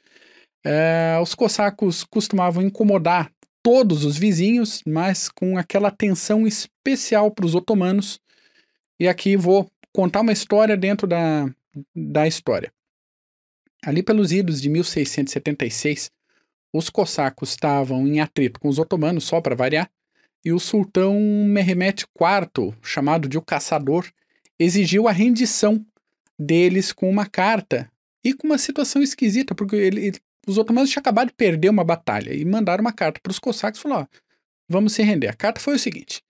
É, 0.64 1.18
os 1.20 1.34
cossacos 1.34 2.04
costumavam 2.04 2.62
incomodar 2.62 3.30
todos 3.62 4.02
os 4.02 4.16
vizinhos, 4.16 4.82
mas 4.86 5.28
com 5.28 5.58
aquela 5.58 5.88
atenção 5.88 6.46
especial 6.46 7.30
para 7.30 7.44
os 7.44 7.54
otomanos. 7.54 8.18
E 8.98 9.08
aqui 9.08 9.36
vou 9.36 9.70
contar 9.94 10.22
uma 10.22 10.32
história 10.32 10.76
dentro 10.76 11.06
da, 11.06 11.48
da 11.94 12.26
história. 12.26 12.72
Ali 13.82 14.02
pelos 14.02 14.32
idos 14.32 14.60
de 14.60 14.68
1676, 14.68 16.10
os 16.72 16.90
cossacos 16.90 17.50
estavam 17.50 18.06
em 18.06 18.18
atrito 18.18 18.58
com 18.58 18.68
os 18.68 18.78
otomanos, 18.78 19.24
só 19.24 19.40
para 19.40 19.54
variar, 19.54 19.88
e 20.44 20.52
o 20.52 20.58
sultão 20.58 21.18
Mehmet 21.46 22.02
IV, 22.02 22.74
chamado 22.82 23.28
de 23.28 23.38
o 23.38 23.42
Caçador, 23.42 24.10
exigiu 24.58 25.06
a 25.06 25.12
rendição 25.12 25.84
deles 26.38 26.92
com 26.92 27.08
uma 27.08 27.26
carta 27.26 27.90
e 28.22 28.34
com 28.34 28.48
uma 28.48 28.58
situação 28.58 29.00
esquisita, 29.00 29.54
porque 29.54 29.76
ele, 29.76 30.12
os 30.46 30.58
otomanos 30.58 30.90
tinham 30.90 31.00
acabado 31.00 31.28
de 31.28 31.34
perder 31.34 31.68
uma 31.68 31.84
batalha 31.84 32.34
e 32.34 32.44
mandaram 32.44 32.82
uma 32.82 32.92
carta 32.92 33.20
para 33.22 33.30
os 33.30 33.38
cossacos 33.38 33.78
e 33.78 33.82
falaram: 33.82 34.08
ó, 34.10 34.18
vamos 34.68 34.92
se 34.92 35.02
render. 35.02 35.28
A 35.28 35.34
carta 35.34 35.60
foi 35.60 35.76
o 35.76 35.78
seguinte: 35.78 36.22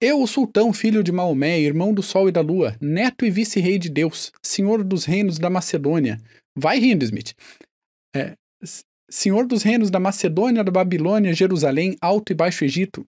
Eu, 0.00 0.20
o 0.20 0.26
sultão, 0.26 0.74
filho 0.74 1.02
de 1.02 1.10
Maomé, 1.10 1.58
irmão 1.58 1.94
do 1.94 2.02
sol 2.02 2.28
e 2.28 2.32
da 2.32 2.42
lua, 2.42 2.76
neto 2.80 3.24
e 3.24 3.30
vice-rei 3.30 3.78
de 3.78 3.88
Deus, 3.88 4.30
senhor 4.42 4.84
dos 4.84 5.06
reinos 5.06 5.38
da 5.38 5.48
Macedônia. 5.48 6.18
Vai 6.54 6.78
rindo, 6.78 7.02
Smith. 7.02 7.32
É, 8.14 8.36
senhor 9.10 9.46
dos 9.46 9.62
reinos 9.62 9.90
da 9.90 9.98
Macedônia, 9.98 10.62
da 10.62 10.70
Babilônia, 10.70 11.32
Jerusalém, 11.32 11.96
Alto 11.98 12.30
e 12.30 12.34
Baixo 12.34 12.64
Egito, 12.64 13.06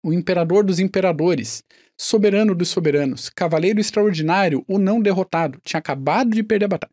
o 0.00 0.12
imperador 0.12 0.64
dos 0.64 0.78
imperadores, 0.78 1.64
soberano 1.98 2.54
dos 2.54 2.68
soberanos, 2.68 3.28
cavaleiro 3.28 3.80
extraordinário, 3.80 4.64
o 4.68 4.78
não 4.78 5.02
derrotado, 5.02 5.60
tinha 5.64 5.80
acabado 5.80 6.30
de 6.30 6.44
perder 6.44 6.66
a 6.66 6.68
batalha. 6.68 6.92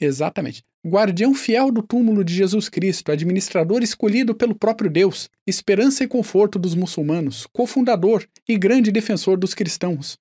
Exatamente. 0.00 0.64
Guardião 0.86 1.34
fiel 1.34 1.70
do 1.70 1.82
túmulo 1.82 2.22
de 2.22 2.34
Jesus 2.34 2.68
Cristo, 2.68 3.10
administrador 3.10 3.82
escolhido 3.82 4.34
pelo 4.34 4.54
próprio 4.54 4.90
Deus, 4.90 5.30
esperança 5.46 6.04
e 6.04 6.08
conforto 6.08 6.58
dos 6.58 6.74
muçulmanos, 6.74 7.46
cofundador 7.52 8.26
e 8.48 8.58
grande 8.58 8.92
defensor 8.92 9.36
dos 9.36 9.54
cristãos. 9.54 10.18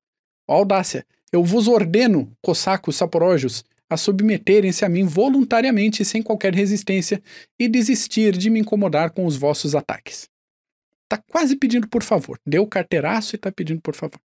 Ó 0.48 0.56
audácia, 0.56 1.06
eu 1.32 1.44
vos 1.44 1.68
ordeno, 1.68 2.32
cossacos 2.42 2.96
saporógios, 2.96 3.64
a 3.90 3.98
submeterem-se 3.98 4.86
a 4.86 4.90
mim 4.90 5.06
voluntariamente 5.06 6.06
sem 6.06 6.22
qualquer 6.22 6.54
resistência 6.54 7.22
e 7.60 7.68
desistir 7.68 8.38
de 8.38 8.50
me 8.50 8.60
incomodar 8.60 9.12
com 9.12 9.26
os 9.26 9.36
vossos 9.36 9.76
ataques 9.76 10.32
tá 11.14 11.24
quase 11.30 11.56
pedindo 11.56 11.88
por 11.88 12.02
favor. 12.02 12.40
Deu 12.46 12.64
o 12.64 12.68
carteiraço 12.68 13.36
e 13.36 13.38
tá 13.38 13.52
pedindo 13.52 13.82
por 13.82 13.96
favor. 13.96 14.20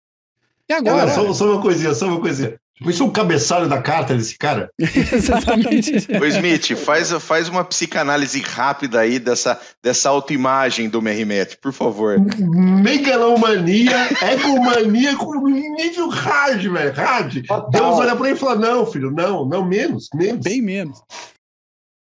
E 0.69 0.73
agora? 0.73 1.11
só, 1.11 1.33
só, 1.33 1.53
uma 1.53 1.63
coisinha, 1.63 1.95
só 1.95 2.07
uma 2.07 2.21
coisinha. 2.21 2.59
Isso 2.87 3.03
é 3.03 3.07
um 3.07 3.11
cabeçalho 3.11 3.69
da 3.69 3.83
carta 3.83 4.15
desse 4.15 4.37
cara? 4.39 4.71
Exatamente. 4.79 5.93
Ô 6.21 6.25
Smith, 6.27 6.77
faz, 6.77 7.13
faz 7.13 7.49
uma 7.49 7.65
psicanálise 7.65 8.41
rápida 8.41 9.01
aí 9.01 9.19
dessa, 9.19 9.61
dessa 9.83 10.09
autoimagem 10.09 10.89
do 10.89 11.03
Mehmet, 11.03 11.59
por 11.61 11.73
favor. 11.73 12.19
Megalomania, 12.39 14.09
egomania 14.33 15.17
com 15.17 15.49
nível 15.49 16.09
hard, 16.09 16.63
velho. 16.63 16.93
Hard. 16.93 17.35
Deus 17.71 17.99
olha 17.99 18.15
pra 18.15 18.29
ele 18.29 18.37
e 18.37 18.41
fala: 18.41 18.57
não, 18.57 18.87
filho, 18.87 19.11
não, 19.11 19.45
não, 19.45 19.65
menos, 19.67 20.09
menos. 20.15 20.45
Bem 20.45 20.63
menos. 20.63 21.03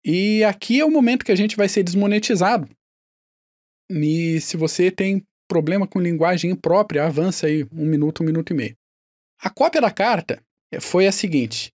E 0.05 0.43
aqui 0.45 0.81
é 0.81 0.85
o 0.85 0.91
momento 0.91 1.25
que 1.25 1.33
a 1.33 1.37
gente 1.37 1.57
vai 1.57 1.68
ser 1.68 1.83
desmonetizado. 1.83 2.68
E 3.91 4.41
se 4.41 4.57
você 4.57 4.91
tem 4.91 5.23
problema 5.49 5.87
com 5.87 6.01
linguagem 6.01 6.51
imprópria, 6.51 7.05
avança 7.05 7.47
aí 7.47 7.64
um 7.73 7.85
minuto, 7.85 8.23
um 8.23 8.27
minuto 8.27 8.53
e 8.53 8.57
meio. 8.57 8.77
A 9.41 9.51
cópia 9.51 9.81
da 9.81 9.91
carta 9.91 10.43
foi 10.81 11.07
a 11.07 11.12
seguinte. 11.12 11.73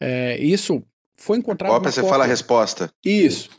É, 0.00 0.38
isso 0.38 0.82
foi 1.18 1.38
encontrado. 1.38 1.72
Cópia, 1.72 1.90
você 1.90 2.00
cópia. 2.00 2.10
fala 2.10 2.24
a 2.24 2.28
resposta. 2.28 2.92
Isso. 3.04 3.50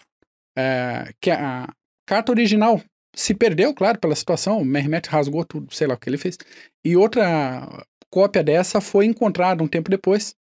É, 0.57 1.11
que 1.21 1.31
a 1.31 1.67
carta 2.05 2.31
original 2.31 2.81
se 3.15 3.33
perdeu, 3.33 3.73
claro, 3.73 3.99
pela 3.99 4.15
situação. 4.15 4.59
O 4.59 4.65
Mehmet 4.65 5.09
rasgou 5.09 5.43
tudo, 5.43 5.73
sei 5.73 5.87
lá 5.87 5.95
o 5.95 5.97
que 5.97 6.09
ele 6.09 6.17
fez. 6.17 6.37
E 6.85 6.95
outra 6.95 7.85
cópia 8.09 8.43
dessa 8.43 8.79
foi 8.79 9.05
encontrada 9.05 9.63
um 9.63 9.67
tempo 9.67 9.89
depois, 9.89 10.35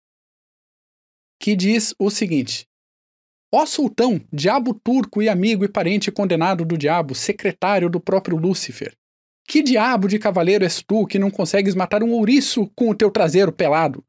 que 1.41 1.55
diz 1.55 1.95
o 1.99 2.11
seguinte: 2.11 2.67
Ó 3.53 3.67
sultão, 3.67 4.21
diabo 4.33 4.73
turco 4.73 5.21
e 5.21 5.29
amigo 5.29 5.65
e 5.65 5.69
parente 5.69 6.11
condenado 6.11 6.65
do 6.65 6.79
diabo, 6.79 7.15
secretário 7.15 7.91
do 7.91 8.01
próprio 8.01 8.37
Lúcifer. 8.37 8.95
Que 9.47 9.63
diabo 9.63 10.09
de 10.09 10.19
cavaleiro 10.19 10.65
és 10.65 10.81
tu 10.83 11.07
que 11.07 11.19
não 11.19 11.31
consegues 11.31 11.75
matar 11.75 12.03
um 12.03 12.13
ouriço 12.13 12.71
com 12.75 12.89
o 12.89 12.95
teu 12.95 13.11
traseiro 13.11 13.53
pelado? 13.53 14.03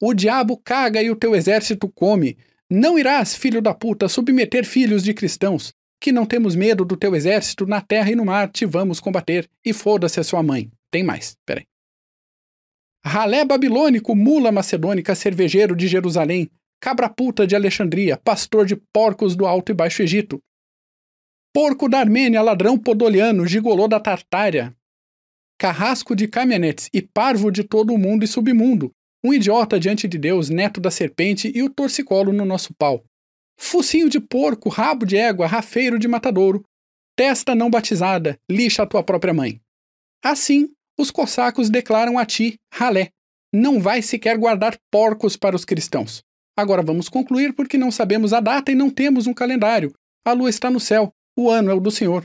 O 0.00 0.14
diabo 0.14 0.56
caga 0.56 1.02
e 1.02 1.10
o 1.10 1.16
teu 1.16 1.34
exército 1.34 1.88
come. 1.88 2.38
Não 2.70 2.98
irás, 2.98 3.34
filho 3.34 3.60
da 3.60 3.74
puta, 3.74 4.08
submeter 4.08 4.64
filhos 4.64 5.02
de 5.02 5.12
cristãos, 5.12 5.72
que 6.00 6.12
não 6.12 6.24
temos 6.24 6.54
medo 6.54 6.84
do 6.84 6.96
teu 6.96 7.16
exército, 7.16 7.66
na 7.66 7.80
terra 7.80 8.10
e 8.10 8.14
no 8.14 8.24
mar 8.24 8.48
te 8.50 8.64
vamos 8.64 9.00
combater, 9.00 9.48
e 9.64 9.72
foda-se 9.72 10.20
a 10.20 10.24
sua 10.24 10.42
mãe. 10.42 10.70
Tem 10.90 11.02
mais, 11.02 11.36
peraí. 11.44 11.64
Ralé 13.04 13.44
babilônico, 13.44 14.14
mula 14.14 14.52
macedônica, 14.52 15.14
cervejeiro 15.14 15.74
de 15.74 15.88
Jerusalém, 15.88 16.50
cabra 16.80 17.08
puta 17.08 17.46
de 17.46 17.56
Alexandria, 17.56 18.16
pastor 18.16 18.66
de 18.66 18.76
porcos 18.92 19.34
do 19.34 19.46
Alto 19.46 19.72
e 19.72 19.74
Baixo 19.74 20.02
Egito, 20.02 20.40
porco 21.52 21.88
da 21.88 21.98
Armênia, 21.98 22.42
ladrão 22.42 22.78
podoliano, 22.78 23.46
gigolô 23.46 23.88
da 23.88 23.98
Tartária, 23.98 24.76
carrasco 25.58 26.14
de 26.14 26.28
Kamenets 26.28 26.88
e 26.92 27.02
parvo 27.02 27.50
de 27.50 27.64
todo 27.64 27.92
o 27.92 27.98
mundo 27.98 28.24
e 28.24 28.28
submundo, 28.28 28.92
um 29.24 29.32
idiota 29.32 29.78
diante 29.78 30.06
de 30.06 30.18
Deus, 30.18 30.48
neto 30.48 30.80
da 30.80 30.90
serpente 30.90 31.50
e 31.54 31.62
o 31.62 31.70
torcicolo 31.70 32.32
no 32.32 32.44
nosso 32.44 32.74
pau. 32.74 33.04
Focinho 33.58 34.08
de 34.08 34.20
porco, 34.20 34.68
rabo 34.68 35.04
de 35.04 35.16
égua, 35.16 35.46
rafeiro 35.46 35.98
de 35.98 36.06
matadouro, 36.06 36.64
testa 37.16 37.54
não 37.54 37.68
batizada, 37.68 38.38
lixa 38.48 38.84
a 38.84 38.86
tua 38.86 39.02
própria 39.02 39.34
mãe. 39.34 39.60
Assim, 40.22 40.70
os 40.98 41.10
cossacos 41.10 41.68
declaram 41.68 42.18
a 42.18 42.24
ti, 42.24 42.56
ralé, 42.72 43.10
não 43.52 43.80
vai 43.80 44.02
sequer 44.02 44.36
guardar 44.38 44.76
porcos 44.90 45.36
para 45.36 45.56
os 45.56 45.64
cristãos. 45.64 46.22
Agora 46.56 46.82
vamos 46.82 47.08
concluir 47.08 47.54
porque 47.54 47.78
não 47.78 47.90
sabemos 47.90 48.32
a 48.32 48.40
data 48.40 48.70
e 48.70 48.74
não 48.74 48.90
temos 48.90 49.26
um 49.26 49.34
calendário. 49.34 49.92
A 50.24 50.32
lua 50.32 50.50
está 50.50 50.70
no 50.70 50.80
céu, 50.80 51.12
o 51.36 51.50
ano 51.50 51.70
é 51.70 51.74
o 51.74 51.80
do 51.80 51.90
Senhor. 51.90 52.24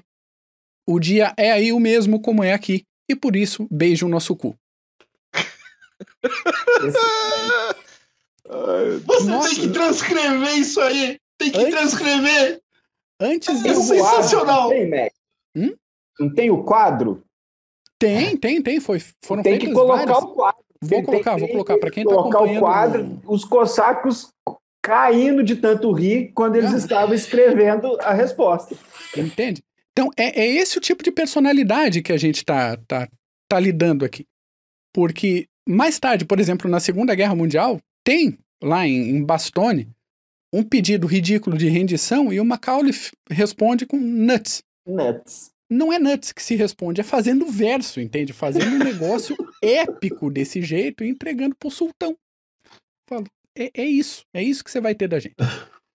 O 0.87 0.99
dia 0.99 1.33
é 1.37 1.51
aí 1.51 1.71
o 1.71 1.79
mesmo 1.79 2.19
como 2.19 2.43
é 2.43 2.51
aqui, 2.51 2.83
e 3.09 3.15
por 3.15 3.35
isso 3.35 3.67
beijo 3.71 4.05
o 4.05 4.09
nosso 4.09 4.35
cu. 4.35 4.55
Você 9.05 9.29
Nossa. 9.29 9.49
tem 9.49 9.59
que 9.59 9.69
transcrever 9.69 10.57
isso 10.57 10.81
aí! 10.81 11.19
Tem 11.37 11.51
que 11.51 11.57
Antes... 11.57 11.71
transcrever! 11.71 12.61
Antes 13.19 13.65
é 13.65 13.73
sensacional! 13.73 14.69
Não 14.69 14.69
tem, 14.69 15.11
hum? 15.55 15.75
não 16.19 16.33
tem 16.33 16.51
o 16.51 16.63
quadro? 16.63 17.23
Tem, 17.97 18.35
tem, 18.35 18.61
tem. 18.61 18.79
Foi, 18.79 19.01
foram 19.23 19.43
tem 19.43 19.57
que 19.57 19.71
colocar 19.71 20.05
várias. 20.05 20.17
o 20.17 20.27
quadro. 20.33 20.63
Vou 20.81 21.03
colocar, 21.03 21.35
tem, 21.35 21.39
vou 21.39 21.49
colocar. 21.49 21.77
Para 21.77 21.91
quem 21.91 22.03
está 22.03 22.15
acompanhando... 22.15 22.59
Colocar 22.59 22.59
o 22.59 22.59
quadro, 22.59 23.21
os 23.25 23.45
cossacos 23.45 24.29
caindo 24.81 25.41
de 25.41 25.55
tanto 25.55 25.93
rir 25.93 26.33
quando 26.33 26.57
eles 26.57 26.73
ah. 26.73 26.77
estavam 26.77 27.15
escrevendo 27.15 27.97
a 28.01 28.13
resposta. 28.13 28.75
Entende? 29.15 29.63
Então, 29.93 30.09
é, 30.17 30.41
é 30.41 30.47
esse 30.47 30.77
o 30.77 30.81
tipo 30.81 31.01
de 31.01 31.11
personalidade 31.11 32.01
que 32.01 32.11
a 32.11 32.17
gente 32.17 32.37
está 32.37 32.75
tá, 32.85 33.07
tá 33.47 33.59
lidando 33.59 34.03
aqui. 34.03 34.27
Porque 34.93 35.47
mais 35.67 35.99
tarde, 35.99 36.25
por 36.25 36.39
exemplo, 36.39 36.69
na 36.69 36.79
Segunda 36.79 37.15
Guerra 37.15 37.35
Mundial, 37.35 37.79
tem 38.03 38.37
lá 38.61 38.87
em, 38.87 39.09
em 39.09 39.23
Bastogne 39.23 39.89
um 40.53 40.63
pedido 40.63 41.07
ridículo 41.07 41.57
de 41.57 41.67
rendição 41.67 42.31
e 42.31 42.39
o 42.39 42.45
Macaulay 42.45 42.93
responde 43.29 43.85
com 43.85 43.97
nuts. 43.97 44.61
Nuts. 44.85 45.51
Não 45.69 45.91
é 45.91 45.97
nuts 45.97 46.31
que 46.31 46.43
se 46.43 46.55
responde, 46.55 47.01
é 47.01 47.03
fazendo 47.03 47.47
verso, 47.47 47.99
entende? 47.99 48.31
Fazendo 48.31 48.75
um 48.75 48.83
negócio 48.83 49.35
épico 49.63 50.29
desse 50.29 50.61
jeito 50.61 51.03
e 51.03 51.09
entregando 51.09 51.55
pro 51.55 51.71
sultão. 51.71 52.15
Falo, 53.09 53.25
é, 53.57 53.71
é, 53.73 53.85
isso, 53.85 54.23
é 54.33 54.43
isso 54.43 54.63
que 54.63 54.69
você 54.69 54.79
vai 54.79 54.93
ter 54.93 55.07
da 55.07 55.19
gente. 55.19 55.35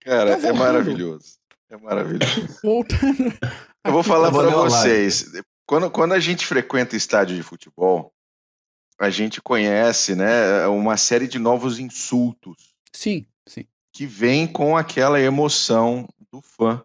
Cara, 0.00 0.36
tá 0.36 0.48
é 0.48 0.52
maravilhoso. 0.52 1.36
É 1.70 1.76
maravilhoso. 1.76 2.48
Voltando. 2.62 3.32
Eu 3.84 3.92
vou 3.92 4.02
falar 4.02 4.32
para 4.32 4.50
vocês. 4.50 5.30
Quando, 5.66 5.90
quando 5.90 6.14
a 6.14 6.18
gente 6.18 6.46
frequenta 6.46 6.96
estádio 6.96 7.36
de 7.36 7.42
futebol, 7.42 8.12
a 8.98 9.10
gente 9.10 9.40
conhece, 9.40 10.14
né, 10.14 10.66
uma 10.66 10.96
série 10.96 11.28
de 11.28 11.38
novos 11.38 11.78
insultos. 11.78 12.74
Sim, 12.92 13.26
sim. 13.46 13.64
Que 13.92 14.06
vem 14.06 14.46
com 14.46 14.76
aquela 14.76 15.20
emoção 15.20 16.08
do 16.32 16.42
fã 16.42 16.82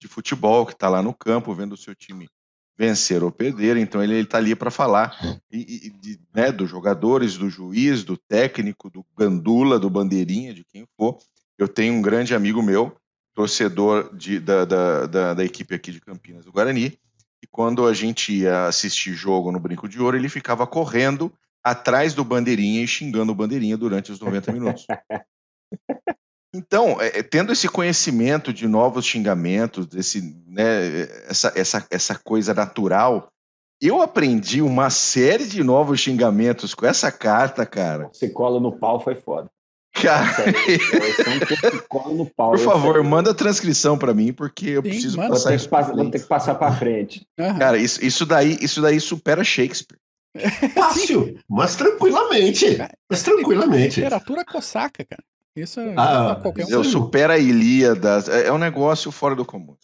de 0.00 0.08
futebol 0.08 0.66
que 0.66 0.72
está 0.72 0.88
lá 0.88 1.02
no 1.02 1.14
campo 1.14 1.54
vendo 1.54 1.74
o 1.74 1.78
seu 1.78 1.94
time 1.94 2.28
vencer 2.76 3.22
ou 3.22 3.30
perder. 3.30 3.76
Então 3.76 4.02
ele 4.02 4.16
está 4.16 4.38
ali 4.38 4.56
para 4.56 4.70
falar 4.70 5.14
e, 5.52 5.86
e, 5.86 5.90
de, 5.90 6.18
né, 6.34 6.50
dos 6.50 6.68
jogadores, 6.68 7.36
do 7.36 7.50
juiz, 7.50 8.02
do 8.02 8.16
técnico, 8.16 8.90
do 8.90 9.04
gandula, 9.16 9.78
do 9.78 9.90
bandeirinha, 9.90 10.54
de 10.54 10.64
quem 10.64 10.86
for. 10.96 11.18
Eu 11.58 11.68
tenho 11.68 11.92
um 11.92 12.02
grande 12.02 12.34
amigo 12.34 12.62
meu, 12.62 12.96
torcedor 13.34 14.16
de, 14.16 14.40
da, 14.40 14.64
da, 14.64 15.06
da, 15.06 15.34
da 15.34 15.44
equipe 15.44 15.74
aqui 15.74 15.92
de 15.92 16.00
Campinas, 16.00 16.46
do 16.46 16.52
Guarani, 16.52 16.98
e 17.42 17.46
quando 17.46 17.86
a 17.86 17.94
gente 17.94 18.32
ia 18.32 18.66
assistir 18.66 19.14
jogo 19.14 19.50
no 19.50 19.60
Brinco 19.60 19.88
de 19.88 20.00
Ouro, 20.00 20.16
ele 20.16 20.28
ficava 20.28 20.66
correndo 20.66 21.32
atrás 21.62 22.14
do 22.14 22.24
bandeirinha 22.24 22.82
e 22.82 22.86
xingando 22.86 23.32
o 23.32 23.34
bandeirinha 23.34 23.76
durante 23.76 24.12
os 24.12 24.20
90 24.20 24.52
minutos. 24.52 24.86
Então, 26.52 27.00
é, 27.00 27.20
é, 27.20 27.22
tendo 27.22 27.52
esse 27.52 27.68
conhecimento 27.68 28.52
de 28.52 28.66
novos 28.66 29.04
xingamentos, 29.04 29.86
desse, 29.86 30.36
né, 30.48 31.02
essa, 31.28 31.52
essa, 31.54 31.86
essa 31.88 32.18
coisa 32.18 32.52
natural, 32.52 33.28
eu 33.80 34.02
aprendi 34.02 34.60
uma 34.60 34.90
série 34.90 35.46
de 35.46 35.62
novos 35.62 36.00
xingamentos 36.00 36.74
com 36.74 36.86
essa 36.86 37.12
carta, 37.12 37.64
cara. 37.64 38.10
Você 38.12 38.28
cola 38.28 38.58
no 38.58 38.76
pau 38.76 39.00
foi 39.00 39.14
foda. 39.14 39.48
Cara, 39.92 40.24
Por 42.36 42.58
favor, 42.58 43.02
manda 43.02 43.32
a 43.32 43.34
transcrição 43.34 43.98
para 43.98 44.14
mim, 44.14 44.32
porque 44.32 44.70
eu 44.70 44.82
Sim, 44.82 44.88
preciso 44.88 45.16
manda. 45.16 45.30
passar 45.30 45.54
isso. 45.54 45.68
Vou 45.68 46.10
ter 46.10 46.20
que 46.20 46.26
passar 46.26 46.54
para 46.54 46.72
frente. 46.72 47.26
Uhum. 47.38 47.58
Cara, 47.58 47.76
isso, 47.76 48.04
isso, 48.04 48.24
daí, 48.24 48.56
isso 48.60 48.80
daí 48.80 49.00
supera 49.00 49.42
Shakespeare. 49.42 49.98
Fácil, 50.74 51.38
mas 51.48 51.74
tranquilamente. 51.74 52.78
Mas 53.10 53.22
tranquilamente. 53.22 54.00
Literatura 54.00 54.44
cosaca, 54.44 55.04
cara. 55.04 55.22
Isso 55.56 55.80
é 55.80 55.94
ah, 55.96 56.38
qualquer 56.40 56.66
um. 56.66 56.70
Eu 56.70 56.84
supera 56.84 57.34
a 57.34 57.38
Ilíada. 57.38 58.22
É, 58.28 58.46
é 58.46 58.52
um 58.52 58.58
negócio 58.58 59.10
fora 59.10 59.34
do 59.34 59.44
comum. 59.44 59.74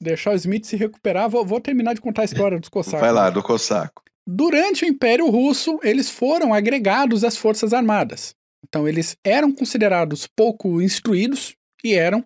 Deixar 0.00 0.32
o 0.32 0.34
Smith 0.34 0.64
se 0.64 0.76
recuperar. 0.76 1.30
Vou, 1.30 1.46
vou 1.46 1.60
terminar 1.60 1.94
de 1.94 2.00
contar 2.00 2.22
a 2.22 2.24
história 2.24 2.58
dos 2.58 2.68
cossacos. 2.68 3.00
Vai 3.00 3.12
lá, 3.12 3.30
do 3.30 3.42
cossaco. 3.42 4.02
Durante 4.28 4.84
o 4.84 4.88
Império 4.88 5.30
Russo, 5.30 5.78
eles 5.84 6.10
foram 6.10 6.52
agregados 6.52 7.22
às 7.22 7.36
Forças 7.36 7.72
Armadas. 7.72 8.34
Então, 8.66 8.88
eles 8.88 9.16
eram 9.22 9.52
considerados 9.52 10.26
pouco 10.26 10.82
instruídos 10.82 11.54
e 11.84 11.94
eram, 11.94 12.24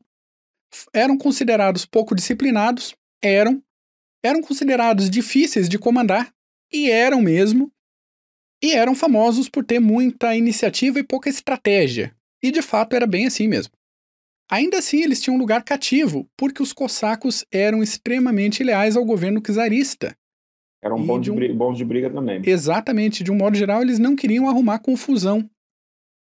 eram 0.94 1.18
considerados 1.18 1.84
pouco 1.84 2.14
disciplinados, 2.14 2.94
eram, 3.22 3.62
eram 4.24 4.40
considerados 4.40 5.10
difíceis 5.10 5.68
de 5.68 5.78
comandar 5.78 6.32
e 6.72 6.90
eram 6.90 7.20
mesmo, 7.20 7.70
e 8.62 8.72
eram 8.72 8.94
famosos 8.94 9.50
por 9.50 9.62
ter 9.62 9.78
muita 9.78 10.34
iniciativa 10.34 10.98
e 10.98 11.04
pouca 11.04 11.28
estratégia. 11.28 12.16
E 12.42 12.50
de 12.50 12.62
fato 12.62 12.96
era 12.96 13.06
bem 13.06 13.26
assim 13.26 13.46
mesmo. 13.46 13.74
Ainda 14.50 14.78
assim, 14.78 15.02
eles 15.02 15.20
tinham 15.20 15.36
um 15.36 15.38
lugar 15.38 15.62
cativo, 15.64 16.26
porque 16.34 16.62
os 16.62 16.72
cossacos 16.72 17.44
eram 17.52 17.82
extremamente 17.82 18.64
leais 18.64 18.96
ao 18.96 19.04
governo 19.04 19.42
czarista 19.42 20.16
eram 20.82 21.04
bons 21.04 21.20
de, 21.20 21.30
um... 21.30 21.36
de, 21.36 21.52
bons 21.52 21.76
de 21.76 21.84
briga 21.84 22.10
também. 22.10 22.42
Exatamente. 22.44 23.22
De 23.22 23.30
um 23.30 23.36
modo 23.36 23.56
geral, 23.56 23.82
eles 23.82 23.98
não 23.98 24.16
queriam 24.16 24.48
arrumar 24.48 24.78
confusão. 24.78 25.48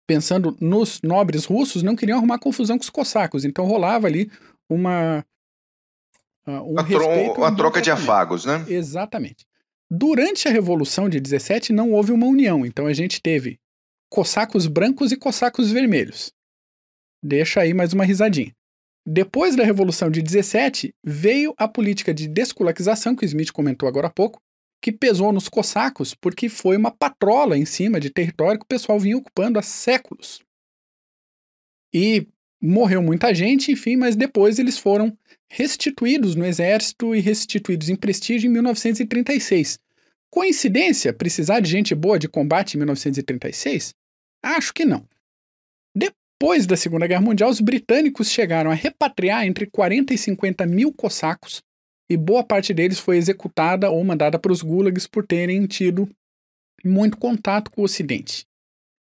Pensando 0.07 0.57
nos 0.59 1.01
nobres 1.03 1.45
russos, 1.45 1.83
não 1.83 1.95
queriam 1.95 2.17
arrumar 2.17 2.39
confusão 2.39 2.79
com 2.79 2.83
os 2.83 2.91
cossacos. 2.91 3.45
Então 3.45 3.67
rolava 3.67 4.07
ali 4.07 4.31
uma. 4.69 5.25
Uh, 6.47 6.73
um 6.73 6.79
a, 6.79 6.83
respeito 6.83 7.39
uma 7.39 7.55
troca 7.55 7.83
de 7.83 7.91
afagos, 7.91 8.47
né? 8.47 8.65
Exatamente. 8.69 9.47
Durante 9.91 10.49
a 10.49 10.51
Revolução 10.51 11.09
de 11.09 11.21
17 11.21 11.73
não 11.73 11.93
houve 11.93 12.13
uma 12.13 12.27
união. 12.27 12.65
Então 12.65 12.87
a 12.87 12.93
gente 12.95 13.21
teve 13.21 13.61
cossacos 14.11 14.67
brancos 14.67 15.13
e 15.13 15.17
cossacos 15.17 15.71
vermelhos. 15.71 16.33
Deixa 17.23 17.61
aí 17.61 17.75
mais 17.75 17.93
uma 17.93 18.05
risadinha. 18.05 18.55
Depois 19.11 19.57
da 19.57 19.65
Revolução 19.65 20.11
de 20.11 20.21
17, 20.21 20.95
veio 21.03 21.55
a 21.57 21.67
política 21.67 22.13
de 22.13 22.29
desculaquização, 22.29 23.17
que 23.17 23.25
o 23.25 23.27
Smith 23.27 23.51
comentou 23.51 23.89
agora 23.89 24.09
há 24.09 24.11
pouco, 24.11 24.39
que 24.83 24.93
pesou 24.93 25.33
nos 25.33 25.49
cossacos 25.49 26.15
porque 26.15 26.51
foi 26.51 26.77
uma 26.77 26.91
patrola 26.91 27.57
em 27.57 27.65
cima 27.65 27.99
de 27.99 28.11
território 28.11 28.59
que 28.61 28.67
o 28.67 28.69
pessoal 28.69 29.01
vinha 29.01 29.17
ocupando 29.17 29.59
há 29.59 29.63
séculos. 29.63 30.43
E 31.91 32.27
morreu 32.61 33.01
muita 33.01 33.35
gente, 33.35 33.73
enfim, 33.73 33.97
mas 33.97 34.15
depois 34.15 34.59
eles 34.59 34.77
foram 34.77 35.17
restituídos 35.49 36.35
no 36.35 36.45
exército 36.45 37.15
e 37.15 37.21
restituídos 37.21 37.89
em 37.89 37.97
prestígio 37.97 38.47
em 38.47 38.53
1936. 38.53 39.79
Coincidência 40.31 41.15
precisar 41.15 41.61
de 41.61 41.71
gente 41.71 41.95
boa 41.95 42.19
de 42.19 42.29
combate 42.29 42.75
em 42.75 42.77
1936? 42.77 43.95
Acho 44.43 44.75
que 44.75 44.85
não. 44.85 45.09
Depois 46.41 46.69
da 46.69 46.77
Segunda 46.77 47.07
Guerra 47.09 47.21
Mundial, 47.21 47.51
os 47.51 47.61
britânicos 47.61 48.31
chegaram 48.31 48.71
a 48.71 48.75
repatriar 48.75 49.45
entre 49.45 49.67
40 49.67 50.15
e 50.15 50.19
50 50.19 50.67
mil 50.67 50.93
cossacos, 50.93 51.63
e 52.09 52.17
boa 52.17 52.45
parte 52.45 52.73
deles 52.73 53.01
foi 53.01 53.17
executada 53.17 53.91
ou 53.91 54.03
mandada 54.05 54.39
para 54.39 54.53
os 54.53 54.63
gulags 54.63 55.07
por 55.07 55.27
terem 55.27 55.67
tido 55.67 56.09
muito 56.85 57.17
contato 57.19 57.73
com 57.73 57.83
o 57.83 57.85
Ocidente. 57.85 58.47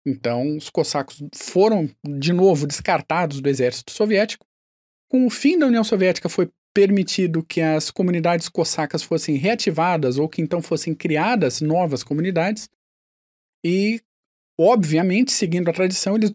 Então, 0.06 0.58
os 0.58 0.70
cossacos 0.70 1.24
foram 1.34 1.90
de 2.06 2.32
novo 2.32 2.68
descartados 2.68 3.42
do 3.42 3.50
exército 3.50 3.92
soviético. 3.92 4.46
Com 5.10 5.26
o 5.26 5.30
fim 5.30 5.58
da 5.58 5.66
União 5.66 5.84
Soviética, 5.84 6.30
foi 6.30 6.50
permitido 6.74 7.44
que 7.44 7.62
as 7.62 7.90
comunidades 7.90 8.48
cossacas 8.48 9.02
fossem 9.02 9.38
reativadas 9.38 10.18
ou 10.18 10.30
que 10.30 10.42
então 10.42 10.62
fossem 10.62 10.94
criadas 10.94 11.62
novas 11.62 12.04
comunidades. 12.04 12.70
E, 13.66 14.02
obviamente, 14.60 15.32
seguindo 15.32 15.70
a 15.70 15.74
tradição, 15.74 16.16
eles 16.16 16.32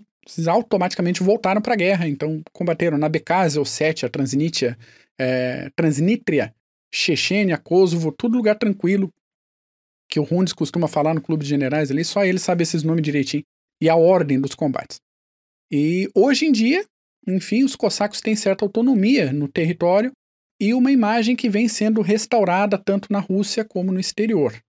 automaticamente 0.47 1.23
voltaram 1.23 1.61
para 1.61 1.75
a 1.75 1.77
guerra. 1.77 2.09
Então, 2.09 2.43
combateram 2.53 2.99
na 2.99 3.09
Becásia, 3.09 3.61
Ossétia, 3.61 4.09
Transnítria, 4.09 4.77
é, 5.19 5.71
Transnítria, 5.75 6.55
Chechênia, 6.93 7.59
Kosovo, 7.59 8.13
tudo 8.13 8.37
lugar 8.37 8.57
tranquilo, 8.57 9.13
que 10.09 10.19
o 10.19 10.25
Rundes 10.25 10.53
costuma 10.53 10.89
falar 10.89 11.15
no 11.15 11.21
Clube 11.21 11.45
de 11.45 11.51
Generais 11.51 11.91
ali, 11.91 12.05
só 12.05 12.25
ele 12.25 12.39
sabe 12.39 12.63
esses 12.63 12.83
nomes 12.83 13.03
direitinho, 13.03 13.45
e 13.81 13.89
a 13.89 13.97
ordem 13.97 14.41
dos 14.41 14.55
combates. 14.55 15.01
E 15.71 16.11
hoje 16.15 16.47
em 16.47 16.53
dia, 16.53 16.85
enfim, 17.27 17.63
os 17.63 17.77
cossacos 17.77 18.21
têm 18.21 18.35
certa 18.35 18.65
autonomia 18.65 19.33
no 19.33 19.49
território 19.49 20.13
e 20.61 20.73
uma 20.73 20.91
imagem 20.91 21.37
que 21.37 21.49
vem 21.49 21.69
sendo 21.69 22.01
restaurada 22.01 22.79
tanto 22.79 23.13
na 23.13 23.21
Rússia 23.21 23.65
como 23.65 23.93
no 23.93 24.01
exterior. 24.01 24.61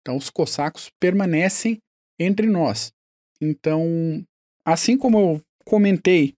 Então, 0.00 0.16
os 0.16 0.30
cossacos 0.30 0.90
permanecem 0.98 1.78
entre 2.18 2.46
nós. 2.46 2.90
Então, 3.40 4.24
Assim 4.66 4.98
como 4.98 5.16
eu 5.16 5.40
comentei, 5.64 6.34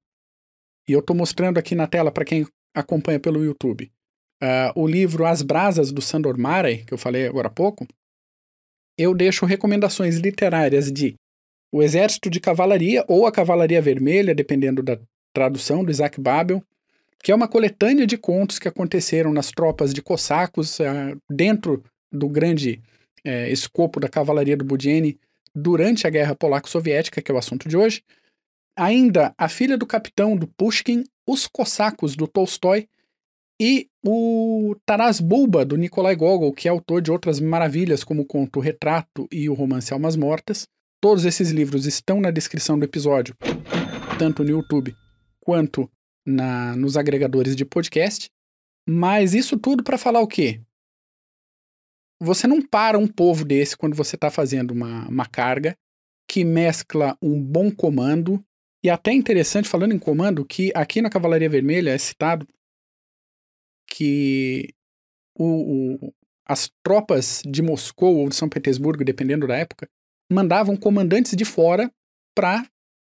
e 0.87 0.93
eu 0.93 1.01
estou 1.01 1.17
mostrando 1.17 1.57
aqui 1.57 1.75
na 1.75 1.87
tela 1.87 2.13
para 2.13 2.27
quem 2.27 2.47
acompanha 2.75 3.19
pelo 3.19 3.43
YouTube, 3.43 3.91
uh, 4.43 4.79
o 4.79 4.87
livro 4.87 5.25
As 5.25 5.41
Brasas 5.41 5.91
do 5.91 6.03
Sandor 6.03 6.39
Mare, 6.39 6.85
que 6.85 6.93
eu 6.93 6.99
falei 6.99 7.27
agora 7.27 7.49
há 7.49 7.51
pouco, 7.51 7.89
eu 8.99 9.15
deixo 9.15 9.47
recomendações 9.47 10.19
literárias 10.19 10.93
de 10.93 11.15
O 11.73 11.83
Exército 11.83 12.29
de 12.29 12.39
Cavalaria 12.39 13.03
ou 13.09 13.27
A 13.27 13.33
Cavalaria 13.33 13.81
Vermelha, 13.81 14.35
dependendo 14.35 14.83
da 14.83 15.01
tradução 15.33 15.83
do 15.83 15.91
Isaac 15.91 16.21
Babel, 16.21 16.63
que 17.23 17.33
é 17.33 17.35
uma 17.35 17.49
coletânea 17.49 18.07
de 18.07 18.19
contos 18.19 18.59
que 18.59 18.69
aconteceram 18.69 19.33
nas 19.33 19.51
tropas 19.51 19.95
de 19.95 20.03
cossacos 20.03 20.79
uh, 20.81 21.19
dentro 21.31 21.83
do 22.13 22.29
grande 22.29 22.83
uh, 23.27 23.51
escopo 23.51 23.99
da 23.99 24.09
Cavalaria 24.09 24.57
do 24.57 24.67
Budiene 24.67 25.19
durante 25.55 26.07
a 26.07 26.11
Guerra 26.11 26.35
Polaco-Soviética, 26.35 27.23
que 27.23 27.31
é 27.31 27.35
o 27.35 27.39
assunto 27.39 27.69
de 27.69 27.77
hoje. 27.77 28.03
Ainda 28.77 29.35
A 29.37 29.49
Filha 29.49 29.77
do 29.77 29.87
Capitão, 29.87 30.37
do 30.37 30.47
Pushkin, 30.47 31.05
Os 31.27 31.47
Cossacos, 31.47 32.15
do 32.15 32.27
Tolstói, 32.27 32.89
e 33.61 33.89
o 34.07 34.77
Taras 34.87 35.21
Bulba, 35.21 35.65
do 35.65 35.77
Nikolai 35.77 36.15
Gogol, 36.15 36.53
que 36.53 36.69
é 36.69 36.71
autor 36.71 37.03
de 37.03 37.11
outras 37.11 37.41
maravilhas, 37.41 38.05
como 38.05 38.23
o 38.23 38.27
conto 38.27 38.61
Retrato 38.61 39.27
e 39.33 39.49
o 39.49 39.55
romance 39.55 39.93
Almas 39.93 40.15
Mortas. 40.15 40.69
Todos 41.01 41.25
esses 41.25 41.51
livros 41.51 41.87
estão 41.87 42.21
na 42.21 42.31
descrição 42.31 42.79
do 42.79 42.85
episódio, 42.85 43.37
tanto 44.19 44.45
no 44.45 44.51
YouTube 44.51 44.95
quanto 45.41 45.91
na, 46.25 46.77
nos 46.77 46.97
agregadores 46.97 47.57
de 47.57 47.65
podcast. 47.65 48.31
Mas 48.89 49.35
isso 49.35 49.59
tudo 49.59 49.83
para 49.83 49.99
falar 49.99 50.21
o 50.21 50.27
quê? 50.27 50.61
Você 52.21 52.47
não 52.47 52.61
para 52.61 52.99
um 52.99 53.07
povo 53.07 53.45
desse 53.45 53.77
quando 53.77 53.95
você 53.95 54.17
está 54.17 54.31
fazendo 54.31 54.73
uma, 54.73 55.09
uma 55.09 55.27
carga 55.27 55.77
que 56.29 56.45
mescla 56.45 57.17
um 57.23 57.41
bom 57.43 57.71
comando. 57.71 58.45
E 58.83 58.91
até 58.91 59.13
interessante, 59.13 59.69
falando 59.69 59.95
em 59.95 59.99
comando, 59.99 60.45
que 60.45 60.73
aqui 60.75 61.01
na 61.01 61.11
Cavalaria 61.11 61.49
Vermelha 61.49 61.91
é 61.91 61.99
citado 61.99 62.47
que 63.91 64.75
o, 65.37 65.97
o, 66.07 66.15
as 66.47 66.71
tropas 66.83 67.43
de 67.47 67.63
Moscou 67.63 68.17
ou 68.17 68.29
de 68.29 68.37
São 68.37 68.49
Petersburgo, 68.49 69.05
dependendo 69.05 69.47
da 69.47 69.57
época, 69.57 69.89
mandavam 70.31 70.77
comandantes 70.77 71.35
de 71.35 71.45
fora 71.45 71.91
para 72.35 72.69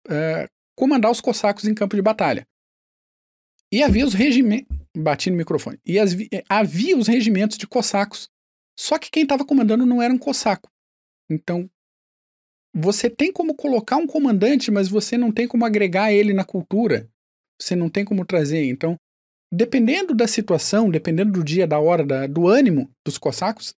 é, 0.08 0.48
comandar 0.76 1.10
os 1.10 1.20
cossacos 1.20 1.64
em 1.64 1.74
campo 1.74 1.94
de 1.94 2.02
batalha. 2.02 2.46
E 3.70 3.82
havia 3.82 4.04
os 4.04 4.14
regimentos. 4.14 4.76
Bati 4.94 5.30
no 5.30 5.36
microfone. 5.36 5.78
E 5.86 5.98
as, 5.98 6.12
havia 6.48 6.96
os 6.96 7.06
regimentos 7.06 7.56
de 7.56 7.66
cossacos. 7.66 8.28
Só 8.82 8.98
que 8.98 9.12
quem 9.12 9.22
estava 9.22 9.44
comandando 9.44 9.86
não 9.86 10.02
era 10.02 10.12
um 10.12 10.18
cossaco. 10.18 10.68
Então, 11.30 11.70
você 12.74 13.08
tem 13.08 13.32
como 13.32 13.54
colocar 13.54 13.96
um 13.96 14.08
comandante, 14.08 14.72
mas 14.72 14.88
você 14.88 15.16
não 15.16 15.30
tem 15.30 15.46
como 15.46 15.64
agregar 15.64 16.12
ele 16.12 16.34
na 16.34 16.44
cultura. 16.44 17.08
Você 17.60 17.76
não 17.76 17.88
tem 17.88 18.04
como 18.04 18.26
trazer. 18.26 18.64
Então, 18.64 18.98
dependendo 19.52 20.16
da 20.16 20.26
situação, 20.26 20.90
dependendo 20.90 21.30
do 21.30 21.44
dia, 21.44 21.64
da 21.64 21.78
hora, 21.78 22.04
da, 22.04 22.26
do 22.26 22.48
ânimo 22.48 22.90
dos 23.06 23.18
cossacos, 23.18 23.72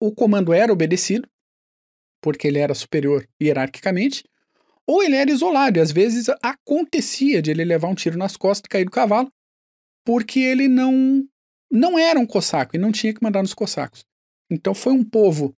o 0.00 0.14
comando 0.14 0.52
era 0.52 0.72
obedecido, 0.72 1.28
porque 2.22 2.46
ele 2.46 2.60
era 2.60 2.72
superior 2.72 3.28
hierarquicamente, 3.42 4.22
ou 4.86 5.02
ele 5.02 5.16
era 5.16 5.28
isolado, 5.28 5.80
e 5.80 5.82
às 5.82 5.90
vezes 5.90 6.26
acontecia 6.40 7.42
de 7.42 7.50
ele 7.50 7.64
levar 7.64 7.88
um 7.88 7.96
tiro 7.96 8.16
nas 8.16 8.36
costas 8.36 8.66
e 8.66 8.68
cair 8.68 8.84
do 8.84 8.92
cavalo, 8.92 9.28
porque 10.04 10.38
ele 10.38 10.68
não 10.68 11.28
não 11.68 11.98
era 11.98 12.20
um 12.20 12.26
cossaco 12.26 12.76
e 12.76 12.78
não 12.78 12.92
tinha 12.92 13.12
que 13.12 13.24
mandar 13.24 13.42
nos 13.42 13.52
cossacos. 13.52 14.06
Então 14.50 14.74
foi 14.74 14.92
um 14.92 15.04
povo 15.04 15.54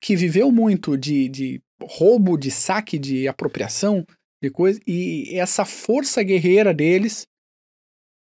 que 0.00 0.16
viveu 0.16 0.52
muito 0.52 0.96
de, 0.96 1.28
de 1.28 1.62
roubo, 1.82 2.36
de 2.36 2.50
saque, 2.50 2.98
de 2.98 3.26
apropriação, 3.26 4.04
de 4.42 4.50
coisa, 4.50 4.80
e 4.86 5.36
essa 5.36 5.64
força 5.64 6.22
guerreira 6.22 6.72
deles 6.72 7.26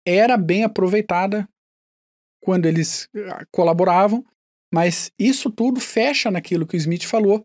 era 0.08 0.38
bem 0.38 0.64
aproveitada 0.64 1.47
quando 2.43 2.68
eles 2.68 3.10
ah, 3.16 3.43
colaboravam, 3.51 4.24
mas 4.72 5.12
isso 5.18 5.49
tudo 5.49 5.80
fecha 5.80 6.30
naquilo 6.30 6.68
que 6.68 6.76
o 6.76 6.78
Smith 6.78 7.06
falou, 7.06 7.43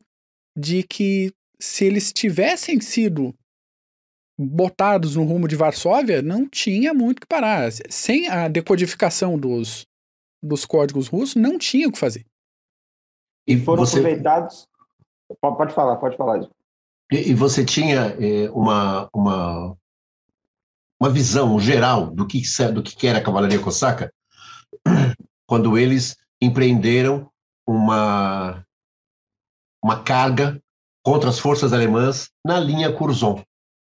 de 0.56 0.82
que 0.82 1.32
se 1.58 1.86
eles 1.86 2.12
tivessem 2.12 2.80
sido 2.80 3.34
botados 4.38 5.16
no 5.16 5.24
rumo 5.24 5.48
de 5.48 5.56
Varsóvia, 5.56 6.20
não 6.20 6.48
tinha 6.48 6.92
muito 6.92 7.20
que 7.20 7.26
parar. 7.26 7.70
Sem 7.88 8.28
a 8.28 8.48
decodificação 8.48 9.38
dos, 9.38 9.86
dos 10.42 10.66
códigos 10.66 11.08
russos, 11.08 11.34
não 11.34 11.58
tinha 11.58 11.88
o 11.88 11.92
que 11.92 11.98
fazer. 11.98 12.26
E 13.50 13.58
foram 13.58 13.84
você... 13.84 13.98
aproveitados. 13.98 14.68
Pode 15.40 15.74
falar, 15.74 15.96
pode 15.96 16.16
falar. 16.16 16.48
E, 17.10 17.30
e 17.30 17.34
você 17.34 17.64
tinha 17.64 18.16
é, 18.18 18.48
uma, 18.50 19.10
uma, 19.12 19.76
uma 21.00 21.10
visão 21.10 21.58
geral 21.58 22.06
do 22.06 22.26
que, 22.26 22.40
do 22.72 22.80
que 22.82 23.08
era 23.08 23.18
a 23.18 23.22
cavalaria 23.22 23.58
cosaca 23.58 24.12
quando 25.48 25.76
eles 25.76 26.16
empreenderam 26.40 27.28
uma, 27.66 28.64
uma 29.82 30.00
carga 30.04 30.62
contra 31.02 31.28
as 31.28 31.40
forças 31.40 31.72
alemãs 31.72 32.30
na 32.44 32.60
linha 32.60 32.92
Curzon, 32.92 33.42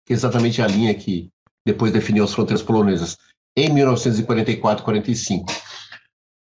que 0.05 0.13
é 0.13 0.15
exatamente 0.15 0.61
a 0.61 0.67
linha 0.67 0.95
que 0.95 1.29
depois 1.65 1.91
definiu 1.91 2.23
as 2.23 2.33
fronteiras 2.33 2.63
polonesas, 2.63 3.17
em 3.55 3.69
1944-45. 3.75 5.43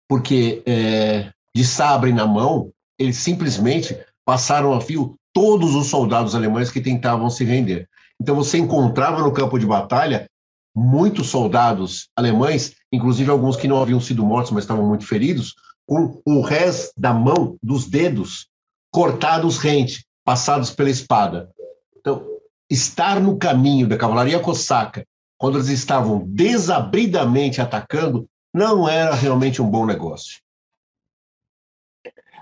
Porque 0.06 0.62
é, 0.66 1.32
de 1.54 1.64
sabre 1.64 2.12
na 2.12 2.26
mão, 2.26 2.70
eles 2.98 3.16
simplesmente 3.16 3.96
passaram 4.24 4.74
a 4.74 4.80
fio 4.80 5.16
todos 5.32 5.74
os 5.74 5.86
soldados 5.86 6.34
alemães 6.34 6.70
que 6.70 6.80
tentavam 6.80 7.30
se 7.30 7.44
render. 7.44 7.88
Então 8.20 8.34
você 8.34 8.58
encontrava 8.58 9.22
no 9.22 9.32
campo 9.32 9.58
de 9.58 9.66
batalha 9.66 10.28
muitos 10.74 11.28
soldados 11.28 12.08
alemães, 12.16 12.74
inclusive 12.92 13.30
alguns 13.30 13.56
que 13.56 13.68
não 13.68 13.80
haviam 13.80 14.00
sido 14.00 14.24
mortos, 14.24 14.52
mas 14.52 14.64
estavam 14.64 14.86
muito 14.86 15.06
feridos, 15.06 15.54
com 15.86 16.20
o 16.26 16.40
resto 16.40 16.92
da 16.96 17.12
mão, 17.12 17.56
dos 17.62 17.86
dedos, 17.86 18.48
cortados 18.92 19.58
rente, 19.58 20.04
passados 20.24 20.70
pela 20.70 20.90
espada. 20.90 21.50
Então, 21.96 22.24
estar 22.70 23.20
no 23.20 23.38
caminho 23.38 23.88
da 23.88 23.96
cavalaria 23.96 24.38
cosaca, 24.38 25.04
quando 25.38 25.56
eles 25.56 25.68
estavam 25.68 26.24
desabridamente 26.26 27.60
atacando, 27.60 28.26
não 28.52 28.88
era 28.88 29.14
realmente 29.14 29.62
um 29.62 29.70
bom 29.70 29.86
negócio. 29.86 30.38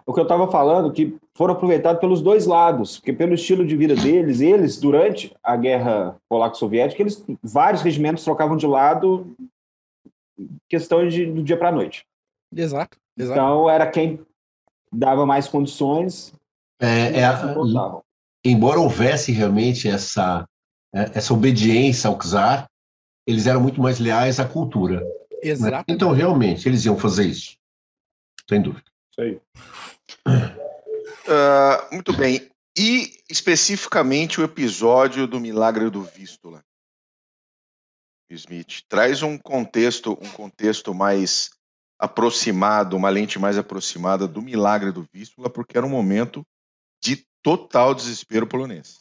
O 0.06 0.14
que 0.14 0.20
eu 0.20 0.24
estava 0.24 0.48
falando, 0.48 0.92
que 0.92 1.16
foram 1.34 1.54
aproveitados 1.54 2.00
pelos 2.00 2.22
dois 2.22 2.46
lados, 2.46 2.98
porque 2.98 3.12
pelo 3.12 3.34
estilo 3.34 3.66
de 3.66 3.76
vida 3.76 3.94
deles, 3.94 4.40
eles, 4.40 4.78
durante 4.78 5.34
a 5.42 5.56
guerra 5.56 6.16
polaco-soviética, 6.28 7.02
eles 7.02 7.24
vários 7.42 7.82
regimentos 7.82 8.22
trocavam 8.22 8.56
de 8.56 8.66
lado 8.66 9.36
questão 10.68 11.06
de, 11.08 11.26
do 11.26 11.42
dia 11.42 11.56
para 11.56 11.70
a 11.70 11.72
noite. 11.72 12.04
Exato, 12.54 12.96
exato. 13.18 13.38
Então 13.38 13.68
era 13.68 13.86
quem 13.86 14.20
dava 14.92 15.26
mais 15.26 15.48
condições. 15.48 16.32
É, 16.80 17.20
é 17.20 17.24
embora 18.44 18.80
houvesse 18.80 19.32
realmente 19.32 19.88
essa, 19.88 20.46
é, 20.94 21.18
essa 21.18 21.34
obediência 21.34 22.08
ao 22.08 22.18
czar, 22.18 22.66
eles 23.26 23.46
eram 23.46 23.60
muito 23.60 23.80
mais 23.80 23.98
leais 23.98 24.38
à 24.38 24.46
cultura. 24.46 25.00
Né? 25.00 25.10
Exato. 25.42 25.84
Então, 25.88 26.12
realmente, 26.12 26.68
eles 26.68 26.84
iam 26.84 26.96
fazer 26.96 27.26
isso. 27.26 27.56
Sem 28.48 28.62
dúvida. 28.62 28.84
Isso 29.10 29.20
aí. 29.20 29.40
Uh, 30.26 31.94
muito 31.94 32.16
bem. 32.16 32.50
E 32.76 33.22
especificamente 33.30 34.40
o 34.40 34.44
episódio 34.44 35.26
do 35.26 35.40
Milagre 35.40 35.90
do 35.90 36.02
Vístula. 36.02 36.62
Smith 38.30 38.82
traz 38.88 39.22
um 39.22 39.38
contexto, 39.38 40.18
um 40.20 40.30
contexto 40.30 40.92
mais 40.92 41.50
aproximado, 41.98 42.96
uma 42.96 43.08
lente 43.08 43.38
mais 43.38 43.56
aproximada 43.56 44.28
do 44.28 44.42
Milagre 44.42 44.92
do 44.92 45.08
Vístula, 45.12 45.48
porque 45.48 45.78
era 45.78 45.86
um 45.86 45.90
momento 45.90 46.44
de 47.02 47.24
total 47.42 47.94
desespero 47.94 48.46
polonês. 48.46 48.98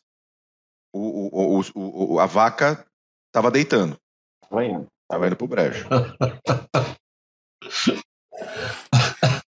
O, 0.94 1.00
o, 1.00 1.62
o, 1.74 2.14
o 2.14 2.20
a 2.20 2.26
vaca 2.26 2.86
estava 3.28 3.52
deitando. 3.52 4.00
Estava 4.44 5.28
indo 5.28 5.36
para 5.36 5.46
o 5.46 5.48
brejo. 5.48 5.86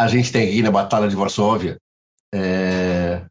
a 0.00 0.08
gente 0.08 0.32
tem 0.32 0.48
aqui 0.48 0.62
na 0.62 0.70
Batalha 0.70 1.06
de 1.06 1.14
Varsóvia 1.14 1.78
é, 2.34 3.22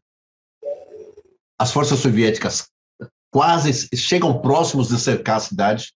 as 1.58 1.72
forças 1.72 1.98
soviéticas 1.98 2.68
quase 3.28 3.88
chegam 3.96 4.40
próximos 4.40 4.88
de 4.88 5.00
cercar 5.00 5.38
a 5.38 5.40
cidade, 5.40 5.92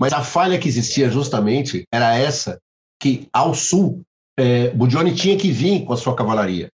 mas 0.00 0.14
a 0.14 0.22
falha 0.22 0.58
que 0.58 0.66
existia 0.66 1.10
justamente 1.10 1.84
era 1.92 2.16
essa, 2.16 2.58
que 2.98 3.28
ao 3.34 3.54
sul, 3.54 4.02
é, 4.38 4.70
Budione 4.70 5.14
tinha 5.14 5.36
que 5.36 5.52
vir 5.52 5.84
com 5.84 5.92
a 5.92 5.96
sua 5.96 6.16
cavalaria. 6.16 6.70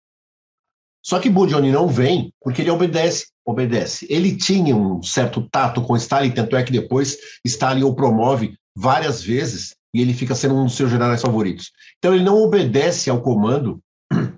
Só 1.05 1.18
que 1.18 1.28
Budione 1.28 1.72
não 1.72 1.89
vem 1.89 2.32
porque 2.41 2.62
ele 2.62 2.70
obedece, 2.70 3.26
obedece. 3.45 4.07
Ele 4.09 4.37
tinha 4.37 4.76
um 4.76 5.03
certo 5.03 5.49
tato 5.51 5.82
com 5.82 5.97
Stalin, 5.97 6.30
tanto 6.30 6.55
é 6.55 6.62
que 6.62 6.72
depois 6.72 7.18
Stalin 7.45 7.82
o 7.82 7.97
promove 7.97 8.57
várias 8.76 9.20
vezes 9.20 9.74
e 9.95 10.03
ele 10.03 10.13
fica 10.13 10.35
sendo 10.35 10.57
um 10.57 10.65
dos 10.65 10.75
seus 10.75 10.91
generais 10.91 11.23
favoritos. 11.23 11.71
Então 11.99 12.13
ele 12.13 12.25
não 12.25 12.43
obedece 12.43 13.09
ao 13.09 13.23
comando 13.23 13.81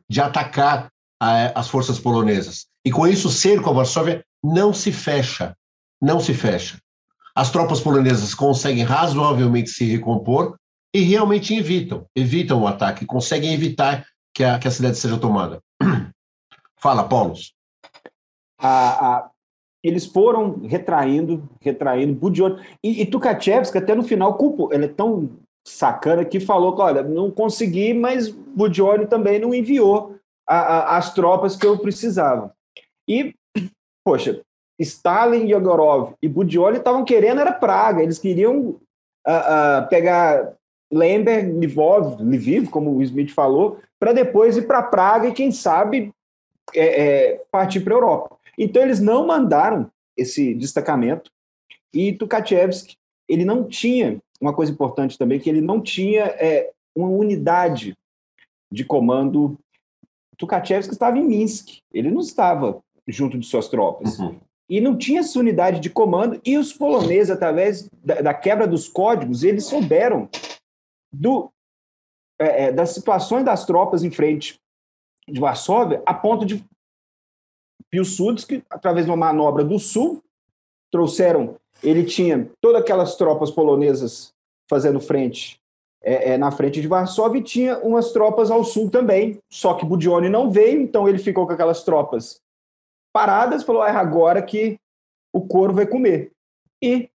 de 0.09 0.21
atacar 0.21 0.93
a, 1.21 1.59
as 1.59 1.69
forças 1.69 1.99
polonesas. 1.99 2.67
E 2.85 2.91
com 2.91 3.07
isso, 3.07 3.29
o 3.29 3.33
cerco 3.33 3.71
a 3.71 3.73
Varsóvia 3.73 4.23
não 4.45 4.73
se 4.73 4.93
fecha. 4.93 5.57
Não 6.01 6.21
se 6.21 6.35
fecha. 6.35 6.79
As 7.35 7.51
tropas 7.51 7.81
polonesas 7.81 8.35
conseguem 8.35 8.85
razoavelmente 8.85 9.71
se 9.71 9.85
recompor 9.85 10.57
e 10.95 11.01
realmente 11.01 11.55
evitam, 11.55 12.07
evitam 12.15 12.63
o 12.63 12.67
ataque, 12.67 13.05
conseguem 13.05 13.53
evitar 13.53 14.07
que 14.35 14.45
a, 14.45 14.59
que 14.59 14.69
a 14.69 14.71
cidade 14.71 14.97
seja 14.97 15.19
tomada. 15.19 15.61
Fala, 16.79 17.05
Paulo. 17.05 17.35
A, 18.59 19.17
a, 19.17 19.31
eles 19.83 20.07
foram 20.07 20.61
retraindo, 20.67 21.49
retraindo, 21.61 22.15
Budione. 22.15 22.65
E, 22.83 23.03
e 23.03 23.07
Tukachevski, 23.07 23.79
até 23.79 23.95
no 23.95 24.03
final, 24.03 24.35
culpou. 24.35 24.73
Ele 24.73 24.87
é 24.87 24.89
tão 24.89 25.31
sacana 25.67 26.25
que 26.25 26.39
falou 26.39 26.77
que, 26.77 26.81
olha, 26.81 27.03
não 27.03 27.31
consegui, 27.31 27.93
mas 27.93 28.29
Budione 28.29 29.07
também 29.07 29.41
não 29.41 29.53
enviou 29.53 30.17
a, 30.49 30.59
a, 30.59 30.97
as 30.97 31.13
tropas 31.13 31.57
que 31.57 31.67
eu 31.67 31.77
precisava. 31.79 32.55
E, 33.09 33.35
poxa, 34.05 34.41
Stalin, 34.79 35.49
Yegorov 35.49 36.15
e 36.23 36.29
Budioli 36.29 36.79
estavam 36.79 37.05
querendo 37.05 37.41
era 37.41 37.53
Praga, 37.53 38.01
eles 38.01 38.19
queriam 38.19 38.59
uh, 38.59 38.77
uh, 38.77 39.89
pegar 39.89 40.55
Lemberg, 40.93 41.67
Lvov, 41.67 42.23
Lviv, 42.23 42.69
como 42.69 42.95
o 42.95 43.03
Smith 43.03 43.33
falou, 43.33 43.81
para 43.99 44.13
depois 44.13 44.57
ir 44.57 44.69
para 44.69 44.85
Praga 44.85 45.29
e, 45.29 45.33
quem 45.33 45.51
sabe, 45.51 46.13
é, 46.75 47.03
é, 47.03 47.43
partir 47.51 47.81
para 47.81 47.95
a 47.95 47.97
Europa. 47.97 48.37
Então, 48.57 48.83
eles 48.83 49.01
não 49.01 49.27
mandaram 49.27 49.91
esse 50.17 50.55
destacamento 50.55 51.31
e 51.93 52.13
Tukachevsky, 52.13 52.97
ele 53.29 53.45
não 53.45 53.65
tinha, 53.65 54.21
uma 54.41 54.55
coisa 54.55 54.73
importante 54.73 55.19
também, 55.19 55.41
que 55.41 55.49
ele 55.49 55.61
não 55.61 55.81
tinha 55.81 56.25
é, 56.25 56.73
uma 56.95 57.09
unidade 57.09 57.97
de 58.71 58.85
comando. 58.85 59.59
Tukachevsky 60.37 60.93
estava 60.93 61.19
em 61.19 61.25
Minsk, 61.25 61.81
ele 61.93 62.11
não 62.11 62.21
estava 62.21 62.83
junto 63.07 63.39
de 63.39 63.47
suas 63.47 63.69
tropas. 63.69 64.19
Uhum. 64.19 64.39
E 64.69 64.81
não 64.81 64.97
tinha 64.97 65.21
essa 65.21 65.39
unidade 65.39 65.81
de 65.81 65.89
comando, 65.89 66.41
e 66.45 66.59
os 66.59 66.73
poloneses, 66.73 67.31
através 67.31 67.89
da, 68.05 68.21
da 68.21 68.35
quebra 68.35 68.67
dos 68.67 68.89
códigos, 68.89 69.45
eles 69.45 69.65
souberam 69.65 70.29
do, 71.13 71.51
é, 72.39 72.65
é, 72.65 72.73
das 72.73 72.91
situações 72.91 73.45
das 73.45 73.65
tropas 73.65 74.03
em 74.03 74.11
frente 74.11 74.61
de 75.29 75.41
Varsóvia, 75.41 76.03
a 76.05 76.13
ponto 76.13 76.45
de 76.45 76.65
Pilsudski, 77.91 78.65
através 78.69 79.07
de 79.07 79.11
uma 79.11 79.17
manobra 79.17 79.65
do 79.65 79.79
sul, 79.79 80.23
trouxeram. 80.91 81.57
Ele 81.83 82.05
tinha 82.05 82.49
todas 82.61 82.83
aquelas 82.83 83.17
tropas 83.17 83.51
polonesas 83.51 84.33
fazendo 84.69 85.01
frente 85.01 85.59
é, 86.03 86.33
é, 86.33 86.39
na 86.39 86.51
frente 86.51 86.81
de 86.81 86.89
Varsóvia 86.89 87.41
e 87.41 87.45
tinha 87.45 87.79
umas 87.79 88.13
tropas 88.13 88.51
ao 88.51 88.65
sul 88.65 88.91
também. 88.91 89.39
Só 89.51 89.75
que 89.75 89.85
Budione 89.85 90.29
não 90.29 90.51
veio, 90.51 90.81
então 90.81 91.09
ele 91.09 91.19
ficou 91.19 91.47
com 91.47 91.53
aquelas 91.53 91.83
tropas 91.83 92.41
paradas, 93.13 93.63
falou: 93.63 93.85
é 93.85 93.91
agora 93.91 94.43
que 94.43 94.79
o 95.33 95.41
couro 95.41 95.75
vai 95.75 95.87
comer. 95.87 96.31
E 96.83 97.09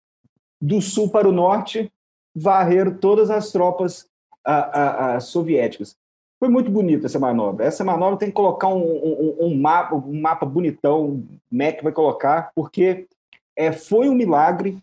do 0.60 0.80
sul 0.80 1.08
para 1.10 1.28
o 1.28 1.32
norte, 1.32 1.90
varreram 2.34 2.96
todas 2.96 3.30
as 3.30 3.50
tropas 3.52 4.06
a, 4.44 4.54
a, 4.54 5.16
a 5.16 5.20
soviéticas. 5.20 5.96
Foi 6.38 6.48
muito 6.48 6.70
bonita 6.70 7.06
essa 7.06 7.18
manobra. 7.18 7.66
Essa 7.66 7.84
manobra 7.84 8.18
tem 8.18 8.28
que 8.28 8.34
colocar 8.34 8.68
um, 8.68 8.82
um, 8.82 9.36
um 9.40 9.54
mapa, 9.54 9.94
um 9.94 10.20
mapa 10.20 10.46
bonitão, 10.46 11.04
o 11.04 11.26
MEC 11.50 11.82
vai 11.82 11.92
colocar, 11.92 12.50
porque 12.54 13.06
é, 13.60 13.72
foi 13.72 14.08
um 14.08 14.14
milagre, 14.14 14.78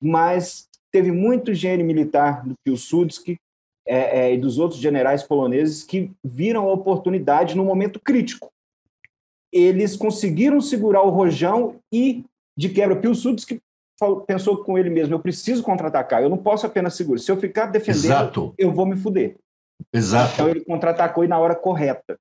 mas 0.00 0.66
teve 0.90 1.12
muito 1.12 1.52
gênio 1.52 1.84
militar 1.84 2.42
do 2.46 2.54
Pilsudski 2.64 3.36
é, 3.86 4.20
é, 4.20 4.34
e 4.34 4.38
dos 4.38 4.58
outros 4.58 4.80
generais 4.80 5.22
poloneses 5.22 5.84
que 5.84 6.10
viram 6.24 6.66
a 6.66 6.72
oportunidade 6.72 7.54
no 7.54 7.64
momento 7.64 8.00
crítico. 8.00 8.50
Eles 9.52 9.96
conseguiram 9.96 10.62
segurar 10.62 11.02
o 11.02 11.10
rojão 11.10 11.76
e, 11.92 12.24
de 12.56 12.70
quebra, 12.70 12.96
Pilsudski 12.96 13.60
pensou 14.26 14.64
com 14.64 14.78
ele 14.78 14.88
mesmo: 14.88 15.14
eu 15.14 15.20
preciso 15.20 15.62
contra-atacar, 15.62 16.22
eu 16.22 16.30
não 16.30 16.38
posso 16.38 16.64
apenas 16.64 16.94
segurar. 16.94 17.20
Se 17.20 17.30
eu 17.30 17.36
ficar 17.36 17.66
defendendo, 17.66 18.04
Exato. 18.04 18.54
eu 18.56 18.72
vou 18.72 18.86
me 18.86 18.96
fuder. 18.96 19.36
Exato. 19.92 20.32
Então 20.32 20.48
ele 20.48 20.64
contra-atacou 20.64 21.22
e 21.22 21.28
na 21.28 21.38
hora 21.38 21.54
correta. 21.54 22.16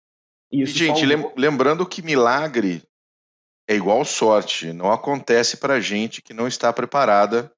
e, 0.52 0.66
gente, 0.66 1.08
salvou. 1.08 1.32
lembrando 1.38 1.86
que 1.86 2.02
milagre 2.02 2.84
é 3.72 3.76
igual 3.76 4.04
sorte, 4.04 4.74
não 4.74 4.92
acontece 4.92 5.56
para 5.56 5.80
gente 5.80 6.22
que 6.22 6.34
não 6.34 6.46
está 6.46 6.74
preparada 6.74 7.50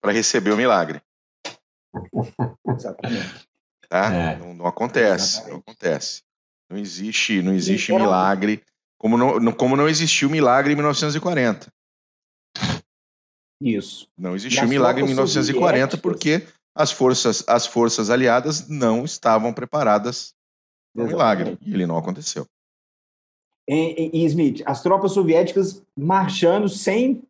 para 0.00 0.12
receber 0.12 0.52
o 0.52 0.56
milagre. 0.56 1.02
Exatamente. 2.68 3.48
Tá? 3.88 4.14
É. 4.14 4.36
Não, 4.36 4.54
não, 4.54 4.66
acontece, 4.66 5.38
Exatamente. 5.38 5.50
não 5.50 5.58
acontece. 5.58 6.22
Não 6.70 6.78
existe, 6.78 7.42
não 7.42 7.52
existe 7.52 7.92
milagre, 7.92 8.62
como 8.98 9.16
não, 9.16 9.52
como 9.52 9.74
não 9.74 9.88
existiu 9.88 10.30
milagre 10.30 10.72
em 10.72 10.76
1940. 10.76 11.72
Isso. 13.60 14.06
Não 14.16 14.36
existiu 14.36 14.68
milagre 14.68 15.02
em 15.02 15.06
1940 15.06 15.98
porque 15.98 16.46
as 16.72 16.92
forças, 16.92 17.42
as 17.48 17.66
forças 17.66 18.10
aliadas 18.10 18.68
não 18.68 19.04
estavam 19.04 19.52
preparadas 19.52 20.34
para 20.94 21.04
o 21.04 21.08
milagre. 21.08 21.58
E 21.62 21.74
ele 21.74 21.86
não 21.86 21.96
aconteceu. 21.96 22.46
E, 23.68 24.10
e, 24.14 24.24
Smith, 24.24 24.62
as 24.64 24.82
tropas 24.82 25.12
soviéticas 25.12 25.82
marchando 25.94 26.68
sem 26.68 27.22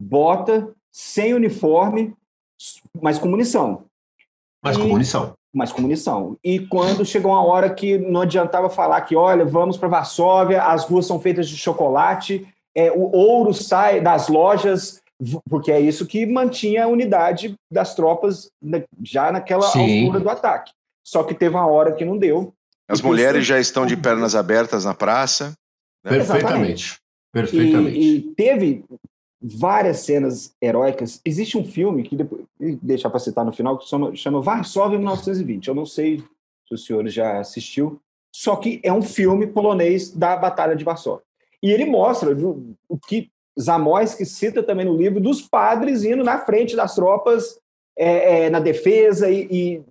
bota, 0.00 0.68
sem 0.90 1.32
uniforme, 1.32 2.12
mas 3.00 3.18
com 3.18 3.28
munição. 3.28 3.84
Mas 4.62 4.76
e, 4.76 4.80
com 4.80 4.88
munição. 4.88 5.34
Mas 5.54 5.72
com 5.72 5.82
munição. 5.82 6.36
E 6.42 6.58
quando 6.58 7.04
chegou 7.04 7.30
uma 7.30 7.44
hora 7.44 7.72
que 7.72 7.98
não 7.98 8.22
adiantava 8.22 8.68
falar 8.68 9.02
que, 9.02 9.14
olha, 9.14 9.44
vamos 9.44 9.76
para 9.76 9.88
Varsóvia, 9.88 10.64
as 10.64 10.84
ruas 10.84 11.06
são 11.06 11.20
feitas 11.20 11.48
de 11.48 11.56
chocolate, 11.56 12.46
é, 12.74 12.90
o 12.90 13.10
ouro 13.14 13.54
sai 13.54 14.00
das 14.00 14.28
lojas, 14.28 15.00
porque 15.48 15.70
é 15.70 15.80
isso 15.80 16.04
que 16.04 16.26
mantinha 16.26 16.84
a 16.84 16.88
unidade 16.88 17.54
das 17.70 17.94
tropas 17.94 18.50
já 19.02 19.30
naquela 19.30 19.70
Sim. 19.70 20.06
altura 20.06 20.20
do 20.20 20.28
ataque. 20.28 20.72
Só 21.06 21.22
que 21.22 21.32
teve 21.32 21.54
uma 21.54 21.66
hora 21.66 21.92
que 21.92 22.04
não 22.04 22.18
deu. 22.18 22.52
As 22.88 23.00
mulheres 23.00 23.46
já 23.46 23.58
estão 23.58 23.86
de 23.86 23.96
pernas 23.96 24.34
abertas 24.34 24.84
na 24.84 24.92
praça. 24.94 25.54
Né? 26.06 26.18
Perfeitamente. 26.18 27.00
Perfeitamente. 27.32 27.98
E, 27.98 28.16
e, 28.16 28.22
teve 28.34 28.84
várias 29.42 30.00
cenas 30.00 30.54
heróicas. 30.62 31.20
Existe 31.24 31.58
um 31.58 31.64
filme 31.64 32.02
que 32.02 32.16
depois 32.16 32.44
deixar 32.82 33.10
para 33.10 33.18
citar 33.18 33.44
no 33.44 33.52
final 33.52 33.76
que 33.76 33.88
chama, 33.88 34.14
chama 34.14 34.40
Varsóvia 34.40 34.98
1920. 34.98 35.68
Eu 35.68 35.74
não 35.74 35.84
sei 35.84 36.22
se 36.66 36.74
o 36.74 36.78
senhor 36.78 37.06
já 37.08 37.38
assistiu, 37.38 38.00
só 38.34 38.56
que 38.56 38.80
é 38.82 38.92
um 38.92 39.02
filme 39.02 39.46
polonês 39.46 40.10
da 40.10 40.36
Batalha 40.36 40.74
de 40.74 40.84
Varsóvia. 40.84 41.24
E 41.62 41.70
ele 41.70 41.84
mostra 41.84 42.34
o 42.88 42.98
que 42.98 43.30
Zamoyski 43.60 44.24
cita 44.24 44.62
também 44.62 44.86
no 44.86 44.96
livro 44.96 45.20
dos 45.20 45.42
padres 45.42 46.04
indo 46.04 46.22
na 46.22 46.38
frente 46.38 46.76
das 46.76 46.94
tropas 46.94 47.58
é, 47.98 48.44
é, 48.44 48.50
na 48.50 48.60
defesa 48.60 49.30
e, 49.30 49.48
e, 49.50 49.82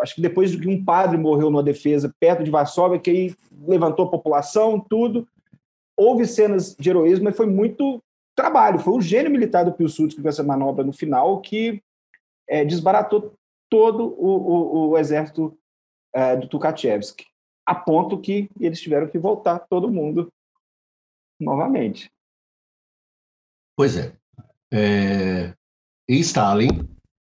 acho 0.00 0.14
que 0.14 0.22
depois 0.22 0.50
de 0.50 0.58
que 0.58 0.68
um 0.68 0.84
padre 0.84 1.18
morreu 1.18 1.50
numa 1.50 1.62
defesa 1.62 2.14
perto 2.18 2.42
de 2.42 2.50
Varsóvia, 2.50 2.98
que 2.98 3.10
aí 3.10 3.36
levantou 3.66 4.06
a 4.06 4.10
população, 4.10 4.80
tudo. 4.80 5.26
Houve 5.96 6.26
cenas 6.26 6.74
de 6.74 6.90
heroísmo, 6.90 7.24
mas 7.24 7.36
foi 7.36 7.46
muito 7.46 8.02
trabalho. 8.34 8.78
Foi 8.78 8.94
o 8.94 9.00
gênio 9.00 9.30
militar 9.30 9.64
do 9.64 9.72
Pilsudski 9.72 10.22
com 10.22 10.28
essa 10.28 10.42
manobra 10.42 10.84
no 10.84 10.92
final 10.92 11.40
que 11.40 11.82
é, 12.48 12.64
desbaratou 12.64 13.34
todo 13.70 14.14
o, 14.18 14.28
o, 14.28 14.90
o 14.90 14.98
exército 14.98 15.56
é, 16.14 16.36
do 16.36 16.48
Tukachevsky, 16.48 17.24
a 17.66 17.74
ponto 17.74 18.20
que 18.20 18.50
eles 18.60 18.80
tiveram 18.80 19.08
que 19.08 19.18
voltar 19.18 19.60
todo 19.60 19.90
mundo 19.90 20.28
novamente. 21.40 22.10
Pois 23.76 23.96
é. 23.96 24.14
é. 24.72 25.54
E 26.08 26.18
Stalin, 26.20 26.68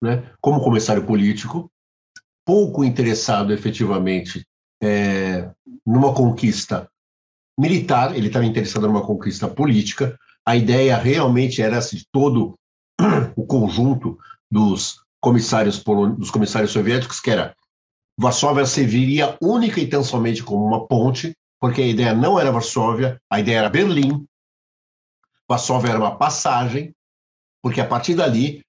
né, 0.02 0.30
como 0.42 0.64
comissário 0.64 1.06
político, 1.06 1.71
pouco 2.52 2.84
interessado 2.84 3.54
efetivamente 3.54 4.46
é, 4.84 5.50
numa 5.86 6.14
conquista 6.14 6.86
militar, 7.58 8.14
ele 8.14 8.28
estava 8.28 8.44
interessado 8.44 8.86
numa 8.88 9.06
conquista 9.06 9.48
política. 9.48 10.20
A 10.46 10.58
ideia 10.58 10.98
realmente 10.98 11.62
era 11.62 11.78
assim, 11.78 12.02
todo 12.12 12.56
o 13.38 13.46
conjunto 13.46 14.20
dos 14.52 15.02
comissários 15.22 15.82
dos 16.18 16.30
comissários 16.30 16.72
soviéticos, 16.72 17.22
que 17.22 17.32
era 17.32 17.56
Varsóvia 18.20 18.66
serviria 18.66 19.38
única 19.42 19.80
e 19.80 19.88
tão 19.88 20.04
somente 20.04 20.44
como 20.44 20.66
uma 20.66 20.86
ponte, 20.86 21.34
porque 21.58 21.82
a 21.82 21.88
ideia 21.88 22.14
não 22.14 22.38
era 22.38 22.52
Varsóvia, 22.52 23.18
a 23.32 23.40
ideia 23.40 23.60
era 23.60 23.70
Berlim, 23.70 24.26
Varsóvia 25.48 25.92
era 25.92 26.00
uma 26.00 26.18
passagem, 26.18 26.94
porque 27.64 27.80
a 27.80 27.88
partir 27.88 28.14
dali, 28.14 28.62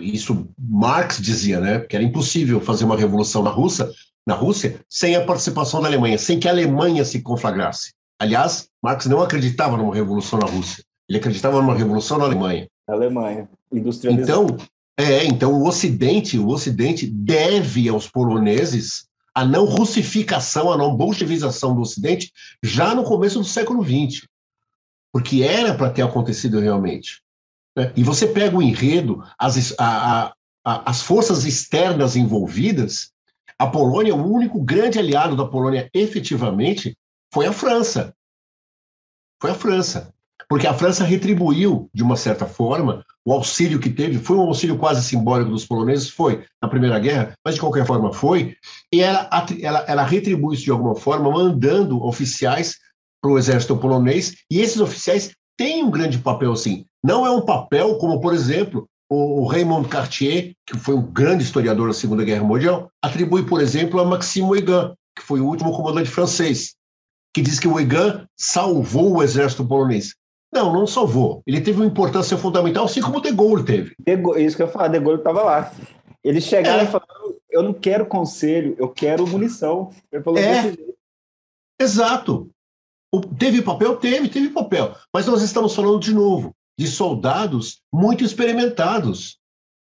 isso 0.00 0.48
Marx 0.58 1.20
dizia, 1.20 1.60
né, 1.60 1.80
que 1.80 1.96
era 1.96 2.04
impossível 2.04 2.60
fazer 2.60 2.84
uma 2.84 2.96
revolução 2.96 3.42
na 3.42 3.50
Rússia, 3.50 3.88
na 4.26 4.34
Rússia 4.34 4.80
sem 4.88 5.16
a 5.16 5.24
participação 5.24 5.80
da 5.80 5.88
Alemanha, 5.88 6.18
sem 6.18 6.38
que 6.38 6.48
a 6.48 6.50
Alemanha 6.50 7.04
se 7.04 7.20
conflagrasse. 7.22 7.92
Aliás, 8.18 8.68
Marx 8.82 9.06
não 9.06 9.20
acreditava 9.20 9.76
numa 9.76 9.94
revolução 9.94 10.38
na 10.38 10.46
Rússia, 10.46 10.82
ele 11.08 11.18
acreditava 11.18 11.60
numa 11.60 11.74
revolução 11.74 12.18
na 12.18 12.24
Alemanha. 12.24 12.66
Alemanha, 12.88 13.48
industrializada. 13.72 14.32
Então, 14.32 14.56
é, 14.98 15.24
então 15.26 15.52
o 15.52 15.66
Ocidente, 15.66 16.38
o 16.38 16.48
Ocidente 16.48 17.06
deve 17.06 17.88
aos 17.88 18.08
poloneses 18.08 19.06
a 19.34 19.44
não 19.44 19.66
russificação, 19.66 20.72
a 20.72 20.78
não 20.78 20.96
bolchevização 20.96 21.74
do 21.74 21.82
Ocidente 21.82 22.32
já 22.62 22.94
no 22.94 23.04
começo 23.04 23.38
do 23.38 23.44
século 23.44 23.84
XX 23.84 24.26
porque 25.16 25.42
era 25.42 25.72
para 25.72 25.88
ter 25.88 26.02
acontecido 26.02 26.60
realmente. 26.60 27.22
Né? 27.76 27.92
E 27.96 28.02
você 28.02 28.26
pega 28.26 28.56
o 28.56 28.62
enredo, 28.62 29.22
as, 29.38 29.74
a, 29.78 30.32
a, 30.64 30.90
as 30.90 31.02
forças 31.02 31.44
externas 31.44 32.16
envolvidas, 32.16 33.12
a 33.58 33.66
Polônia, 33.66 34.14
o 34.14 34.32
único 34.32 34.60
grande 34.62 34.98
aliado 34.98 35.36
da 35.36 35.46
Polônia 35.46 35.88
efetivamente 35.94 36.96
foi 37.32 37.46
a 37.46 37.52
França. 37.52 38.14
Foi 39.40 39.50
a 39.50 39.54
França. 39.54 40.12
porque 40.48 40.66
a 40.66 40.74
França 40.74 41.04
retribuiu, 41.04 41.90
de 41.92 42.02
uma 42.02 42.16
certa 42.16 42.46
forma, 42.46 43.04
o 43.24 43.32
auxílio 43.32 43.80
que 43.80 43.90
teve, 43.90 44.18
foi 44.18 44.36
um 44.36 44.42
auxílio 44.42 44.78
quase 44.78 45.02
simbólico 45.02 45.50
dos 45.50 45.66
poloneses, 45.66 46.08
foi 46.08 46.44
na 46.62 46.68
Primeira 46.68 46.98
Guerra, 46.98 47.34
mas 47.44 47.56
de 47.56 47.60
qualquer 47.60 47.84
forma 47.84 48.12
foi, 48.12 48.56
e 48.92 49.00
ela, 49.00 49.28
ela, 49.60 49.84
ela 49.88 50.02
retribui 50.04 50.54
isso 50.54 50.64
de 50.64 50.70
alguma 50.70 50.94
forma, 50.94 51.30
mandando 51.30 52.02
oficiais 52.04 52.76
para 53.20 53.32
o 53.32 53.38
exército 53.38 53.76
polonês, 53.76 54.36
e 54.50 54.60
esses 54.60 54.80
oficiais 54.80 55.32
têm 55.56 55.82
um 55.82 55.90
grande 55.90 56.18
papel, 56.18 56.54
sim. 56.54 56.86
Não 57.06 57.24
é 57.24 57.30
um 57.30 57.40
papel 57.40 57.98
como, 57.98 58.20
por 58.20 58.34
exemplo, 58.34 58.88
o 59.08 59.46
Raymond 59.46 59.88
Cartier, 59.88 60.54
que 60.66 60.76
foi 60.76 60.96
um 60.96 61.02
grande 61.02 61.44
historiador 61.44 61.86
da 61.86 61.94
Segunda 61.94 62.24
Guerra 62.24 62.42
Mundial, 62.42 62.90
atribui, 63.00 63.46
por 63.46 63.60
exemplo, 63.60 64.00
a 64.00 64.04
Maxime 64.04 64.48
Weygand, 64.48 64.92
que 65.16 65.22
foi 65.22 65.40
o 65.40 65.46
último 65.46 65.70
comandante 65.70 66.10
francês, 66.10 66.74
que 67.32 67.40
diz 67.40 67.60
que 67.60 67.68
o 67.68 67.74
Weygand 67.74 68.26
salvou 68.36 69.12
o 69.12 69.22
exército 69.22 69.64
polonês. 69.64 70.16
Não, 70.52 70.72
não 70.72 70.84
salvou. 70.84 71.44
Ele 71.46 71.60
teve 71.60 71.78
uma 71.78 71.86
importância 71.86 72.36
fundamental, 72.36 72.86
assim 72.86 73.00
como 73.00 73.18
o 73.18 73.20
De 73.20 73.30
Gaulle 73.30 73.62
teve. 73.62 73.94
De 74.00 74.16
Gaulle, 74.16 74.44
isso 74.44 74.56
que 74.56 74.62
eu 74.62 74.66
ia 74.66 74.72
falar, 74.72 74.88
De 74.88 74.98
Gaulle 74.98 75.18
estava 75.18 75.44
lá. 75.44 75.72
Eles 76.24 76.42
chegaram 76.42 76.80
é. 76.80 76.84
e 76.86 76.88
falaram, 76.88 77.36
eu 77.48 77.62
não 77.62 77.72
quero 77.72 78.04
conselho, 78.06 78.74
eu 78.80 78.88
quero 78.88 79.24
munição. 79.28 79.92
Ele 80.10 80.24
falou 80.24 80.40
é. 80.40 80.74
Exato. 81.80 82.50
O, 83.14 83.20
teve 83.20 83.62
papel? 83.62 83.94
Teve, 83.96 84.28
teve 84.28 84.48
papel. 84.48 84.92
Mas 85.14 85.24
nós 85.28 85.40
estamos 85.40 85.72
falando 85.72 86.00
de 86.00 86.12
novo 86.12 86.52
de 86.78 86.86
soldados 86.86 87.80
muito 87.92 88.24
experimentados. 88.24 89.38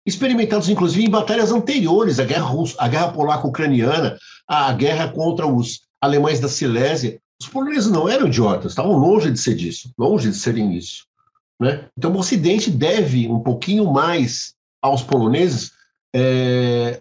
Experimentados, 0.05 0.67
inclusive, 0.67 1.05
em 1.05 1.09
batalhas 1.09 1.51
anteriores, 1.51 2.19
a 2.19 2.25
guerra 2.25 2.45
russa, 2.45 2.75
a 2.79 2.87
guerra 2.87 3.11
polaco-ucraniana, 3.11 4.17
a 4.47 4.71
guerra 4.73 5.09
contra 5.09 5.45
os 5.45 5.81
alemães 6.01 6.39
da 6.39 6.49
Silésia. 6.49 7.19
Os 7.41 7.47
poloneses 7.47 7.89
não 7.89 8.09
eram 8.09 8.27
idiotas, 8.27 8.71
estavam 8.71 8.93
longe 8.93 9.31
de 9.31 9.39
ser 9.39 9.55
disso, 9.55 9.91
longe 9.97 10.29
de 10.29 10.35
serem 10.35 10.75
isso. 10.75 11.05
Né? 11.59 11.87
Então, 11.97 12.11
o 12.11 12.17
Ocidente 12.17 12.71
deve 12.71 13.27
um 13.27 13.39
pouquinho 13.39 13.91
mais 13.91 14.55
aos 14.81 15.03
poloneses 15.03 15.71
é, 16.13 16.99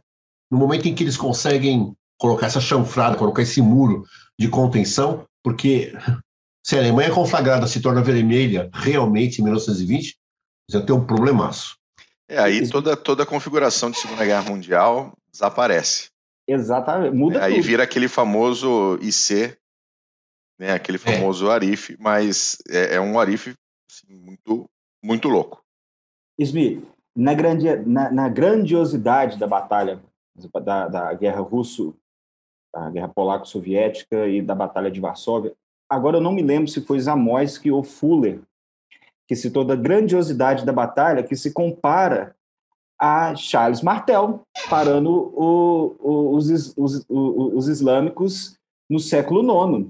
no 0.51 0.59
momento 0.59 0.87
em 0.87 0.95
que 0.95 1.03
eles 1.03 1.17
conseguem 1.17 1.95
colocar 2.19 2.47
essa 2.47 2.61
chanfrada, 2.61 3.17
colocar 3.17 3.41
esse 3.41 3.63
muro 3.63 4.05
de 4.39 4.49
contenção, 4.49 5.25
porque 5.43 5.95
se 6.63 6.77
a 6.77 6.79
Alemanha 6.79 7.13
conflagrada 7.13 7.67
se 7.67 7.81
torna 7.81 8.03
vermelha 8.03 8.71
realmente 8.73 9.41
em 9.41 9.45
1920, 9.45 10.17
já 10.69 10.81
tem 10.81 10.95
um 10.95 11.05
problemaço. 11.05 11.77
É, 12.29 12.39
aí 12.39 12.69
toda, 12.69 12.97
toda 12.97 13.25
a 13.25 13.27
configuração 13.27 13.91
de 13.91 13.99
Segunda 13.99 14.25
Guerra 14.25 14.49
Mundial 14.49 15.13
desaparece. 15.33 16.11
Exatamente, 16.47 17.15
muda 17.15 17.39
é, 17.39 17.43
Aí 17.45 17.55
tudo. 17.55 17.65
vira 17.65 17.83
aquele 17.83 18.09
famoso 18.09 18.99
IC, 19.01 19.57
né, 20.59 20.73
aquele 20.73 20.97
é. 20.97 21.01
famoso 21.01 21.49
é. 21.49 21.55
Arif, 21.55 21.97
mas 21.99 22.59
é, 22.69 22.97
é 22.97 23.01
um 23.01 23.19
Arif 23.19 23.55
assim, 23.91 24.15
muito, 24.15 24.69
muito 25.03 25.29
louco. 25.29 25.63
Smith, 26.39 26.85
na, 27.17 27.35
grande, 27.35 27.77
na, 27.77 28.11
na 28.11 28.29
grandiosidade 28.29 29.39
da 29.39 29.47
batalha 29.47 30.01
da, 30.63 30.89
da 30.89 31.15
guerra 31.15 31.41
russo, 31.41 31.97
da 32.73 32.89
guerra 32.91 33.09
polaco-soviética 33.09 34.27
e 34.29 34.41
da 34.41 34.55
batalha 34.55 34.91
de 34.91 35.01
Varsóvia, 35.01 35.55
agora 35.91 36.19
eu 36.19 36.21
não 36.21 36.33
me 36.33 36.43
lembro 36.43 36.71
se 36.71 36.81
foi 36.81 37.01
Zamoyski 37.01 37.71
ou 37.71 37.83
Fuller 37.83 38.41
que 39.31 39.37
citou 39.37 39.65
da 39.65 39.77
grandiosidade 39.77 40.67
da 40.67 40.73
batalha, 40.73 41.23
que 41.23 41.37
se 41.37 41.53
compara 41.53 42.35
a 43.01 43.33
Charles 43.37 43.81
Martel 43.81 44.43
parando 44.69 45.09
o, 45.09 45.97
o, 46.01 46.37
os, 46.37 46.75
os, 46.77 47.05
os, 47.09 47.69
islâmicos 47.69 48.57
no 48.91 48.99
século 48.99 49.41
IX. 49.43 49.87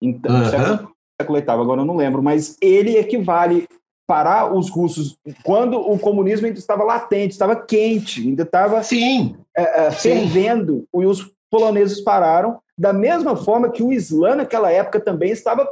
Então, 0.00 0.36
uhum. 0.36 0.48
século, 0.48 0.92
século 1.20 1.38
VIII, 1.38 1.50
agora 1.50 1.80
eu 1.80 1.84
não 1.84 1.96
lembro, 1.96 2.22
mas 2.22 2.56
ele 2.62 2.96
equivale 2.96 3.66
parar 4.06 4.54
os 4.54 4.70
russos 4.70 5.18
quando 5.42 5.76
o 5.78 5.98
comunismo 5.98 6.46
ainda 6.46 6.58
estava 6.58 6.84
latente, 6.84 7.32
estava 7.32 7.56
quente, 7.56 8.20
ainda 8.20 8.44
estava 8.44 8.80
Sim. 8.84 9.36
É, 9.56 9.86
é, 9.86 9.90
fervendo, 9.90 10.86
e 10.94 11.04
os 11.04 11.32
poloneses 11.50 12.00
pararam, 12.00 12.60
da 12.82 12.92
mesma 12.92 13.36
forma 13.36 13.70
que 13.70 13.80
o 13.80 13.92
Islã 13.92 14.34
naquela 14.34 14.68
época 14.68 14.98
também 14.98 15.30
estava 15.30 15.68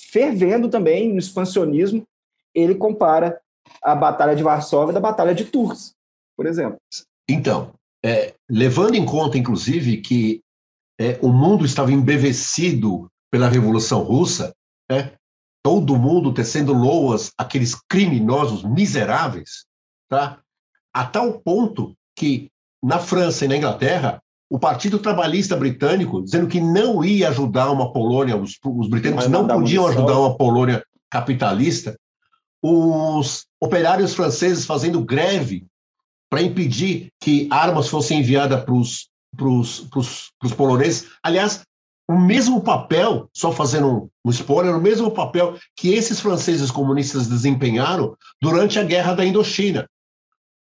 fervendo 0.00 0.68
também 0.68 1.12
no 1.12 1.18
expansionismo, 1.18 2.04
ele 2.54 2.76
compara 2.76 3.40
a 3.82 3.92
Batalha 3.92 4.36
de 4.36 4.42
Varsóvia 4.44 4.94
da 4.94 5.00
Batalha 5.00 5.34
de 5.34 5.46
Tours, 5.46 5.94
por 6.36 6.46
exemplo. 6.46 6.78
Então, 7.28 7.72
é, 8.04 8.34
levando 8.48 8.94
em 8.94 9.04
conta, 9.04 9.36
inclusive, 9.36 9.96
que 9.96 10.40
é, 10.96 11.18
o 11.20 11.32
mundo 11.32 11.64
estava 11.64 11.90
embevecido 11.90 13.10
pela 13.28 13.48
Revolução 13.48 14.04
Russa, 14.04 14.54
né? 14.88 15.14
todo 15.60 15.98
mundo 15.98 16.32
tecendo 16.32 16.72
loas 16.72 17.32
aqueles 17.36 17.74
criminosos 17.88 18.62
miseráveis, 18.62 19.64
tá? 20.08 20.40
a 20.94 21.04
tal 21.04 21.40
ponto 21.40 21.96
que 22.16 22.48
na 22.80 23.00
França 23.00 23.44
e 23.44 23.48
na 23.48 23.56
Inglaterra 23.56 24.21
o 24.52 24.58
Partido 24.58 24.98
Trabalhista 24.98 25.56
Britânico 25.56 26.22
dizendo 26.22 26.46
que 26.46 26.60
não 26.60 27.02
ia 27.02 27.30
ajudar 27.30 27.70
uma 27.70 27.90
Polônia, 27.90 28.36
os, 28.36 28.58
os 28.62 28.86
britânicos 28.86 29.26
não 29.26 29.46
podiam 29.46 29.86
ajudar 29.86 30.18
uma 30.18 30.36
Polônia 30.36 30.84
capitalista, 31.08 31.98
os 32.62 33.46
operários 33.58 34.12
franceses 34.12 34.66
fazendo 34.66 35.02
greve 35.02 35.64
para 36.28 36.42
impedir 36.42 37.08
que 37.18 37.48
armas 37.50 37.88
fossem 37.88 38.20
enviadas 38.20 38.62
para 38.62 38.74
os 38.74 40.54
poloneses. 40.54 41.08
Aliás, 41.22 41.62
o 42.06 42.18
mesmo 42.18 42.60
papel, 42.60 43.30
só 43.32 43.52
fazendo 43.52 43.86
um, 43.86 44.08
um 44.22 44.30
spoiler, 44.30 44.76
o 44.76 44.82
mesmo 44.82 45.10
papel 45.10 45.56
que 45.74 45.94
esses 45.94 46.20
franceses 46.20 46.70
comunistas 46.70 47.26
desempenharam 47.26 48.14
durante 48.38 48.78
a 48.78 48.84
guerra 48.84 49.14
da 49.14 49.24
Indochina, 49.24 49.88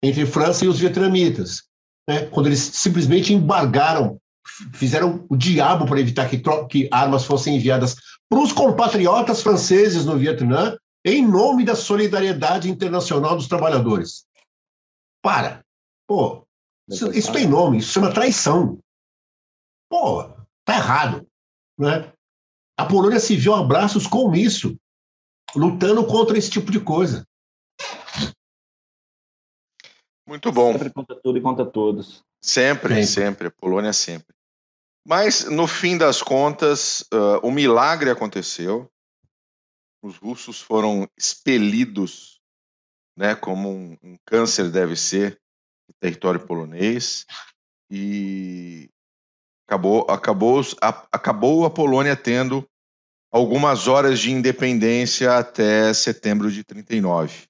entre 0.02 0.26
França 0.26 0.66
e 0.66 0.68
os 0.68 0.80
vietnamitas 0.80 1.66
né, 2.08 2.26
quando 2.28 2.48
eles 2.48 2.60
simplesmente 2.60 3.34
embargaram, 3.34 4.20
fizeram 4.74 5.26
o 5.30 5.36
diabo 5.36 5.86
para 5.86 6.00
evitar 6.00 6.30
que, 6.30 6.42
que 6.70 6.88
armas 6.92 7.26
fossem 7.26 7.56
enviadas 7.56 7.96
para 8.30 8.40
os 8.40 8.52
compatriotas 8.52 9.42
franceses 9.42 10.06
no 10.06 10.18
Vietnã, 10.18 10.78
em 11.04 11.26
nome 11.26 11.64
da 11.64 11.76
solidariedade 11.76 12.70
internacional 12.70 13.36
dos 13.36 13.48
trabalhadores. 13.48 14.26
Para. 15.22 15.64
Pô, 16.08 16.46
isso, 16.88 17.12
isso 17.12 17.32
tem 17.32 17.48
nome, 17.48 17.78
isso 17.78 17.92
chama 17.92 18.14
traição. 18.14 18.80
Pô, 19.90 20.24
tá 20.64 20.76
errado. 20.76 21.28
Né? 21.78 22.12
A 22.78 22.86
Polônia 22.86 23.20
se 23.20 23.36
viu 23.36 23.54
abraços 23.54 24.08
com 24.08 24.34
isso, 24.36 24.76
lutando 25.56 26.06
contra 26.06 26.38
esse 26.38 26.50
tipo 26.50 26.72
de 26.72 26.80
coisa. 26.80 27.26
Muito 30.28 30.52
bom. 30.52 30.72
Sempre 30.72 30.92
conta 30.92 31.16
tudo 31.16 31.38
e 31.38 31.42
conta 31.42 31.66
todos. 31.66 32.24
Sempre, 32.42 32.96
sempre, 32.96 33.06
sempre. 33.06 33.50
Polônia 33.50 33.94
sempre. 33.94 34.36
Mas, 35.06 35.46
no 35.46 35.68
fim 35.68 35.98
das 35.98 36.22
contas, 36.22 37.02
uh, 37.14 37.40
o 37.44 37.52
milagre 37.52 38.10
aconteceu. 38.10 38.90
Os 40.02 40.18
russos 40.18 40.60
foram 40.60 41.08
expelidos, 41.18 42.42
né, 43.16 43.36
como 43.36 43.70
um, 43.70 43.98
um 44.02 44.18
câncer 44.26 44.70
deve 44.72 44.96
ser, 44.96 45.40
do 45.88 45.94
território 46.00 46.46
polonês. 46.46 47.26
E 47.90 48.90
acabou, 49.68 50.08
acabou, 50.10 50.62
a, 50.82 51.08
acabou 51.12 51.66
a 51.66 51.70
Polônia 51.70 52.16
tendo 52.16 52.68
algumas 53.32 53.88
horas 53.88 54.20
de 54.20 54.32
independência 54.32 55.38
até 55.38 55.94
setembro 55.94 56.52
de 56.52 56.64
39. 56.64 57.48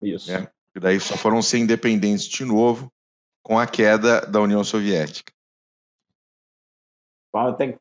Isso. 0.00 0.30
Né? 0.30 0.48
E 0.76 0.80
daí 0.80 1.00
só 1.00 1.16
foram 1.16 1.40
ser 1.40 1.56
independentes 1.56 2.26
de 2.26 2.44
novo 2.44 2.92
com 3.42 3.58
a 3.58 3.66
queda 3.66 4.20
da 4.26 4.40
União 4.42 4.62
Soviética. 4.62 5.32
Tem, 7.56 7.78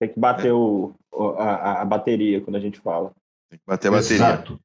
tem 0.00 0.12
que 0.12 0.18
bater 0.18 0.48
é. 0.48 0.52
o, 0.52 0.92
a, 1.38 1.82
a, 1.82 1.84
bateria 1.84 2.40
quando 2.40 2.56
a 2.56 2.60
gente 2.60 2.80
fala. 2.80 3.14
Tem 3.48 3.58
que 3.58 3.64
bater 3.64 3.88
a 3.88 3.90
bateria. 3.92 4.16
Exato. 4.16 4.60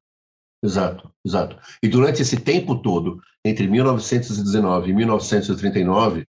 Exato, 0.60 1.12
exato. 1.24 1.56
E 1.80 1.86
durante 1.86 2.22
esse 2.22 2.40
tempo 2.40 2.82
todo, 2.82 3.22
entre 3.44 3.68
1919 3.68 4.90
e 4.90 4.92
1939, 4.92 6.26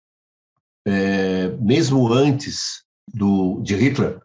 é, 0.88 1.50
mesmo 1.60 2.12
antes 2.12 2.84
do, 3.14 3.62
de 3.62 3.76
Hitler, 3.76 4.20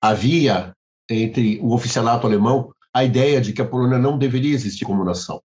havia 0.00 0.72
entre 1.08 1.58
o 1.60 1.74
oficialato 1.74 2.28
alemão 2.28 2.72
a 2.94 3.04
ideia 3.04 3.40
de 3.40 3.52
que 3.52 3.62
a 3.62 3.66
Polônia 3.66 3.98
não 3.98 4.18
deveria 4.18 4.54
existir 4.54 4.84
como 4.84 5.04
nação. 5.04 5.40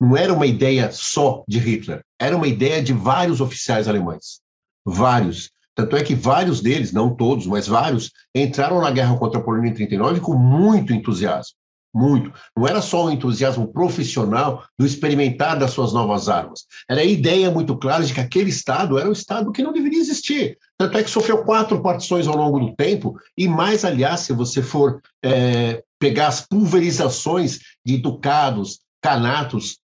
Não 0.00 0.16
era 0.16 0.32
uma 0.32 0.46
ideia 0.46 0.90
só 0.92 1.44
de 1.48 1.58
Hitler, 1.58 2.04
era 2.20 2.36
uma 2.36 2.48
ideia 2.48 2.82
de 2.82 2.92
vários 2.92 3.40
oficiais 3.40 3.88
alemães. 3.88 4.40
Vários. 4.84 5.50
Tanto 5.74 5.96
é 5.96 6.04
que 6.04 6.14
vários 6.14 6.60
deles, 6.60 6.92
não 6.92 7.14
todos, 7.14 7.46
mas 7.46 7.66
vários, 7.66 8.12
entraram 8.34 8.80
na 8.80 8.90
guerra 8.90 9.16
contra 9.16 9.40
a 9.40 9.42
Polônia 9.42 9.70
em 9.70 9.74
39 9.74 10.20
com 10.20 10.34
muito 10.34 10.92
entusiasmo. 10.92 11.56
muito. 11.94 12.32
Não 12.56 12.66
era 12.66 12.80
só 12.80 13.06
o 13.06 13.10
entusiasmo 13.10 13.68
profissional 13.72 14.64
do 14.76 14.84
experimentar 14.84 15.56
das 15.56 15.70
suas 15.70 15.92
novas 15.92 16.28
armas. 16.28 16.64
Era 16.90 17.00
a 17.00 17.04
ideia 17.04 17.50
muito 17.50 17.76
clara 17.76 18.02
de 18.02 18.12
que 18.12 18.20
aquele 18.20 18.50
Estado 18.50 18.98
era 18.98 19.08
um 19.08 19.12
Estado 19.12 19.52
que 19.52 19.62
não 19.62 19.72
deveria 19.72 20.00
existir. 20.00 20.58
Tanto 20.76 20.98
é 20.98 21.04
que 21.04 21.10
sofreu 21.10 21.44
quatro 21.44 21.80
partições 21.80 22.26
ao 22.26 22.36
longo 22.36 22.58
do 22.58 22.74
tempo, 22.74 23.16
e 23.38 23.46
mais, 23.46 23.84
aliás, 23.84 24.20
se 24.20 24.32
você 24.32 24.60
for 24.60 25.00
é, 25.24 25.84
pegar 25.98 26.28
as 26.28 26.40
pulverizações 26.46 27.60
de 27.84 27.96
ducados, 27.96 28.80
canatos 29.02 29.78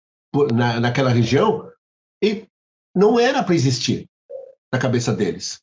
na, 0.52 0.80
naquela 0.80 1.10
região, 1.10 1.68
e 2.22 2.46
não 2.94 3.18
era 3.18 3.42
para 3.42 3.54
existir 3.54 4.06
na 4.72 4.78
cabeça 4.78 5.12
deles. 5.12 5.60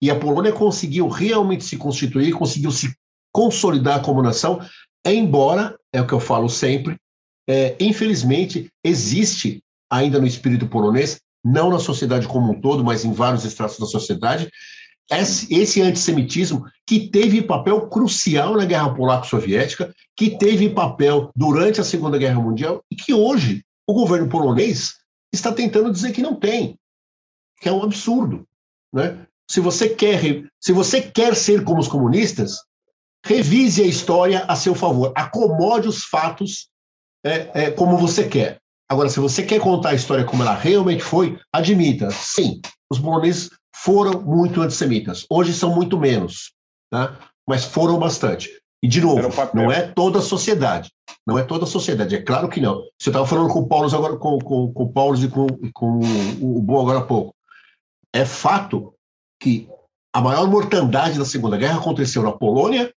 E 0.00 0.10
a 0.10 0.18
Polônia 0.18 0.52
conseguiu 0.52 1.08
realmente 1.08 1.64
se 1.64 1.76
constituir, 1.76 2.32
conseguiu 2.32 2.70
se 2.70 2.94
consolidar 3.32 4.02
como 4.02 4.22
nação, 4.22 4.60
embora, 5.04 5.78
é 5.92 6.00
o 6.00 6.06
que 6.06 6.12
eu 6.12 6.20
falo 6.20 6.48
sempre, 6.48 6.96
é, 7.48 7.76
infelizmente, 7.80 8.70
existe 8.84 9.62
ainda 9.90 10.20
no 10.20 10.26
espírito 10.26 10.68
polonês, 10.68 11.20
não 11.44 11.70
na 11.70 11.78
sociedade 11.78 12.28
como 12.28 12.52
um 12.52 12.60
todo, 12.60 12.84
mas 12.84 13.04
em 13.04 13.12
vários 13.12 13.44
estratos 13.44 13.78
da 13.78 13.86
sociedade, 13.86 14.50
esse, 15.10 15.52
esse 15.54 15.80
antissemitismo 15.80 16.66
que 16.86 17.08
teve 17.08 17.42
papel 17.42 17.88
crucial 17.88 18.56
na 18.56 18.64
Guerra 18.64 18.94
Polaco-Soviética, 18.94 19.94
que 20.16 20.36
teve 20.36 20.70
papel 20.70 21.30
durante 21.34 21.80
a 21.80 21.84
Segunda 21.84 22.18
Guerra 22.18 22.40
Mundial 22.40 22.82
e 22.90 22.96
que 22.96 23.14
hoje 23.14 23.64
o 23.86 23.94
governo 23.94 24.28
polonês 24.28 24.96
está 25.32 25.52
tentando 25.52 25.92
dizer 25.92 26.12
que 26.12 26.22
não 26.22 26.34
tem, 26.34 26.78
que 27.60 27.68
é 27.68 27.72
um 27.72 27.82
absurdo. 27.82 28.44
Né? 28.92 29.26
Se 29.50 29.60
você 29.60 29.88
quer, 29.88 30.20
se 30.60 30.72
você 30.72 31.00
quer 31.00 31.34
ser 31.34 31.64
como 31.64 31.80
os 31.80 31.88
comunistas, 31.88 32.58
revise 33.24 33.82
a 33.82 33.86
história 33.86 34.44
a 34.44 34.54
seu 34.54 34.74
favor, 34.74 35.12
acomode 35.16 35.88
os 35.88 36.04
fatos 36.04 36.68
é, 37.24 37.50
é, 37.64 37.70
como 37.70 37.96
você 37.96 38.28
quer. 38.28 38.58
Agora, 38.90 39.08
se 39.08 39.20
você 39.20 39.42
quer 39.42 39.60
contar 39.60 39.90
a 39.90 39.94
história 39.94 40.24
como 40.24 40.42
ela 40.42 40.54
realmente 40.54 41.02
foi, 41.02 41.38
admita, 41.52 42.10
sim, 42.10 42.60
os 42.90 42.98
poloneses 42.98 43.50
foram 43.82 44.20
muito 44.22 44.60
antissemitas. 44.60 45.24
Hoje 45.30 45.52
são 45.52 45.74
muito 45.74 45.98
menos, 45.98 46.52
tá? 46.90 47.16
mas 47.48 47.64
foram 47.64 47.98
bastante. 47.98 48.50
E, 48.82 48.88
de 48.88 49.00
novo, 49.00 49.28
não 49.54 49.70
é 49.70 49.82
toda 49.82 50.18
a 50.18 50.22
sociedade. 50.22 50.90
Não 51.26 51.38
é 51.38 51.44
toda 51.44 51.64
a 51.64 51.68
sociedade, 51.68 52.14
é 52.14 52.22
claro 52.22 52.48
que 52.48 52.60
não. 52.60 52.82
Você 52.98 53.10
estava 53.10 53.26
falando 53.26 53.52
com 53.52 53.60
o 53.60 53.66
Paulo 53.66 53.94
agora, 53.94 54.16
com, 54.16 54.38
com, 54.38 54.72
com 54.72 54.82
o 54.82 54.92
Paulo 54.92 55.16
e 55.16 55.28
com, 55.28 55.46
com 55.72 56.00
o, 56.40 56.64
o 56.64 56.80
agora 56.80 57.00
há 57.00 57.04
pouco. 57.04 57.34
É 58.14 58.24
fato 58.24 58.94
que 59.40 59.68
a 60.14 60.20
maior 60.20 60.48
mortandade 60.48 61.18
da 61.18 61.24
Segunda 61.24 61.56
Guerra 61.56 61.78
aconteceu 61.78 62.22
na 62.22 62.32
Polônia 62.32 62.92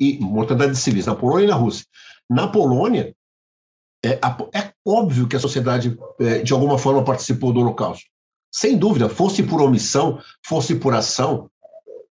e 0.00 0.18
mortandade 0.18 0.72
de 0.72 0.78
civis 0.78 1.06
na 1.06 1.14
Polônia 1.14 1.44
e 1.44 1.48
na 1.48 1.54
Rússia. 1.54 1.84
Na 2.28 2.48
Polônia, 2.48 3.14
é, 4.04 4.12
é 4.12 4.72
óbvio 4.86 5.28
que 5.28 5.36
a 5.36 5.40
sociedade, 5.40 5.96
é, 6.18 6.38
de 6.40 6.52
alguma 6.52 6.78
forma, 6.78 7.04
participou 7.04 7.52
do 7.52 7.60
Holocausto. 7.60 8.04
Sem 8.52 8.76
dúvida, 8.76 9.08
fosse 9.08 9.42
por 9.42 9.60
omissão, 9.60 10.18
fosse 10.44 10.74
por 10.74 10.94
ação, 10.94 11.48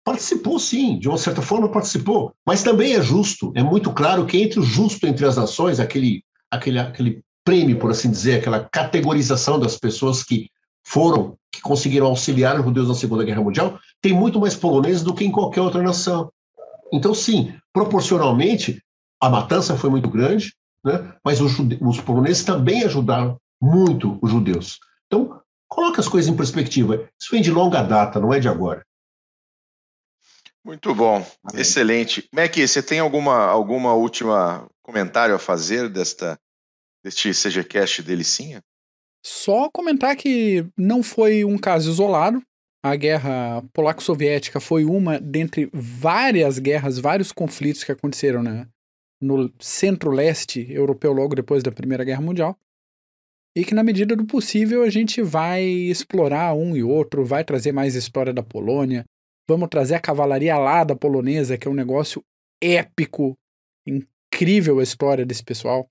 participou 0.03 0.57
sim, 0.57 0.97
de 0.97 1.07
uma 1.07 1.17
certa 1.17 1.41
forma 1.41 1.69
participou. 1.69 2.33
Mas 2.45 2.63
também 2.63 2.93
é 2.93 3.01
justo, 3.01 3.51
é 3.55 3.63
muito 3.63 3.91
claro 3.91 4.25
que 4.25 4.41
entre 4.41 4.59
o 4.59 4.63
justo 4.63 5.05
entre 5.05 5.25
as 5.25 5.35
nações, 5.35 5.79
aquele, 5.79 6.23
aquele, 6.49 6.79
aquele 6.79 7.21
prêmio, 7.43 7.77
por 7.77 7.91
assim 7.91 8.09
dizer, 8.09 8.39
aquela 8.39 8.59
categorização 8.59 9.59
das 9.59 9.77
pessoas 9.77 10.23
que 10.23 10.49
foram, 10.83 11.37
que 11.51 11.61
conseguiram 11.61 12.07
auxiliar 12.07 12.59
os 12.59 12.65
judeus 12.65 12.87
na 12.87 12.95
Segunda 12.95 13.23
Guerra 13.23 13.41
Mundial, 13.41 13.79
tem 14.01 14.13
muito 14.13 14.39
mais 14.39 14.55
poloneses 14.55 15.03
do 15.03 15.13
que 15.13 15.25
em 15.25 15.31
qualquer 15.31 15.61
outra 15.61 15.83
nação. 15.83 16.31
Então, 16.91 17.13
sim, 17.13 17.53
proporcionalmente, 17.71 18.81
a 19.21 19.29
matança 19.29 19.77
foi 19.77 19.89
muito 19.89 20.09
grande, 20.09 20.53
né? 20.83 21.13
mas 21.23 21.41
os, 21.41 21.53
os 21.81 22.01
poloneses 22.01 22.43
também 22.43 22.83
ajudaram 22.83 23.37
muito 23.61 24.17
os 24.21 24.31
judeus. 24.31 24.79
Então, 25.07 25.38
coloca 25.69 26.01
as 26.01 26.07
coisas 26.07 26.29
em 26.29 26.35
perspectiva. 26.35 27.09
Isso 27.19 27.31
vem 27.31 27.41
de 27.41 27.51
longa 27.51 27.81
data, 27.83 28.19
não 28.19 28.33
é 28.33 28.39
de 28.39 28.49
agora. 28.49 28.83
Muito 30.65 30.93
bom, 30.93 31.25
Amém. 31.43 31.61
excelente. 31.61 32.27
Mac, 32.33 32.53
você 32.55 32.83
tem 32.83 32.99
alguma, 32.99 33.45
alguma 33.45 33.93
última 33.93 34.69
comentário 34.81 35.33
a 35.33 35.39
fazer 35.39 35.87
desta, 35.87 36.37
deste 37.03 37.31
CGCast 37.31 38.03
delicinha? 38.03 38.61
Só 39.25 39.69
comentar 39.69 40.15
que 40.15 40.65
não 40.77 41.01
foi 41.01 41.45
um 41.45 41.57
caso 41.57 41.89
isolado. 41.89 42.41
A 42.83 42.95
guerra 42.95 43.61
polaco-soviética 43.73 44.59
foi 44.59 44.85
uma 44.85 45.19
dentre 45.19 45.69
várias 45.73 46.59
guerras, 46.59 46.97
vários 46.97 47.31
conflitos 47.31 47.83
que 47.83 47.91
aconteceram 47.91 48.41
né, 48.41 48.67
no 49.21 49.51
centro-leste 49.59 50.65
europeu 50.71 51.11
logo 51.11 51.35
depois 51.35 51.61
da 51.61 51.71
Primeira 51.71 52.05
Guerra 52.05 52.21
Mundial. 52.21 52.57
E 53.55 53.65
que, 53.65 53.73
na 53.73 53.83
medida 53.83 54.15
do 54.15 54.25
possível, 54.25 54.83
a 54.83 54.89
gente 54.89 55.21
vai 55.21 55.63
explorar 55.63 56.53
um 56.53 56.75
e 56.75 56.83
outro, 56.83 57.25
vai 57.25 57.43
trazer 57.43 57.71
mais 57.71 57.95
história 57.95 58.33
da 58.33 58.43
Polônia, 58.43 59.03
vamos 59.49 59.69
trazer 59.69 59.95
a 59.95 59.99
cavalaria 59.99 60.53
alada 60.53 60.95
polonesa, 60.95 61.57
que 61.57 61.67
é 61.67 61.71
um 61.71 61.73
negócio 61.73 62.23
épico, 62.61 63.33
incrível 63.87 64.79
a 64.79 64.83
história 64.83 65.25
desse 65.25 65.43
pessoal. 65.43 65.87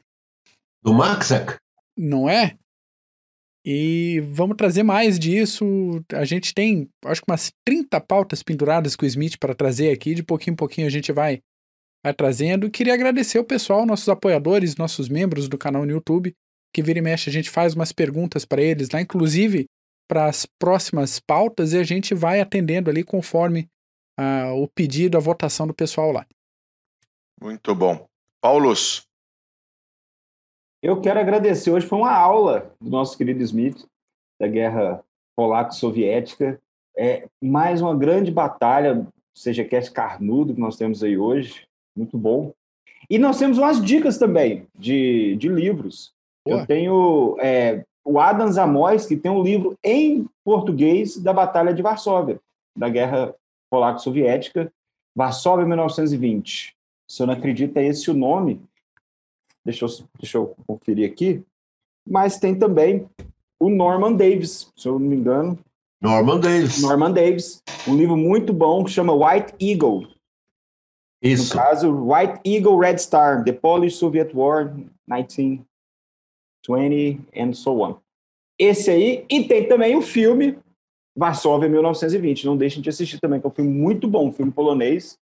Do 0.82 0.94
Maxak? 0.94 1.56
Não 1.96 2.28
é? 2.28 2.56
E 3.64 4.20
vamos 4.30 4.56
trazer 4.56 4.82
mais 4.82 5.18
disso. 5.18 5.64
A 6.12 6.24
gente 6.24 6.54
tem, 6.54 6.88
acho 7.04 7.20
que 7.20 7.30
umas 7.30 7.52
30 7.66 8.00
pautas 8.00 8.42
penduradas 8.42 8.96
com 8.96 9.04
o 9.04 9.08
Smith 9.08 9.36
para 9.38 9.54
trazer 9.54 9.90
aqui. 9.90 10.14
De 10.14 10.22
pouquinho 10.22 10.54
em 10.54 10.56
pouquinho 10.56 10.86
a 10.86 10.90
gente 10.90 11.12
vai, 11.12 11.42
vai 12.02 12.14
trazendo. 12.14 12.70
Queria 12.70 12.94
agradecer 12.94 13.38
o 13.38 13.44
pessoal, 13.44 13.84
nossos 13.84 14.08
apoiadores, 14.08 14.76
nossos 14.76 15.08
membros 15.08 15.48
do 15.48 15.58
canal 15.58 15.84
no 15.84 15.90
YouTube, 15.90 16.32
que 16.72 16.82
vira 16.82 16.98
e 16.98 17.02
mexe 17.02 17.30
a 17.30 17.32
gente 17.32 17.50
faz 17.50 17.74
umas 17.74 17.92
perguntas 17.92 18.44
para 18.44 18.62
eles 18.62 18.90
lá, 18.90 19.00
inclusive 19.00 19.66
para 20.08 20.26
as 20.26 20.46
próximas 20.46 21.20
pautas, 21.20 21.72
e 21.72 21.78
a 21.78 21.84
gente 21.84 22.14
vai 22.14 22.40
atendendo 22.40 22.88
ali 22.88 23.04
conforme 23.04 23.68
uh, 24.18 24.54
o 24.54 24.66
pedido, 24.66 25.16
a 25.16 25.20
votação 25.20 25.66
do 25.66 25.74
pessoal 25.74 26.10
lá. 26.10 26.26
Muito 27.40 27.74
bom. 27.74 28.08
Paulos, 28.40 29.06
eu 30.82 31.00
quero 31.00 31.18
agradecer. 31.18 31.70
Hoje 31.70 31.86
foi 31.86 31.98
uma 31.98 32.12
aula 32.12 32.72
do 32.80 32.88
nosso 32.88 33.18
querido 33.18 33.42
Smith, 33.42 33.84
da 34.40 34.46
guerra 34.46 35.02
polaco-soviética. 35.36 36.60
É 36.96 37.28
mais 37.42 37.80
uma 37.80 37.96
grande 37.96 38.30
batalha, 38.30 39.06
seja 39.34 39.64
que 39.64 39.74
é 39.74 39.90
carnudo 39.90 40.54
que 40.54 40.60
nós 40.60 40.76
temos 40.76 41.02
aí 41.02 41.18
hoje. 41.18 41.66
Muito 41.96 42.16
bom. 42.16 42.52
E 43.10 43.18
nós 43.18 43.38
temos 43.38 43.58
umas 43.58 43.84
dicas 43.84 44.18
também 44.18 44.66
de, 44.74 45.36
de 45.36 45.48
livros. 45.48 46.12
Eu 46.50 46.66
tenho 46.66 47.36
é, 47.40 47.84
o 48.04 48.18
Adam 48.18 48.50
Zamois, 48.50 49.06
que 49.06 49.16
tem 49.16 49.30
um 49.30 49.42
livro 49.42 49.78
em 49.84 50.26
português 50.44 51.16
da 51.18 51.32
Batalha 51.32 51.74
de 51.74 51.82
Varsóvia, 51.82 52.40
da 52.74 52.88
Guerra 52.88 53.34
Polaco-Soviética, 53.70 54.72
Varsóvia 55.14 55.66
1920. 55.66 56.74
Se 57.06 57.22
eu 57.22 57.26
não 57.26 57.34
acredito, 57.34 57.76
é 57.76 57.86
esse 57.86 58.10
o 58.10 58.14
nome. 58.14 58.60
Deixa 59.64 59.84
eu, 59.84 59.88
deixa 60.18 60.38
eu 60.38 60.54
conferir 60.66 61.10
aqui. 61.10 61.42
Mas 62.08 62.38
tem 62.38 62.54
também 62.54 63.06
o 63.60 63.68
Norman 63.68 64.14
Davis, 64.14 64.72
se 64.76 64.88
eu 64.88 64.98
não 64.98 65.06
me 65.06 65.16
engano. 65.16 65.58
Norman 66.00 66.40
Davis. 66.40 66.80
Norman 66.80 67.12
Davis. 67.12 67.62
Um 67.86 67.96
livro 67.96 68.16
muito 68.16 68.52
bom 68.52 68.84
que 68.84 68.90
chama 68.90 69.12
White 69.12 69.54
Eagle. 69.60 70.08
Isso. 71.20 71.54
No 71.54 71.60
caso, 71.60 71.90
White 71.90 72.40
Eagle 72.44 72.78
Red 72.78 72.98
Star, 72.98 73.44
The 73.44 73.52
Polish-Soviet 73.52 74.30
War, 74.34 74.72
1920 76.68 77.28
and 77.36 77.54
so 77.54 77.80
on. 77.80 77.98
Esse 78.58 78.90
aí, 78.90 79.24
e 79.30 79.46
tem 79.46 79.68
também 79.68 79.96
o 79.96 80.02
filme 80.02 80.58
Varsóvia 81.16 81.68
1920. 81.68 82.46
Não 82.46 82.56
deixem 82.56 82.82
de 82.82 82.88
assistir 82.88 83.18
também, 83.18 83.40
que 83.40 83.46
é 83.46 83.50
um 83.50 83.54
filme 83.54 83.72
muito 83.72 84.06
bom, 84.06 84.28
um 84.28 84.32
filme 84.32 84.52
polonês 84.52 85.18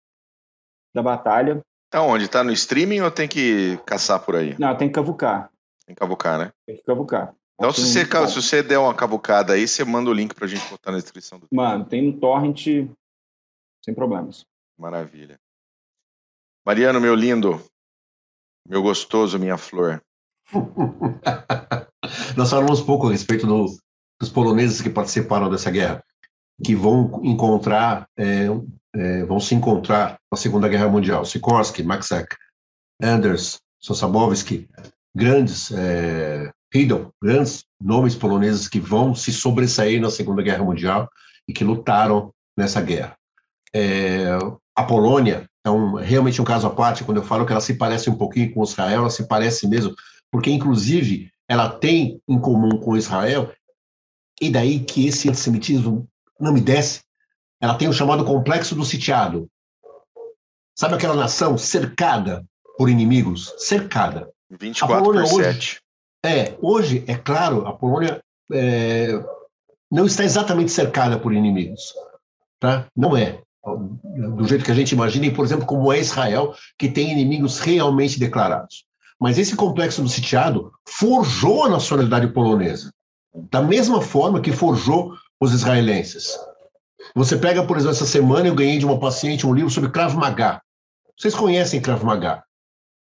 da 0.94 1.02
batalha. 1.02 1.60
Tá 1.90 2.02
onde? 2.02 2.28
Tá 2.28 2.43
no 2.43 2.52
streaming 2.52 3.01
ou 3.01 3.10
tem 3.10 3.28
que 3.28 3.78
caçar 3.86 4.24
por 4.24 4.36
aí? 4.36 4.56
Não, 4.59 4.77
tem 4.77 4.89
que 4.89 4.94
cavucar. 4.94 5.51
Tem 5.86 5.94
que 5.94 6.01
cavucar, 6.01 6.39
né? 6.39 6.52
Tem 6.66 6.77
que 6.77 6.82
cavucar. 6.82 7.35
Então, 7.59 7.73
se 7.73 7.81
você, 7.81 8.05
se 8.05 8.43
você 8.43 8.62
der 8.62 8.78
uma 8.78 8.94
cavucada 8.94 9.55
aí, 9.55 9.66
você 9.66 9.82
manda 9.85 10.10
o 10.10 10.12
link 10.12 10.35
pra 10.35 10.47
gente 10.47 10.68
botar 10.68 10.93
na 10.93 10.98
descrição 10.98 11.39
do 11.39 11.47
Mano, 11.51 11.86
tem 11.86 12.02
no 12.02 12.18
torrent 12.18 12.66
sem 13.82 13.94
problemas. 13.94 14.44
Maravilha. 14.78 15.39
Mariano, 16.66 17.01
meu 17.01 17.14
lindo, 17.14 17.62
meu 18.68 18.82
gostoso, 18.82 19.39
minha 19.39 19.56
flor. 19.56 20.02
Nós 22.36 22.51
falamos 22.51 22.81
pouco 22.81 23.09
a 23.09 23.12
respeito 23.12 23.47
do, 23.47 23.66
dos 24.20 24.28
poloneses 24.31 24.81
que 24.81 24.90
participaram 24.90 25.51
dessa 25.51 25.70
guerra, 25.70 26.02
que 26.64 26.74
vão 26.74 27.20
encontrar 27.24 28.09
é, 28.16 28.47
é, 28.97 29.24
vão 29.24 29.39
se 29.39 29.55
encontrar 29.55 30.18
na 30.32 30.39
Segunda 30.39 30.68
Guerra 30.68 30.89
Mundial. 30.89 31.24
Sikorsky, 31.24 31.82
Maxek, 31.82 32.35
Anders, 33.02 33.60
Sosabowski, 33.78 34.68
grandes, 35.14 35.70
é, 35.73 36.51
grandes 37.23 37.64
nomes 37.81 38.14
poloneses 38.14 38.68
que 38.68 38.81
vão 38.81 39.14
se 39.14 39.32
sobressair 39.32 40.01
na 40.01 40.10
Segunda 40.10 40.43
Guerra 40.43 40.64
Mundial 40.64 41.09
e 41.47 41.52
que 41.52 41.64
lutaram 41.64 42.32
nessa 42.56 42.81
guerra. 42.81 43.16
É, 43.74 44.27
a 44.74 44.82
Polônia 44.82 45.48
é 45.64 45.70
um, 45.70 45.94
realmente 45.97 46.40
um 46.40 46.44
caso 46.44 46.66
à 46.66 46.70
parte 46.70 47.05
quando 47.05 47.18
eu 47.18 47.23
falo 47.23 47.44
que 47.44 47.52
ela 47.52 47.60
se 47.60 47.74
parece 47.74 48.09
um 48.09 48.16
pouquinho 48.16 48.52
com 48.55 48.62
Israel, 48.62 49.01
ela 49.01 49.10
se 49.10 49.27
parece 49.27 49.68
mesmo, 49.68 49.94
porque 50.31 50.51
inclusive 50.51 51.31
ela 51.48 51.69
tem 51.69 52.20
em 52.28 52.39
comum 52.39 52.78
com 52.78 52.97
Israel, 52.97 53.53
e 54.40 54.51
daí 54.51 54.81
que 54.81 55.07
esse 55.07 55.28
antissemitismo 55.28 56.09
não 56.39 56.53
me 56.53 56.61
desce, 56.61 57.01
ela 57.61 57.77
tem 57.77 57.89
o 57.89 57.93
chamado 57.93 58.24
complexo 58.24 58.74
do 58.74 58.85
sitiado. 58.85 59.48
Sabe 60.78 60.94
aquela 60.94 61.15
nação 61.15 61.57
cercada 61.57 62.44
por 62.77 62.90
inimigos? 62.90 63.55
Cercada. 63.59 64.31
24 64.51 65.05
por 65.05 65.27
7. 65.27 65.35
Hoje, 65.35 65.81
é, 66.24 66.57
hoje, 66.61 67.05
é 67.07 67.15
claro, 67.15 67.66
a 67.66 67.73
Polônia 67.73 68.20
é, 68.53 69.09
não 69.90 70.07
está 70.07 70.24
exatamente 70.24 70.70
cercada 70.70 71.19
por 71.19 71.32
inimigos. 71.32 71.94
Tá? 72.61 72.86
Não 72.94 73.16
é. 73.16 73.40
Do 74.36 74.47
jeito 74.47 74.65
que 74.65 74.70
a 74.70 74.74
gente 74.74 74.93
imagina, 74.93 75.27
e, 75.27 75.35
por 75.35 75.44
exemplo, 75.44 75.66
como 75.66 75.93
é 75.93 75.98
Israel, 75.98 76.55
que 76.78 76.89
tem 76.89 77.11
inimigos 77.11 77.59
realmente 77.59 78.19
declarados. 78.19 78.86
Mas 79.21 79.39
esse 79.39 79.57
complexo 79.57 80.03
do 80.03 80.09
sitiado 80.09 80.73
forjou 80.87 81.65
a 81.65 81.69
nacionalidade 81.69 82.29
polonesa, 82.29 82.93
da 83.51 83.63
mesma 83.63 84.01
forma 84.03 84.41
que 84.41 84.53
forjou 84.53 85.15
os 85.41 85.53
israelenses. 85.53 86.39
Você 87.15 87.37
pega, 87.37 87.65
por 87.65 87.77
exemplo, 87.77 87.95
essa 87.95 88.07
semana 88.07 88.49
eu 88.49 88.55
ganhei 88.55 88.79
de 88.79 88.85
uma 88.85 88.99
paciente 88.99 89.47
um 89.47 89.55
livro 89.55 89.71
sobre 89.71 89.91
Krav 89.91 90.15
Maga. 90.15 90.61
Vocês 91.19 91.35
conhecem 91.35 91.81
Krav 91.81 92.05
Maga? 92.05 92.45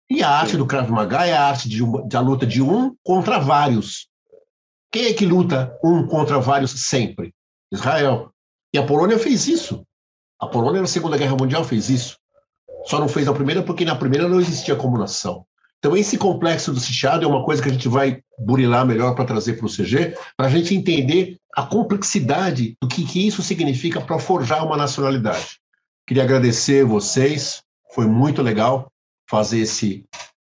E 0.09 0.23
a 0.23 0.31
arte 0.31 0.57
do 0.57 0.67
Krav 0.67 0.89
Maga 0.91 1.27
é 1.27 1.33
a 1.33 1.47
arte 1.47 1.69
de 1.69 1.83
uma, 1.83 2.07
da 2.07 2.21
luta 2.21 2.47
de 2.47 2.63
um 2.63 2.95
contra 3.03 3.41
vários. 3.41 4.09
Quem 4.93 5.07
é 5.07 5.13
que 5.13 5.27
luta 5.27 5.77
um 5.83 6.07
contra 6.07 6.39
vários 6.39 6.71
sempre? 6.71 7.35
Israel. 7.73 8.33
E 8.73 8.79
a 8.79 8.87
Polônia 8.87 9.19
fez 9.19 9.49
isso. 9.49 9.85
A 10.39 10.47
Polônia 10.47 10.81
na 10.81 10.87
Segunda 10.87 11.19
Guerra 11.19 11.37
Mundial 11.37 11.65
fez 11.65 11.91
isso. 11.91 12.17
Só 12.85 13.01
não 13.01 13.09
fez 13.09 13.27
na 13.27 13.35
primeira 13.35 13.63
porque 13.63 13.85
na 13.85 13.97
primeira 13.97 14.29
não 14.29 14.39
existia 14.39 14.77
como 14.77 14.99
nação. 14.99 15.45
Então, 15.79 15.97
esse 15.97 16.17
complexo 16.17 16.73
do 16.73 16.81
sitiado 16.81 17.25
é 17.25 17.29
uma 17.29 17.45
coisa 17.45 17.63
que 17.63 17.69
a 17.69 17.73
gente 17.73 17.89
vai 17.89 18.21
burilar 18.39 18.87
melhor 18.87 19.15
para 19.15 19.25
trazer 19.25 19.55
para 19.55 19.67
o 19.67 19.71
CG, 19.71 20.17
para 20.37 20.47
a 20.47 20.51
gente 20.51 20.75
entender 20.75 21.37
a 21.55 21.63
complexidade 21.63 22.77
do 22.81 22.89
que, 22.89 23.05
que 23.05 23.27
isso 23.27 23.43
significa 23.43 24.01
para 24.01 24.19
forjar 24.19 24.65
uma 24.65 24.77
nacionalidade. 24.77 25.59
Queria 26.07 26.23
agradecer 26.23 26.85
vocês, 26.85 27.63
foi 27.95 28.07
muito 28.07 28.43
legal 28.43 28.91
fazer 29.29 29.61
esse, 29.61 30.05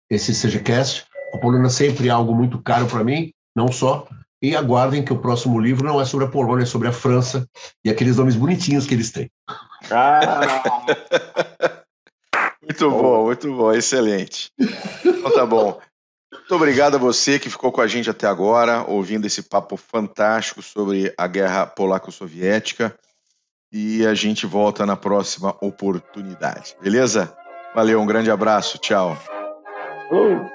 esse 0.09 0.33
CGCast. 0.33 1.05
A 1.33 1.37
Polônia 1.37 1.69
sempre 1.69 2.07
é 2.07 2.11
algo 2.11 2.33
muito 2.33 2.61
caro 2.61 2.87
para 2.87 3.03
mim, 3.03 3.31
não 3.55 3.71
só. 3.71 4.07
E 4.41 4.55
aguardem 4.55 5.03
que 5.03 5.13
o 5.13 5.19
próximo 5.19 5.59
livro 5.59 5.87
não 5.87 5.99
é 5.99 6.05
sobre 6.05 6.25
a 6.25 6.29
Polônia, 6.29 6.63
é 6.63 6.67
sobre 6.67 6.87
a 6.87 6.91
França 6.91 7.47
e 7.83 7.89
aqueles 7.89 8.17
nomes 8.17 8.35
bonitinhos 8.35 8.85
que 8.85 8.93
eles 8.93 9.11
têm. 9.11 9.29
Ah. 9.89 10.65
muito 12.83 12.89
bom, 12.89 13.25
muito 13.25 13.53
bom, 13.53 13.71
excelente. 13.71 14.51
Então 15.03 15.31
tá 15.33 15.45
bom. 15.45 15.79
Muito 16.31 16.55
obrigado 16.55 16.95
a 16.95 16.99
você 16.99 17.39
que 17.39 17.49
ficou 17.49 17.71
com 17.71 17.81
a 17.81 17.87
gente 17.87 18.09
até 18.09 18.27
agora, 18.27 18.83
ouvindo 18.87 19.25
esse 19.25 19.41
papo 19.41 19.77
fantástico 19.77 20.61
sobre 20.61 21.13
a 21.17 21.27
guerra 21.27 21.65
polaco-soviética. 21.65 22.93
E 23.71 24.05
a 24.05 24.13
gente 24.13 24.45
volta 24.45 24.85
na 24.85 24.95
próxima 24.95 25.55
oportunidade, 25.59 26.75
beleza? 26.81 27.35
Valeu, 27.73 27.99
um 27.99 28.05
grande 28.05 28.29
abraço, 28.29 28.77
tchau. 28.77 29.17
Uh. 30.11 30.54